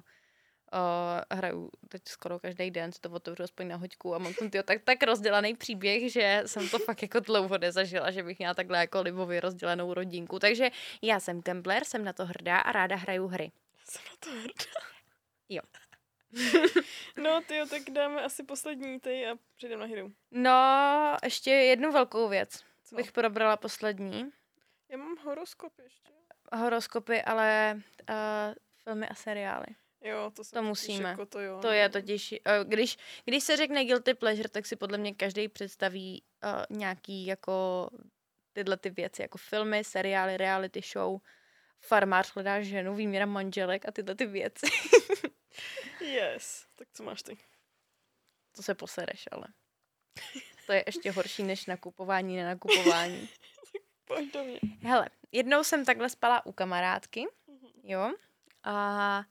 Uh, 0.76 1.38
hraju 1.38 1.69
teď 1.89 2.01
skoro 2.07 2.39
každý 2.39 2.71
den, 2.71 2.91
si 2.91 3.01
to 3.01 3.09
otevřu 3.09 3.43
aspoň 3.43 3.67
na 3.67 3.76
hoďku 3.76 4.15
a 4.15 4.17
mám 4.17 4.34
tam 4.34 4.49
tyjo, 4.49 4.63
tak, 4.63 4.82
tak 4.84 5.03
rozdělaný 5.03 5.55
příběh, 5.55 6.11
že 6.11 6.43
jsem 6.45 6.69
to 6.69 6.80
fakt 6.80 7.01
jako 7.01 7.19
dlouho 7.19 7.57
nezažila, 7.57 8.11
že 8.11 8.23
bych 8.23 8.39
měla 8.39 8.53
takhle 8.53 8.78
jako 8.78 9.01
libově 9.01 9.39
rozdělenou 9.39 9.93
rodinku. 9.93 10.39
Takže 10.39 10.69
já 11.01 11.19
jsem 11.19 11.41
gambler, 11.41 11.86
jsem 11.86 12.03
na 12.03 12.13
to 12.13 12.26
hrdá 12.26 12.57
a 12.57 12.71
ráda 12.71 12.95
hraju 12.95 13.28
hry. 13.28 13.51
Jsem 13.89 14.01
na 14.05 14.15
to 14.19 14.30
hrdá. 14.30 14.95
Jo. 15.49 15.61
no, 17.23 17.41
ty 17.47 17.61
tak 17.69 17.82
dáme 17.89 18.21
asi 18.21 18.43
poslední 18.43 18.99
ty 18.99 19.28
a 19.28 19.36
přejdeme 19.55 19.88
na 19.88 19.95
hru. 19.95 20.11
No, 20.32 21.17
ještě 21.23 21.51
jednu 21.51 21.91
velkou 21.91 22.30
věc 22.30 22.63
Co? 22.84 22.95
bych 22.95 23.11
probrala 23.11 23.57
poslední. 23.57 24.32
Já 24.89 24.97
mám 24.97 25.17
horoskop 25.23 25.73
ještě. 25.84 26.11
Horoskopy, 26.53 27.21
ale 27.21 27.82
uh, 28.09 28.15
filmy 28.84 29.07
a 29.07 29.15
seriály. 29.15 29.65
Jo, 30.06 30.32
to, 30.36 30.43
To 30.43 30.64
musíme. 30.64 31.10
Jako 31.10 31.26
to, 31.26 31.39
jo, 31.39 31.60
To 31.62 31.68
no. 31.68 31.74
je 31.74 31.89
totiž, 31.89 32.34
eh, 32.34 32.39
když, 32.64 32.97
když 33.26 33.43
se 33.43 33.58
řekne 33.58 33.86
guilty 33.86 34.14
pleasure, 34.14 34.49
tak 34.49 34.66
si 34.66 34.76
podle 34.76 34.97
mě 34.97 35.14
každý 35.14 35.47
představí 35.47 36.24
uh, 36.43 36.78
nějaký 36.78 37.26
jako 37.26 37.89
tyhle 38.53 38.78
ty 38.78 38.89
věci, 38.89 39.22
jako 39.22 39.38
filmy, 39.38 39.84
seriály, 39.84 40.38
reality 40.38 40.82
show, 40.93 41.22
farmář 41.80 42.34
hledá 42.34 42.62
ženu, 42.62 42.95
výměra 42.95 43.26
manželek 43.26 43.88
a 43.88 43.91
tyhle 43.91 44.16
ty 44.16 44.26
věci. 44.26 44.66
Yes. 46.01 46.66
Tak 46.76 46.88
co 46.93 47.03
máš 47.03 47.24
ty? 47.24 47.38
to 48.56 48.64
se 48.64 48.76
posereš, 48.76 49.26
ale. 49.32 49.47
To 50.66 50.74
je 50.74 50.84
ještě 50.88 51.12
horší 51.12 51.43
než 51.43 51.66
nakupování, 51.66 52.36
nenakupování. 52.36 53.30
Pojď 54.06 54.34
do 54.34 54.43
mě. 54.43 54.60
Hele, 54.82 55.10
jednou 55.32 55.64
jsem 55.64 55.86
takhle 55.86 56.10
spala 56.10 56.45
u 56.45 56.51
kamarádky, 56.51 57.26
jo, 57.84 58.14
a 58.64 59.24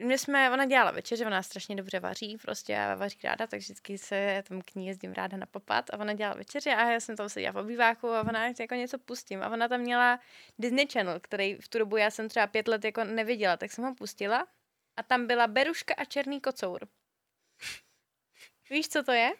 my 0.00 0.18
jsme, 0.18 0.50
ona 0.50 0.66
dělala 0.66 0.90
večeře, 0.90 1.26
ona 1.26 1.42
strašně 1.42 1.76
dobře 1.76 2.00
vaří, 2.00 2.36
prostě 2.42 2.78
a 2.78 2.94
vaří 2.94 3.18
ráda, 3.24 3.46
tak 3.46 3.60
vždycky 3.60 3.98
se 3.98 4.42
tam 4.48 4.62
k 4.62 4.74
ní 4.74 4.86
jezdím 4.86 5.12
ráda 5.12 5.36
na 5.36 5.46
popat 5.46 5.90
a 5.90 5.98
ona 5.98 6.12
dělala 6.12 6.36
večeře 6.36 6.70
a 6.74 6.90
já 6.90 7.00
jsem 7.00 7.16
tam 7.16 7.28
seděla 7.28 7.52
v 7.52 7.56
obýváku 7.56 8.08
a 8.08 8.20
ona 8.20 8.46
jako 8.60 8.74
něco 8.74 8.98
pustím 8.98 9.42
a 9.42 9.50
ona 9.50 9.68
tam 9.68 9.80
měla 9.80 10.20
Disney 10.58 10.86
Channel, 10.92 11.20
který 11.20 11.54
v 11.54 11.68
tu 11.68 11.78
dobu 11.78 11.96
já 11.96 12.10
jsem 12.10 12.28
třeba 12.28 12.46
pět 12.46 12.68
let 12.68 12.84
jako 12.84 13.04
neviděla, 13.04 13.56
tak 13.56 13.72
jsem 13.72 13.84
ho 13.84 13.94
pustila 13.94 14.46
a 14.96 15.02
tam 15.02 15.26
byla 15.26 15.46
Beruška 15.46 15.94
a 15.94 16.04
Černý 16.04 16.40
kocour. 16.40 16.88
Víš, 18.70 18.88
co 18.88 19.02
to 19.02 19.12
je? 19.12 19.32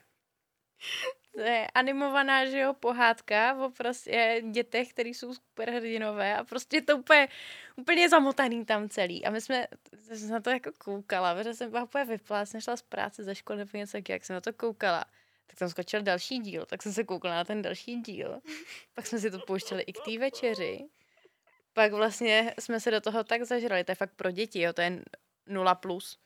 To 1.37 1.43
je 1.43 1.67
animovaná, 1.75 2.47
že 2.47 2.59
jo, 2.59 2.75
pohádka 2.75 3.55
o 3.65 3.71
prostě 3.71 4.43
dětech, 4.51 4.91
který 4.91 5.15
jsou 5.15 5.35
superhrdinové 5.35 6.37
a 6.37 6.45
prostě 6.45 6.81
to 6.81 6.97
úplně, 6.97 7.29
úplně 7.77 8.09
zamotaný 8.09 8.65
tam 8.65 8.89
celý. 8.89 9.25
A 9.25 9.31
my 9.31 9.41
jsme, 9.41 9.67
jsem 9.97 10.31
na 10.31 10.41
to 10.41 10.51
jako 10.51 10.71
koukala, 10.79 11.35
protože 11.35 11.55
jsem 11.55 11.71
byla 11.71 11.83
úplně 11.83 12.05
vypla, 12.05 12.47
jsem 12.47 12.61
šla 12.61 12.77
z 12.77 12.83
práce 12.83 13.25
ze 13.25 13.35
školy 13.35 13.59
nebo 13.59 13.71
něco 13.75 13.99
jak 14.09 14.25
jsem 14.25 14.35
na 14.35 14.41
to 14.41 14.53
koukala. 14.53 15.05
Tak 15.47 15.59
tam 15.59 15.69
skočil 15.69 16.03
další 16.03 16.39
díl, 16.39 16.67
tak 16.67 16.83
jsem 16.83 16.93
se 16.93 17.05
koukala 17.05 17.35
na 17.35 17.45
ten 17.45 17.63
další 17.63 18.01
díl. 18.03 18.41
Pak 18.95 19.07
jsme 19.07 19.19
si 19.19 19.31
to 19.31 19.39
pouštěli 19.39 19.83
i 19.83 19.93
k 19.93 20.05
té 20.05 20.19
večeři. 20.19 20.89
Pak 21.73 21.93
vlastně 21.93 22.55
jsme 22.61 22.81
se 22.81 22.91
do 22.91 23.01
toho 23.01 23.25
tak 23.25 23.43
zažrali, 23.43 23.85
to 23.85 23.93
je 23.93 23.97
fakt 23.97 24.13
pro 24.17 24.31
děti, 24.31 24.61
jo, 24.61 24.73
to 24.73 24.81
je 24.81 25.03
nula 25.47 25.75
plus. 25.75 26.19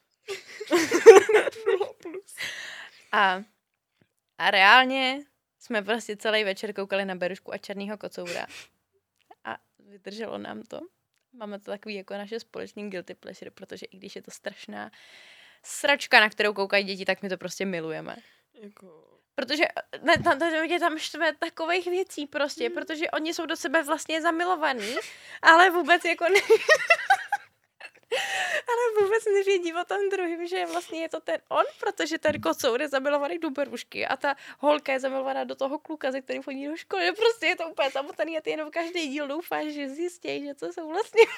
Nula 1.66 1.92
plus. 2.02 2.36
A 3.12 3.42
a 4.40 4.50
reálně 4.50 5.20
jsme 5.58 5.82
prostě 5.82 6.16
celý 6.16 6.44
večer 6.44 6.72
koukali 6.72 7.04
na 7.04 7.14
Berušku 7.14 7.54
a 7.54 7.58
Černýho 7.58 7.98
kocoura. 7.98 8.46
A 9.44 9.56
vydrželo 9.78 10.38
nám 10.38 10.62
to. 10.62 10.80
Máme 11.32 11.58
to 11.58 11.70
takový 11.70 11.94
jako 11.94 12.14
naše 12.14 12.40
společný 12.40 12.90
guilty 12.90 13.14
pleasure, 13.14 13.50
protože 13.50 13.86
i 13.86 13.96
když 13.96 14.16
je 14.16 14.22
to 14.22 14.30
strašná 14.30 14.90
sračka, 15.62 16.20
na 16.20 16.30
kterou 16.30 16.52
koukají 16.54 16.84
děti, 16.84 17.04
tak 17.04 17.22
my 17.22 17.28
to 17.28 17.36
prostě 17.36 17.66
milujeme. 17.66 18.16
Jako... 18.54 19.18
Protože 19.34 19.64
ne, 20.02 20.14
tam, 20.24 20.38
tam, 20.38 20.52
je 20.52 20.80
tam 20.80 20.98
štve 20.98 21.32
takových 21.32 21.86
věcí 21.86 22.26
prostě, 22.26 22.68
Mm. 22.68 22.74
protože 22.74 23.10
oni 23.10 23.34
jsou 23.34 23.46
do 23.46 23.56
sebe 23.56 23.82
vlastně 23.82 24.22
zamilovaní, 24.22 24.96
ale 25.42 25.70
vůbec 25.70 26.04
jako 26.04 26.24
ne... 26.24 26.40
ale 28.70 29.04
vůbec 29.04 29.24
nevědí 29.24 29.74
o 29.74 29.84
tom 29.84 30.08
druhým, 30.10 30.46
že 30.46 30.66
vlastně 30.66 31.00
je 31.00 31.08
to 31.08 31.20
ten 31.20 31.40
on, 31.48 31.64
protože 31.80 32.18
ten 32.18 32.40
kocour 32.40 32.82
je 32.82 32.88
zamilovaný 32.88 33.38
do 33.38 33.50
berušky 33.50 34.06
a 34.06 34.16
ta 34.16 34.36
holka 34.58 34.92
je 34.92 35.00
zamilovaná 35.00 35.44
do 35.44 35.54
toho 35.54 35.78
kluka, 35.78 36.12
ze 36.12 36.20
kterým 36.20 36.42
chodí 36.42 36.66
do 36.66 36.76
školy. 36.76 37.12
Prostě 37.12 37.46
je 37.46 37.56
to 37.56 37.68
úplně 37.68 37.90
samotaný 37.90 38.38
a 38.38 38.40
ty 38.40 38.50
jenom 38.50 38.70
každý 38.70 39.08
díl 39.08 39.28
doufáš, 39.28 39.66
že 39.66 39.88
zjistí, 39.88 40.44
že 40.46 40.54
co 40.54 40.66
jsou 40.66 40.88
vlastně 40.88 41.22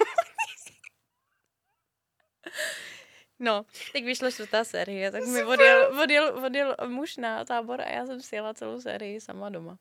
No, 3.39 3.66
teď 3.93 4.05
vyšla 4.05 4.30
čtvrtá 4.30 4.64
série, 4.64 5.11
tak 5.11 5.26
mi 5.26 5.45
odjel, 5.45 6.01
odjel, 6.03 6.45
odjel 6.47 6.76
muž 6.87 7.16
na 7.16 7.45
tábor 7.45 7.80
a 7.80 7.89
já 7.89 8.07
jsem 8.07 8.20
si 8.22 8.35
jela 8.35 8.55
celou 8.55 8.80
sérii 8.80 9.20
sama 9.20 9.51
doma. 9.51 9.78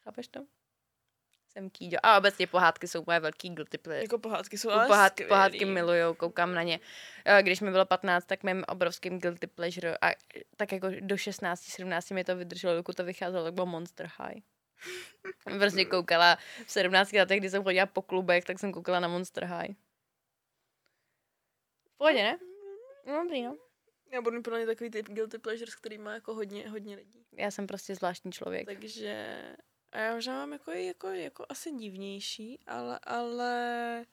Chápeš 0.00 0.28
to? 0.28 0.57
Jsem 1.58 1.70
kýďo. 1.70 1.98
A 2.02 2.18
obecně 2.18 2.46
pohádky 2.46 2.88
jsou 2.88 3.04
moje 3.06 3.20
velký 3.20 3.50
guilty 3.50 3.78
pleasure. 3.78 4.04
Jako 4.04 4.18
pohádky 4.18 4.58
jsou 4.58 4.70
Ale 4.70 4.86
Pohád, 4.86 5.12
skvělý. 5.12 5.28
pohádky 5.28 5.64
milujou, 5.64 6.14
koukám 6.14 6.54
na 6.54 6.62
ně. 6.62 6.80
Eh, 7.24 7.42
Když 7.42 7.60
mi 7.60 7.70
bylo 7.70 7.86
15, 7.86 8.24
tak 8.26 8.42
mým 8.42 8.64
obrovským 8.68 9.18
guilty 9.18 9.46
pleasure 9.46 9.96
a 10.02 10.10
tak 10.56 10.72
jako 10.72 10.88
do 11.00 11.16
16, 11.16 11.60
17 11.60 12.10
mi 12.10 12.24
to 12.24 12.36
vydrželo, 12.36 12.74
dokud 12.74 12.96
to 12.96 13.04
vycházelo, 13.04 13.44
tak 13.44 13.54
bylo 13.54 13.66
Monster 13.66 14.10
High. 14.18 14.40
Prostě 15.58 15.84
koukala 15.84 16.38
v 16.66 16.70
17 16.70 17.12
letech, 17.12 17.40
kdy 17.40 17.50
jsem 17.50 17.62
chodila 17.64 17.86
po 17.86 18.02
klubech, 18.02 18.44
tak 18.44 18.58
jsem 18.58 18.72
koukala 18.72 19.00
na 19.00 19.08
Monster 19.08 19.44
High. 19.44 19.74
Pohodě, 21.96 22.22
ne? 22.22 22.38
No, 23.06 23.22
dobrý, 23.22 23.42
no. 23.42 23.56
Já 24.12 24.20
budu 24.20 24.42
plně 24.42 24.66
takový 24.66 24.90
typ 24.90 25.08
guilty 25.08 25.38
pleasures, 25.38 25.74
který 25.74 25.98
má 25.98 26.14
jako 26.14 26.34
hodně, 26.34 26.68
hodně 26.68 26.96
lidí. 26.96 27.26
Já 27.32 27.50
jsem 27.50 27.66
prostě 27.66 27.94
zvláštní 27.94 28.32
člověk. 28.32 28.66
Takže 28.66 29.38
a 29.92 29.98
já 29.98 30.14
možná 30.14 30.32
mám 30.32 30.52
jako, 30.52 30.70
jako, 30.70 31.08
jako 31.08 31.46
asi 31.48 31.72
divnější, 31.72 32.58
ale, 32.66 32.98
ale 33.02 34.06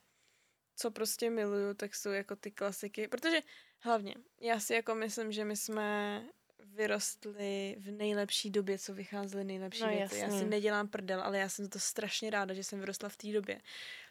co 0.76 0.92
prostě 0.92 1.30
miluju, 1.30 1.74
tak 1.74 1.96
jsou 1.96 2.10
jako 2.10 2.36
ty 2.36 2.52
klasiky, 2.52 3.08
protože 3.08 3.40
hlavně 3.80 4.16
já 4.42 4.60
si 4.60 4.74
jako 4.74 4.96
myslím, 4.96 5.32
že 5.32 5.46
my 5.46 5.58
jsme 5.58 6.22
vyrostli 6.64 7.76
v 7.80 7.92
nejlepší 7.92 8.50
době, 8.50 8.80
co 8.80 8.94
vycházely 8.94 9.44
nejlepší 9.44 9.84
No, 9.84 9.90
věci. 9.90 10.18
Já 10.18 10.30
si 10.30 10.46
nedělám 10.46 10.88
prdel, 10.88 11.22
ale 11.22 11.38
já 11.38 11.50
jsem 11.50 11.70
to 11.70 11.80
strašně 11.80 12.30
ráda, 12.30 12.54
že 12.54 12.64
jsem 12.64 12.80
vyrostla 12.80 13.10
v 13.10 13.18
té 13.18 13.28
době, 13.28 13.62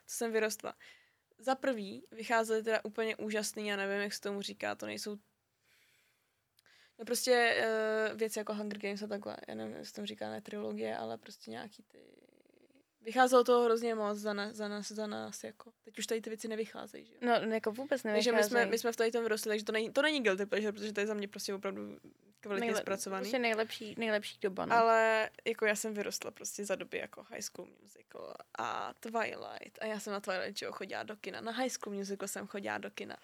co 0.06 0.16
jsem 0.16 0.32
vyrostla. 0.32 0.74
Za 1.38 1.54
prvý 1.54 2.06
vycházely 2.10 2.62
teda 2.62 2.80
úplně 2.84 3.16
úžasný, 3.16 3.68
já 3.68 3.76
nevím, 3.76 4.00
jak 4.00 4.12
se 4.12 4.20
tomu 4.20 4.42
říká, 4.42 4.74
to 4.74 4.86
nejsou 4.86 5.18
No 6.99 7.05
prostě 7.05 7.64
uh, 8.12 8.18
věci 8.18 8.38
jako 8.38 8.55
Hunger 8.55 8.78
Games 8.78 9.03
a 9.03 9.07
takhle, 9.07 9.36
já 9.49 9.55
nevím, 9.55 9.76
jestli 9.76 9.95
tomu 9.95 10.07
říká 10.07 10.30
ne 10.30 10.40
trilogie, 10.40 10.97
ale 10.97 11.18
prostě 11.18 11.51
nějaký 11.51 11.82
ty... 11.82 11.99
Vycházelo 13.03 13.45
toho 13.45 13.64
hrozně 13.64 13.95
moc 13.95 14.18
za 14.18 14.32
nás, 14.32 14.55
za 14.55 14.68
nás, 14.68 14.88
za 14.92 15.07
nás, 15.07 15.45
jako. 15.45 15.72
Teď 15.84 15.99
už 15.99 16.07
tady 16.07 16.20
ty 16.20 16.30
věci 16.30 16.49
nevycházejí, 16.49 17.05
že? 17.05 17.14
No, 17.20 17.32
jako 17.32 17.72
vůbec 17.72 18.03
Takže 18.03 18.32
nevycházejí. 18.32 18.36
my 18.36 18.45
jsme, 18.45 18.66
my 18.70 18.78
jsme 18.78 18.92
v 18.92 18.97
tady 18.97 19.11
tom 19.11 19.22
vyrostli, 19.22 19.49
takže 19.49 19.64
to 19.64 19.72
není, 19.72 19.92
to 19.92 20.03
není 20.03 20.22
guilty 20.22 20.47
pleasure, 20.47 20.72
protože 20.72 20.92
to 20.92 21.01
je 21.01 21.07
za 21.07 21.14
mě 21.14 21.28
prostě 21.28 21.55
opravdu 21.55 21.99
kvalitně 22.40 22.68
Nejle- 22.68 22.80
zpracovaný. 22.80 23.22
Prostě 23.22 23.38
nejlepší, 23.38 23.95
nejlepší 23.99 24.38
doba, 24.40 24.66
no. 24.66 24.76
Ale 24.76 25.30
jako 25.45 25.66
já 25.66 25.76
jsem 25.76 25.95
vyrostla 25.95 26.30
prostě 26.30 26.64
za 26.64 26.74
doby 26.74 26.99
jako 26.99 27.22
High 27.22 27.40
School 27.40 27.68
Musical 27.82 28.34
a 28.59 28.95
Twilight. 29.01 29.78
A 29.80 29.86
já 29.86 30.01
jsem 30.01 30.12
na 30.12 30.20
Twilight 30.20 30.62
jo, 30.62 30.72
chodila 30.72 31.03
do 31.03 31.16
kina. 31.16 31.40
Na 31.40 31.53
High 31.53 31.68
School 31.70 31.97
Musical 31.97 32.28
jsem 32.28 32.47
chodila 32.47 32.78
do 32.78 32.90
kina. 32.90 33.16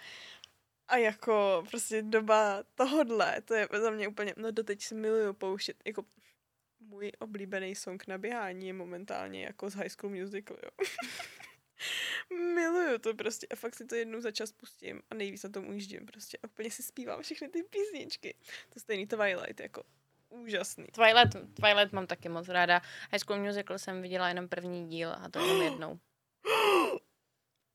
A 0.91 0.97
jako 0.97 1.65
prostě 1.71 2.03
doba 2.03 2.65
tohodle, 2.75 3.41
to 3.41 3.55
je 3.55 3.69
za 3.83 3.91
mě 3.91 4.09
úplně, 4.09 4.35
no 4.37 4.51
doteď 4.51 4.83
si 4.83 4.95
miluju 4.95 5.33
pouštět, 5.33 5.77
jako 5.87 6.05
můj 6.81 7.13
oblíbený 7.19 7.75
song 7.75 8.07
na 8.07 8.19
běhání 8.19 8.67
je 8.67 8.73
momentálně 8.73 9.45
jako 9.45 9.71
z 9.71 9.75
High 9.75 9.89
School 9.89 10.13
Musical, 10.13 10.57
jo. 10.63 10.87
miluju 12.55 12.99
to 12.99 13.15
prostě 13.15 13.47
a 13.47 13.57
fakt 13.57 13.75
si 13.75 13.85
to 13.85 13.95
jednou 13.95 14.21
za 14.21 14.31
čas 14.31 14.53
pustím 14.53 15.03
a 15.11 15.15
nejvíc 15.15 15.43
na 15.43 15.51
tom 15.51 15.69
ujíždím 15.69 16.07
prostě 16.07 16.39
a 16.43 16.45
úplně 16.45 16.71
si 16.71 16.83
zpívám 16.83 17.23
všechny 17.23 17.49
ty 17.49 17.63
písničky. 17.63 18.35
To 18.75 18.81
stejný 18.81 19.07
Twilight, 19.07 19.61
jako 19.61 19.83
úžasný. 20.29 20.87
Twilight, 20.87 21.55
Twilight 21.55 21.93
mám 21.93 22.07
taky 22.07 22.29
moc 22.29 22.49
ráda. 22.49 22.83
High 23.11 23.21
School 23.21 23.39
Musical 23.39 23.79
jsem 23.79 24.03
viděla 24.03 24.29
jenom 24.29 24.49
první 24.49 24.89
díl 24.89 25.11
a 25.11 25.29
to 25.31 25.39
jenom 25.39 25.63
jednou. 25.73 25.99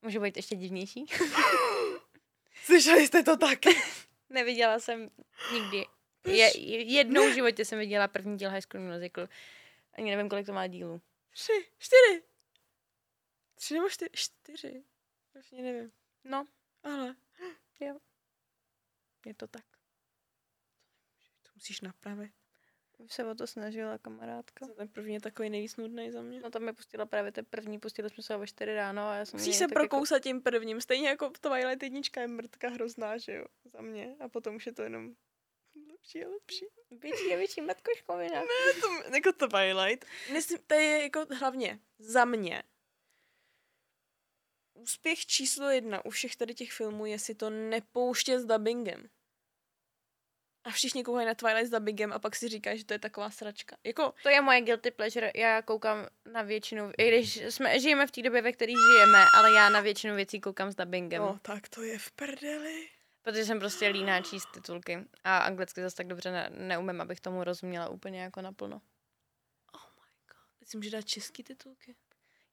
Může 0.01 0.19
být 0.19 0.37
ještě 0.37 0.55
divnější? 0.55 1.05
Slyšeli 2.65 3.07
jste 3.07 3.23
to 3.23 3.37
taky? 3.37 3.69
Neviděla 4.29 4.79
jsem 4.79 5.09
nikdy. 5.53 5.85
Je, 6.27 6.57
jednou 6.93 7.29
v 7.29 7.33
životě 7.33 7.65
jsem 7.65 7.79
viděla 7.79 8.07
první 8.07 8.37
díl 8.37 8.49
High 8.49 8.61
School 8.61 8.83
Musical. 8.93 9.27
Ani 9.93 10.11
nevím, 10.15 10.29
kolik 10.29 10.45
to 10.45 10.53
má 10.53 10.67
dílů. 10.67 11.01
Tři, 11.31 11.65
čtyři. 11.77 12.23
Tři 13.55 13.73
nebo 13.73 13.89
čtyři? 13.89 14.09
Čtyři. 14.13 14.83
Vlastně 15.33 15.61
nevím. 15.63 15.91
No, 16.23 16.47
Ale 16.83 17.15
je 19.25 19.33
to 19.33 19.47
tak. 19.47 19.65
to 21.43 21.51
musíš 21.55 21.81
napravit. 21.81 22.31
Se 23.07 23.25
o 23.25 23.35
to 23.35 23.47
snažila 23.47 23.97
kamarádka. 23.97 24.67
Ten 24.77 24.87
první 24.87 25.13
je 25.13 25.21
takový 25.21 25.49
nejvíc 25.49 25.77
nudný 25.77 26.11
za 26.11 26.21
mě. 26.21 26.39
No 26.41 26.49
tam 26.51 26.63
mi 26.63 26.73
pustila 26.73 27.05
právě 27.05 27.31
ten 27.31 27.45
první, 27.45 27.79
pustili 27.79 28.09
jsme 28.09 28.23
se 28.23 28.35
o 28.35 28.39
ve 28.39 28.47
4 28.47 28.73
ráno 28.75 29.07
a 29.07 29.15
já 29.15 29.25
jsem 29.25 29.39
Musíš 29.39 29.55
se 29.55 29.63
jako- 29.63 29.73
prokousat 29.73 30.23
tím 30.23 30.41
prvním. 30.41 30.81
Stejně 30.81 31.07
jako 31.09 31.29
Twilight 31.29 31.83
jednička 31.83 32.21
je 32.21 32.27
mrtka 32.27 32.69
hrozná, 32.69 33.17
že 33.17 33.33
jo? 33.33 33.45
Za 33.65 33.81
mě. 33.81 34.15
A 34.19 34.29
potom 34.29 34.55
už 34.55 34.65
je 34.65 34.73
to 34.73 34.81
jenom 34.81 35.13
lepší 35.91 36.25
a 36.25 36.29
lepší. 36.29 36.65
Větší 36.91 37.33
a 37.33 37.37
větší 37.37 37.61
matkoškovina. 37.61 38.41
Ne, 38.41 38.81
to, 38.81 39.15
jako 39.15 39.31
Twilight. 39.47 40.05
Myslím, 40.33 40.59
to 40.67 40.73
je 40.73 41.03
jako 41.03 41.25
hlavně 41.39 41.79
za 41.99 42.25
mě. 42.25 42.63
Úspěch 44.73 45.25
číslo 45.25 45.69
jedna 45.69 46.05
u 46.05 46.09
všech 46.09 46.35
tady 46.35 46.53
těch 46.53 46.71
filmů 46.71 47.05
je 47.05 47.19
si 47.19 47.35
to 47.35 47.49
nepouštět 47.49 48.41
s 48.41 48.45
dubbingem. 48.45 49.09
A 50.65 50.71
všichni 50.71 51.03
koukají 51.03 51.25
na 51.27 51.33
Twilight 51.33 51.67
s 51.67 51.69
dubbingem 51.69 52.13
a 52.13 52.19
pak 52.19 52.35
si 52.35 52.47
říkají, 52.47 52.77
že 52.77 52.85
to 52.85 52.93
je 52.93 52.99
taková 52.99 53.29
sračka. 53.29 53.77
Jako, 53.83 54.13
To 54.23 54.29
je 54.29 54.41
moje 54.41 54.61
guilty 54.61 54.91
pleasure. 54.91 55.31
Já 55.35 55.61
koukám 55.61 56.07
na 56.25 56.41
většinu, 56.41 56.91
i 56.97 57.07
když 57.07 57.35
jsme, 57.35 57.79
žijeme 57.79 58.07
v 58.07 58.11
té 58.11 58.21
době, 58.21 58.41
ve 58.41 58.51
které 58.51 58.71
žijeme, 58.71 59.25
ale 59.33 59.51
já 59.51 59.69
na 59.69 59.79
většinu 59.81 60.15
věcí 60.15 60.41
koukám 60.41 60.71
s 60.71 60.75
dubbingem. 60.75 61.21
no, 61.21 61.39
tak 61.41 61.69
to 61.69 61.81
je 61.83 61.99
v 61.99 62.11
prdeli. 62.11 62.89
Protože 63.21 63.45
jsem 63.45 63.59
prostě 63.59 63.87
líná 63.87 64.21
číst 64.21 64.47
titulky. 64.53 65.05
A 65.23 65.37
anglicky 65.37 65.81
zase 65.81 65.95
tak 65.95 66.07
dobře 66.07 66.31
ne, 66.31 66.49
neumím, 66.53 67.01
abych 67.01 67.21
tomu 67.21 67.43
rozuměla 67.43 67.89
úplně 67.89 68.21
jako 68.21 68.41
naplno. 68.41 68.81
Oh 69.73 69.81
my 69.95 70.01
god. 70.27 70.59
Teď 70.59 70.67
si 70.67 70.77
můžu 70.77 70.89
dát 70.89 71.05
český 71.05 71.43
titulky. 71.43 71.95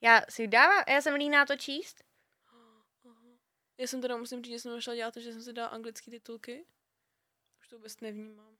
Já 0.01 0.23
si 0.29 0.49
dávám, 0.49 0.85
já 0.89 1.01
jsem 1.01 1.15
líná 1.15 1.47
to 1.47 1.57
číst. 1.57 2.05
Já 3.79 3.87
jsem 3.87 4.01
teda 4.01 4.17
musím 4.17 4.45
říct, 4.45 4.53
že 4.53 4.61
jsem 4.61 4.81
šla 4.81 4.95
dělat 4.95 5.15
to, 5.15 5.21
že 5.21 5.33
jsem 5.33 5.43
si 5.43 5.53
dala 5.53 5.69
anglické 5.69 6.11
titulky. 6.11 6.65
To 7.73 7.77
vůbec 7.77 8.01
nevnímám. 8.01 8.59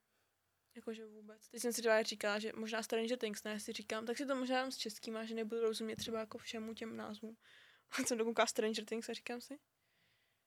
Jakože 0.75 1.07
vůbec. 1.07 1.49
Teď 1.49 1.63
jsem 1.63 1.73
si 1.73 1.83
dva 1.83 2.03
říkala, 2.03 2.39
že 2.39 2.53
možná 2.53 2.83
Stranger 2.83 3.19
Things, 3.19 3.45
ne, 3.45 3.61
si 3.61 3.73
říkám, 3.73 4.07
tak 4.07 4.17
si 4.17 4.27
to 4.27 4.37
možná 4.37 4.71
s 4.71 4.77
českýma, 4.77 5.25
že 5.25 5.35
nebudu 5.35 5.61
rozumět 5.61 5.97
třeba 5.97 6.19
jako 6.19 6.39
všemu 6.39 6.75
těm 6.75 6.97
názvům. 6.97 7.37
A 7.91 8.03
jsem 8.03 8.19
dokoukala 8.19 8.47
Stranger 8.47 8.85
Things 8.85 9.09
a 9.09 9.13
říkám 9.13 9.41
si, 9.41 9.59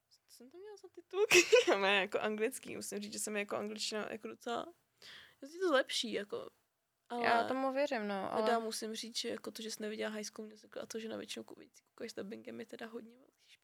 co 0.10 0.20
jsem 0.30 0.52
tam 0.52 0.62
měla 0.62 0.78
za 0.78 0.88
titulky? 0.96 1.38
A 1.74 1.78
ne, 1.78 2.02
jako 2.02 2.20
anglický, 2.20 2.76
musím 2.76 3.00
říct, 3.00 3.14
že 3.14 3.20
jsem 3.20 3.38
jako 3.38 3.56
angličtina 3.56 4.08
jako 4.12 4.28
docela, 4.28 4.74
já 5.42 5.48
si 5.48 5.60
to 5.60 5.68
zlepší, 5.68 6.12
jako. 6.12 6.50
Ale 7.10 7.26
Já 7.26 7.48
tomu 7.48 7.74
věřím, 7.74 8.08
no. 8.08 8.34
ale... 8.34 8.44
teda 8.44 8.60
musím 8.60 8.96
říct, 8.96 9.18
že 9.18 9.30
jako 9.30 9.52
to, 9.52 9.62
že 9.62 9.72
jsi 9.72 9.82
neviděla 9.82 10.12
High 10.12 10.26
School 10.26 10.48
Musical 10.48 10.84
a 10.84 10.86
to, 10.86 11.00
že 11.00 11.10
na 11.10 11.18
většinu 11.18 11.44
kuvící 11.44 11.84
koukáš 11.84 12.12
s 12.12 12.16
dubbingem, 12.16 12.60
je 12.60 12.66
teda 12.66 12.88
hodně 12.88 13.16
velký. 13.18 13.55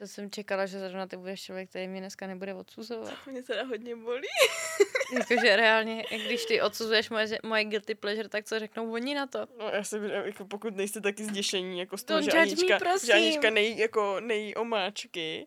To 0.00 0.06
jsem 0.06 0.30
čekala, 0.30 0.66
že 0.66 0.78
zrovna 0.78 1.06
ty 1.06 1.16
budeš 1.16 1.42
člověk, 1.42 1.70
který 1.70 1.88
mě 1.88 2.00
dneska 2.00 2.26
nebude 2.26 2.54
odsuzovat. 2.54 3.26
Mě 3.26 3.42
teda 3.42 3.64
hodně 3.64 3.96
bolí. 3.96 4.28
Jakože 5.14 5.56
reálně, 5.56 6.04
když 6.26 6.44
ty 6.44 6.60
odsuzuješ 6.60 7.10
moje, 7.10 7.38
moje 7.42 7.64
guilty 7.64 7.94
pleasure, 7.94 8.28
tak 8.28 8.44
co 8.44 8.58
řeknou 8.58 8.92
oni 8.92 9.14
na 9.14 9.26
to? 9.26 9.46
No 9.58 9.68
já 9.68 9.84
si 9.84 9.96
jako 10.24 10.44
pokud 10.44 10.76
nejste 10.76 11.00
taky 11.00 11.24
zděšení 11.24 11.78
jako 11.78 11.96
z 11.96 12.04
toho, 12.04 12.22
že 12.22 12.30
me, 12.34 12.40
Anička, 12.40 12.78
prosím. 12.78 13.06
že 13.06 13.12
Anička 13.12 13.50
nejí, 13.50 13.78
jako, 13.78 14.20
nejí 14.20 14.54
omáčky, 14.54 15.46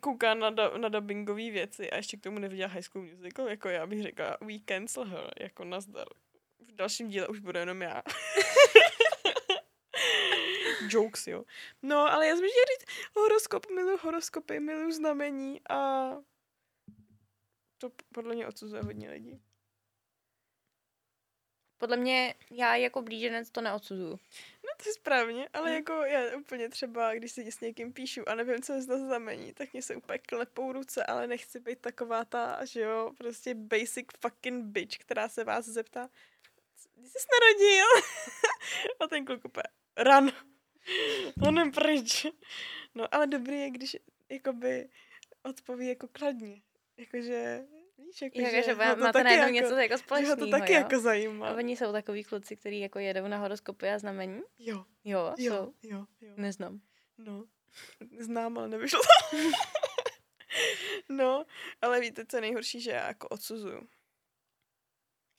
kouká 0.00 0.34
na, 0.34 0.50
da, 0.50 0.70
na 0.78 0.88
dubbingové 0.88 1.50
věci 1.50 1.90
a 1.90 1.96
ještě 1.96 2.16
k 2.16 2.20
tomu 2.20 2.38
neviděla 2.38 2.68
High 2.68 2.82
School 2.82 3.04
Musical, 3.04 3.48
jako 3.48 3.68
já 3.68 3.86
bych 3.86 4.02
řekla 4.02 4.36
we 4.40 4.54
cancel 4.68 5.04
her, 5.04 5.30
jako 5.40 5.64
nazdar. 5.64 6.06
V 6.68 6.72
dalším 6.76 7.08
díle 7.08 7.28
už 7.28 7.40
bude 7.40 7.60
jenom 7.60 7.82
já. 7.82 8.02
Jokes, 10.88 11.26
jo. 11.26 11.44
No, 11.82 11.96
ale 12.12 12.26
já 12.26 12.36
jsem 12.36 12.44
chtěla 12.48 12.64
říct, 12.78 13.10
horoskop, 13.16 13.70
miluji 13.70 13.98
horoskopy, 14.02 14.60
miluji 14.60 14.92
znamení 14.92 15.60
a 15.68 16.10
to 17.78 17.90
podle 18.14 18.34
mě 18.34 18.46
odsuzuje 18.46 18.82
hodně 18.82 19.10
lidí. 19.10 19.40
Podle 21.78 21.96
mě, 21.96 22.34
já 22.50 22.76
jako 22.76 23.02
blíženec 23.02 23.50
to 23.50 23.60
neodsuzuju. 23.60 24.10
No 24.64 24.70
to 24.82 24.88
je 24.88 24.92
správně, 24.94 25.48
ale 25.52 25.70
Hm. 25.70 25.74
jako 25.74 25.92
já 25.92 26.36
úplně 26.36 26.68
třeba, 26.68 27.14
když 27.14 27.32
si 27.32 27.52
s 27.52 27.60
někým 27.60 27.92
píšu 27.92 28.28
a 28.28 28.34
nevím, 28.34 28.62
co 28.62 28.72
je 28.72 28.86
to 28.86 28.98
znamení, 28.98 29.52
tak 29.52 29.72
mě 29.72 29.82
se 29.82 29.96
úplně 29.96 30.18
klepou 30.18 30.72
ruce, 30.72 31.04
ale 31.06 31.26
nechci 31.26 31.60
být 31.60 31.80
taková 31.80 32.24
ta, 32.24 32.64
že 32.64 32.80
jo, 32.80 33.12
prostě 33.18 33.54
basic 33.54 34.06
fucking 34.20 34.64
bitch, 34.64 34.98
která 34.98 35.28
se 35.28 35.44
vás 35.44 35.64
zeptá, 35.64 36.10
kdy 36.94 37.08
jsi 37.08 37.18
se 37.18 37.26
narodil? 37.40 37.86
a 39.00 39.06
ten 39.06 39.24
kluk 39.24 39.44
úplně, 39.44 39.64
ran. 39.96 40.30
Honem 41.40 41.72
pryč. 41.72 42.26
No 42.94 43.14
ale 43.14 43.26
dobrý 43.26 43.60
je, 43.60 43.70
když 43.70 43.96
jakoby 44.28 44.88
odpoví 45.42 45.88
jako 45.88 46.08
kladně. 46.08 46.62
Jakože, 46.96 47.64
víš, 47.98 48.22
jako, 48.22 48.40
Jakože 48.40 48.72
ho 48.72 48.78
má, 48.78 48.94
to 48.94 49.00
máte 49.00 49.12
taky 49.12 49.24
najednou 49.24 49.44
jako, 49.46 49.52
něco 49.54 49.76
jako 49.76 49.88
že 49.88 49.94
ho 49.94 49.98
společného, 49.98 50.36
to 50.36 50.48
taky 50.50 50.72
jo? 50.72 50.78
jako 50.78 50.98
zajímá. 51.00 51.48
A 51.48 51.54
oni 51.54 51.76
jsou 51.76 51.92
takový 51.92 52.24
kluci, 52.24 52.56
kteří 52.56 52.80
jako 52.80 52.98
jedou 52.98 53.28
na 53.28 53.38
horoskopy 53.38 53.88
a 53.88 53.98
znamení? 53.98 54.42
Jo, 54.58 54.84
Jo, 55.04 55.34
jo, 55.38 55.52
jsou. 55.56 55.74
jo, 55.82 56.06
jo. 56.20 56.34
Neznám. 56.36 56.80
No, 57.18 57.44
znám, 58.18 58.58
ale 58.58 58.68
nevyšlo 58.68 59.00
to. 59.00 59.36
no, 61.08 61.44
ale 61.82 62.00
víte, 62.00 62.26
co 62.26 62.36
je 62.36 62.40
nejhorší, 62.40 62.80
že 62.80 62.90
já 62.90 63.06
jako 63.06 63.28
odsuzuju. 63.28 63.88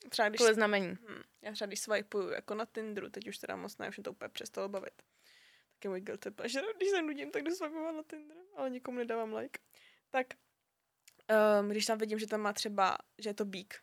Třeba 0.09 0.29
když, 0.29 0.37
Kvůli 0.37 0.53
znamení. 0.53 0.87
hm, 0.87 1.21
já 1.41 1.51
třeba 1.51 1.67
když 1.67 1.79
swipuju 1.79 2.29
jako 2.29 2.55
na 2.55 2.65
Tinderu, 2.65 3.09
teď 3.09 3.27
už 3.27 3.37
teda 3.37 3.55
moc 3.55 3.77
ne, 3.77 3.89
už 3.89 3.97
mě 3.97 4.03
to 4.03 4.11
úplně 4.11 4.29
přestalo 4.29 4.69
bavit. 4.69 5.01
Tak 5.75 5.83
je 5.83 5.89
můj 5.89 6.01
guilty 6.01 6.31
pleasure, 6.31 6.67
když 6.77 6.89
se 6.89 7.01
nudím, 7.01 7.31
tak 7.31 7.43
jdu 7.43 7.55
swipovat 7.55 7.95
na 7.95 8.03
Tinder, 8.03 8.37
ale 8.55 8.69
nikomu 8.69 8.97
nedávám 8.97 9.33
like. 9.33 9.59
Tak, 10.09 10.27
um, 11.59 11.69
když 11.69 11.85
tam 11.85 11.97
vidím, 11.97 12.19
že 12.19 12.27
tam 12.27 12.41
má 12.41 12.53
třeba, 12.53 12.97
že 13.17 13.29
je 13.29 13.33
to 13.33 13.45
bík, 13.45 13.75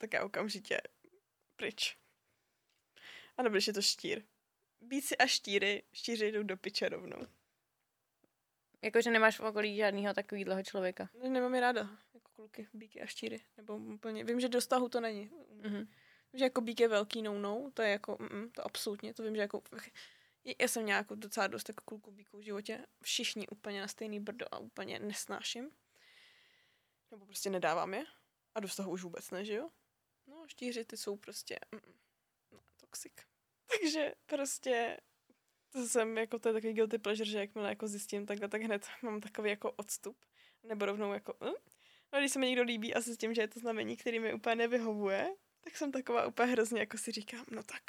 tak 0.00 0.12
já 0.12 0.24
okamžitě 0.24 0.80
pryč. 1.56 1.96
A 3.36 3.42
nebo 3.42 3.52
když 3.52 3.66
je 3.66 3.72
to 3.72 3.82
štír. 3.82 4.22
Bíci 4.80 5.16
a 5.16 5.26
štíry, 5.26 5.82
štíři 5.92 6.32
jdou 6.32 6.42
do 6.42 6.56
piče 6.56 6.88
rovnou. 6.88 7.26
Jakože 8.82 9.10
nemáš 9.10 9.38
v 9.38 9.42
okolí 9.42 9.76
žádného 9.76 10.14
takového 10.14 10.62
člověka. 10.62 11.08
Ne, 11.22 11.28
nemám 11.28 11.54
je 11.54 11.60
ráda, 11.60 11.90
jako 12.14 12.30
kluky, 12.32 12.68
bíky 12.72 13.00
a 13.00 13.06
štíry. 13.06 13.40
Nebo 13.56 13.76
úplně, 13.76 14.24
vím, 14.24 14.40
že 14.40 14.48
do 14.48 14.60
vztahu 14.60 14.88
to 14.88 15.00
není. 15.00 15.30
Mhm. 15.50 15.78
Vím, 16.32 16.38
že 16.38 16.44
jako 16.44 16.60
bík 16.60 16.80
je 16.80 16.88
velký 16.88 17.22
no-no, 17.22 17.70
to 17.74 17.82
je 17.82 17.90
jako, 17.90 18.16
mm, 18.20 18.50
to 18.50 18.66
absolutně, 18.66 19.14
to 19.14 19.22
vím, 19.22 19.34
že 19.34 19.40
jako, 19.40 19.62
já 20.44 20.68
jsem 20.68 20.82
měla 20.82 20.98
jako 20.98 21.14
docela 21.14 21.46
dost 21.46 21.68
jako 21.68 21.84
kluků 21.84 22.10
bíků 22.10 22.38
v 22.38 22.42
životě, 22.42 22.86
všichni 23.02 23.48
úplně 23.48 23.80
na 23.80 23.88
stejný 23.88 24.20
brdo 24.20 24.46
a 24.50 24.58
úplně 24.58 24.98
nesnáším. 24.98 25.70
Nebo 27.10 27.26
prostě 27.26 27.50
nedávám 27.50 27.94
je. 27.94 28.04
A 28.54 28.60
do 28.60 28.68
vztahu 28.68 28.90
už 28.90 29.02
vůbec 29.02 29.30
ne, 29.30 29.44
že 29.44 29.54
jo? 29.54 29.70
No, 30.26 30.48
štíři 30.48 30.84
ty 30.84 30.96
jsou 30.96 31.16
prostě, 31.16 31.58
mm, 31.72 31.94
no, 32.52 32.60
toxic. 32.76 33.12
Takže 33.80 34.14
prostě 34.26 35.00
to 35.70 35.86
jsem 35.86 36.18
jako, 36.18 36.38
to 36.38 36.48
je 36.48 36.52
takový 36.52 36.72
guilty 36.72 36.98
pleasure, 36.98 37.30
že 37.30 37.38
jakmile 37.38 37.68
jako 37.68 37.88
zjistím 37.88 38.26
takhle, 38.26 38.48
tak 38.48 38.62
hned 38.62 38.86
mám 39.02 39.20
takový 39.20 39.50
jako 39.50 39.72
odstup. 39.72 40.24
Nebo 40.62 40.86
rovnou 40.86 41.12
jako, 41.12 41.36
hm? 41.44 41.54
no 42.12 42.18
když 42.18 42.32
se 42.32 42.38
mi 42.38 42.46
někdo 42.46 42.62
líbí 42.62 42.94
a 42.94 43.00
zjistím, 43.00 43.34
že 43.34 43.42
je 43.42 43.48
to 43.48 43.60
znamení, 43.60 43.96
který 43.96 44.20
mi 44.20 44.34
úplně 44.34 44.54
nevyhovuje, 44.54 45.34
tak 45.60 45.76
jsem 45.76 45.92
taková 45.92 46.26
úplně 46.26 46.52
hrozně, 46.52 46.80
jako 46.80 46.98
si 46.98 47.12
říkám, 47.12 47.44
no 47.50 47.62
tak, 47.62 47.82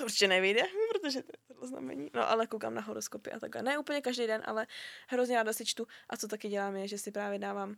to 0.00 0.04
určitě 0.04 0.28
nevyjde, 0.28 0.62
protože 0.92 1.22
to 1.22 1.32
je 1.32 1.54
tohle 1.54 1.68
znamení. 1.68 2.10
No 2.14 2.30
ale 2.30 2.46
koukám 2.46 2.74
na 2.74 2.82
horoskopy 2.82 3.32
a 3.32 3.38
takhle. 3.38 3.62
Ne 3.62 3.78
úplně 3.78 4.00
každý 4.00 4.26
den, 4.26 4.42
ale 4.44 4.66
hrozně 5.08 5.36
ráda 5.36 5.52
si 5.52 5.66
čtu. 5.66 5.86
A 6.08 6.16
co 6.16 6.28
taky 6.28 6.48
dělám 6.48 6.76
je, 6.76 6.88
že 6.88 6.98
si 6.98 7.12
právě 7.12 7.38
dávám 7.38 7.76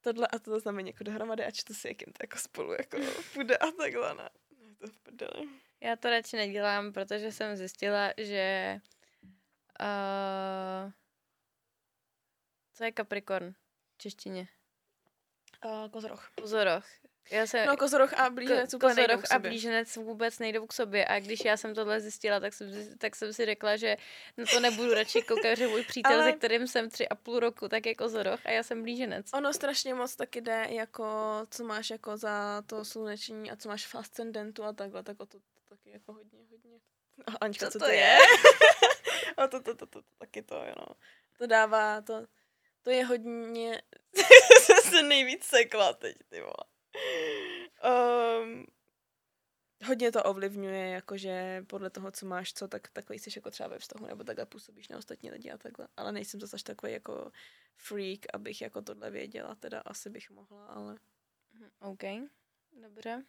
tohle 0.00 0.26
a 0.26 0.38
tohle 0.38 0.60
znamení 0.60 0.90
jako 0.90 1.04
dohromady 1.04 1.44
a 1.44 1.50
čtu 1.50 1.74
si, 1.74 1.88
jakým 1.88 2.12
to 2.12 2.18
jako 2.22 2.38
spolu 2.38 2.72
jako 2.72 2.96
půjde 3.32 3.56
a 3.56 3.70
takhle. 3.70 4.14
Ne. 4.14 4.30
No, 4.60 4.68
je 4.68 4.76
to 4.76 4.86
v 4.86 4.98
prdeli. 4.98 5.48
Já 5.80 5.96
to 5.96 6.10
radši 6.10 6.36
nedělám, 6.36 6.92
protože 6.92 7.32
jsem 7.32 7.56
zjistila, 7.56 8.12
že... 8.16 8.80
Uh, 9.80 10.92
co 12.74 12.84
je 12.84 12.92
Capricorn 12.92 13.54
v 13.94 13.98
češtině? 13.98 14.48
Uh, 15.64 15.88
kozoroch. 15.88 16.30
Kozoroch. 16.40 16.86
Já 17.30 17.46
jsem, 17.46 17.66
No 17.66 17.76
kozoroch 17.76 18.12
a 18.12 18.30
blíženec 18.30 18.70
Ko- 18.72 18.76
úplně 18.76 18.94
kozoroch 18.94 19.24
a 19.32 19.38
blíženec 19.38 19.96
vůbec 19.96 20.38
nejdou 20.38 20.66
k 20.66 20.72
sobě. 20.72 21.04
A 21.06 21.20
když 21.20 21.44
já 21.44 21.56
jsem 21.56 21.74
tohle 21.74 22.00
zjistila, 22.00 22.40
tak 22.40 22.52
jsem, 22.54 22.72
si- 22.72 22.96
tak 22.98 23.16
jsem 23.16 23.32
si 23.32 23.44
řekla, 23.46 23.76
že 23.76 23.96
na 24.36 24.44
to 24.50 24.60
nebudu 24.60 24.94
radši 24.94 25.22
koukat, 25.22 25.58
že 25.58 25.66
můj 25.68 25.84
přítel, 25.84 26.12
Ale- 26.12 26.24
se 26.24 26.32
kterým 26.32 26.66
jsem 26.66 26.90
tři 26.90 27.08
a 27.08 27.14
půl 27.14 27.40
roku, 27.40 27.68
tak 27.68 27.86
je 27.86 27.94
kozoroch 27.94 28.40
a 28.44 28.50
já 28.50 28.62
jsem 28.62 28.82
blíženec. 28.82 29.26
Ono 29.34 29.52
strašně 29.52 29.94
moc 29.94 30.16
taky 30.16 30.40
jde, 30.40 30.66
jako 30.68 31.04
co 31.50 31.64
máš 31.64 31.90
jako 31.90 32.16
za 32.16 32.62
to 32.66 32.84
sluneční 32.84 33.50
a 33.50 33.56
co 33.56 33.68
máš 33.68 33.86
v 33.86 33.94
ascendentu 33.94 34.64
a 34.64 34.72
takhle, 34.72 35.02
tak 35.02 35.20
o 35.20 35.26
to, 35.26 35.38
to 35.38 35.44
taky 35.68 35.90
jako 35.90 36.12
hodně, 36.12 36.38
hodně. 36.50 36.80
A 37.26 37.32
Anička, 37.40 37.66
Co 37.66 37.72
co, 37.72 37.78
to 37.78 37.84
to 37.84 37.90
je? 37.90 37.96
je? 37.98 38.18
a 39.36 39.46
to, 39.46 39.60
to, 39.60 39.74
to, 39.74 39.86
to, 39.86 40.02
to, 40.02 40.08
taky 40.18 40.42
to, 40.42 40.54
jo, 40.54 40.74
no. 40.78 40.86
To 41.38 41.46
dává, 41.46 42.00
to, 42.00 42.26
to 42.82 42.90
je 42.90 43.04
hodně, 43.04 43.82
jsem 44.60 44.76
se 44.90 45.02
nejvíc 45.02 45.44
sekla 45.44 45.92
teď, 45.92 46.16
ty 46.28 46.40
vole. 46.40 46.54
Um, 47.84 48.66
hodně 49.86 50.12
to 50.12 50.22
ovlivňuje, 50.22 50.88
jakože 50.88 51.64
podle 51.66 51.90
toho, 51.90 52.10
co 52.10 52.26
máš, 52.26 52.52
co, 52.52 52.68
tak 52.68 52.88
takový 52.88 53.18
jsi 53.18 53.30
jako 53.36 53.50
třeba 53.50 53.68
ve 53.68 53.78
vztahu, 53.78 54.06
nebo 54.06 54.24
takhle 54.24 54.46
působíš 54.46 54.88
na 54.88 54.98
ostatní 54.98 55.30
lidi 55.30 55.50
a 55.50 55.58
takhle. 55.58 55.88
Ale 55.96 56.12
nejsem 56.12 56.40
zase 56.40 56.56
až 56.56 56.62
takový 56.62 56.92
jako 56.92 57.32
freak, 57.76 58.20
abych 58.32 58.60
jako 58.60 58.82
tohle 58.82 59.10
věděla, 59.10 59.54
teda 59.54 59.80
asi 59.80 60.10
bych 60.10 60.30
mohla, 60.30 60.66
ale... 60.66 60.98
Mhm, 61.52 61.70
OK, 61.80 62.30
dobře. 62.82 63.24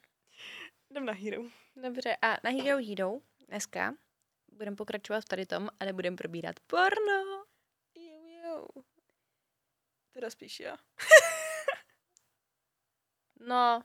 Jdem 0.90 1.06
na 1.06 1.14
Hero. 1.14 1.44
Dobře, 1.76 2.18
a 2.22 2.28
na 2.44 2.50
Hero 2.50 2.78
Hero 2.78 3.20
dneska 3.48 3.94
budeme 4.52 4.76
pokračovat 4.76 5.22
v 5.22 5.26
tady 5.26 5.46
tom, 5.46 5.70
ale 5.80 5.94
budeme 5.94 6.18
probírat 6.18 6.60
porno. 6.60 7.46
Jo, 7.96 8.28
jo. 8.44 8.68
Teda 10.12 10.30
spíš 10.30 10.60
já. 10.60 10.78
No, 13.40 13.84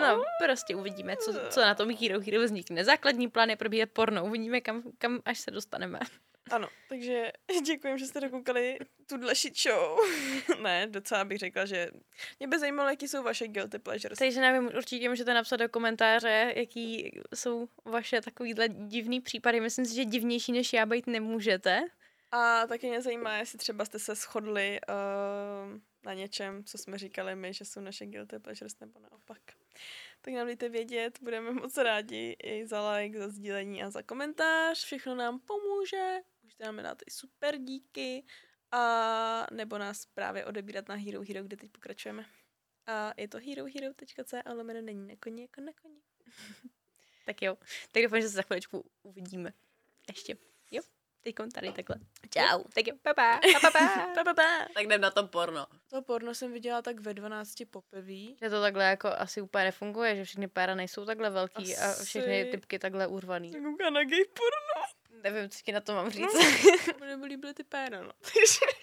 no, 0.00 0.22
prostě 0.44 0.74
uvidíme, 0.74 1.16
co, 1.16 1.32
co 1.48 1.60
na 1.60 1.74
tom 1.74 1.90
Hero 2.00 2.20
Hero 2.20 2.42
vznikne. 2.42 2.84
Základní 2.84 3.28
plán 3.28 3.50
je 3.50 3.56
probírat 3.56 3.90
porno, 3.90 4.24
uvidíme, 4.24 4.60
kam, 4.60 4.82
kam 4.98 5.20
až 5.24 5.38
se 5.40 5.50
dostaneme. 5.50 5.98
Ano, 6.50 6.68
takže 6.88 7.32
děkujem, 7.66 7.98
že 7.98 8.06
jste 8.06 8.20
dokoukali 8.20 8.78
tuhle 9.06 9.34
shit 9.34 9.58
show. 9.58 9.98
ne, 10.62 10.86
docela 10.86 11.24
bych 11.24 11.38
řekla, 11.38 11.64
že 11.64 11.90
mě 12.38 12.48
by 12.48 12.58
zajímalo, 12.58 12.88
jaký 12.88 13.08
jsou 13.08 13.22
vaše 13.22 13.48
guilty 13.48 13.78
pleasures. 13.78 14.18
Takže 14.18 14.40
nevím, 14.40 14.70
určitě 14.76 15.08
můžete 15.08 15.34
napsat 15.34 15.56
do 15.56 15.68
komentáře, 15.68 16.52
jaký 16.56 17.20
jsou 17.34 17.68
vaše 17.84 18.20
takovýhle 18.20 18.68
divný 18.68 19.20
případy. 19.20 19.60
Myslím 19.60 19.84
si, 19.84 19.94
že 19.94 20.04
divnější 20.04 20.52
než 20.52 20.72
já 20.72 20.86
být 20.86 21.06
nemůžete. 21.06 21.80
A 22.32 22.66
taky 22.66 22.88
mě 22.88 23.02
zajímá, 23.02 23.36
jestli 23.36 23.58
třeba 23.58 23.84
jste 23.84 23.98
se 23.98 24.14
shodli 24.14 24.80
uh, 24.88 25.80
na 26.04 26.14
něčem, 26.14 26.64
co 26.64 26.78
jsme 26.78 26.98
říkali 26.98 27.36
my, 27.36 27.54
že 27.54 27.64
jsou 27.64 27.80
naše 27.80 28.06
guilty 28.06 28.38
pleasures, 28.38 28.78
nebo 28.80 29.00
naopak. 29.00 29.38
Tak 30.20 30.34
nám 30.34 30.46
dejte 30.46 30.68
vědět, 30.68 31.18
budeme 31.22 31.52
moc 31.52 31.76
rádi 31.76 32.36
i 32.42 32.66
za 32.66 32.92
like, 32.92 33.18
za 33.18 33.28
sdílení 33.28 33.82
a 33.82 33.90
za 33.90 34.02
komentář. 34.02 34.84
Všechno 34.84 35.14
nám 35.14 35.40
pomůže, 35.40 36.18
můžete 36.42 36.64
nám 36.64 36.76
dát 36.76 37.02
i 37.06 37.10
super 37.10 37.58
díky 37.58 38.24
a 38.72 39.46
nebo 39.52 39.78
nás 39.78 40.06
právě 40.06 40.44
odebírat 40.44 40.88
na 40.88 40.94
Hero 40.94 41.22
Hero, 41.28 41.42
kde 41.42 41.56
teď 41.56 41.70
pokračujeme. 41.70 42.26
A 42.86 43.12
je 43.16 43.28
to 43.28 43.38
herohero.c 43.38 44.42
a 44.42 44.52
lomeno 44.52 44.80
není 44.80 45.06
na 45.06 45.14
koni 45.20 45.42
jako 45.42 45.60
na 45.60 45.72
koni. 45.82 46.00
Tak 47.26 47.42
jo. 47.42 47.58
Tak 47.92 48.02
doufám, 48.02 48.20
že 48.20 48.28
se 48.28 48.34
za 48.34 48.42
chviličku 48.42 48.90
uvidíme. 49.02 49.52
Ještě. 50.08 50.49
Teď 51.22 51.34
tady 51.54 51.72
takhle. 51.72 51.96
Čau. 52.30 52.62
Tak 52.74 52.86
jo, 52.86 52.94
pa 53.02 53.14
pa, 53.14 53.40
pa, 53.52 53.60
pa, 53.60 53.70
pa. 53.70 54.06
Pa, 54.14 54.24
pa, 54.24 54.34
pa. 54.34 54.66
tak 54.74 54.84
jdem 54.84 55.00
na 55.00 55.10
to 55.10 55.26
porno. 55.26 55.66
To 55.90 56.02
porno 56.02 56.34
jsem 56.34 56.52
viděla 56.52 56.82
tak 56.82 57.00
ve 57.00 57.14
12 57.14 57.54
poprvé. 57.70 58.34
Že 58.40 58.50
to 58.50 58.60
takhle 58.60 58.84
jako 58.84 59.08
asi 59.08 59.40
úplně 59.40 59.64
nefunguje, 59.64 60.16
že 60.16 60.24
všechny 60.24 60.48
péra 60.48 60.74
nejsou 60.74 61.04
takhle 61.04 61.30
velký 61.30 61.76
a 61.76 61.90
Asi. 61.90 62.04
všechny 62.04 62.44
typky 62.44 62.78
takhle 62.78 63.06
urvaný. 63.06 63.52
Jsem 63.52 63.64
koukala 63.64 63.90
na 63.90 64.04
gay 64.04 64.24
porno. 64.24 64.86
Nevím, 65.22 65.50
co 65.50 65.58
ti 65.64 65.72
na 65.72 65.80
to 65.80 65.94
mám 65.94 66.10
říct. 66.10 66.32
No, 67.00 67.06
mě 67.06 67.16
by 67.16 67.26
líbily 67.26 67.54
ty 67.54 67.64
péra, 67.64 68.02
no. 68.02 68.12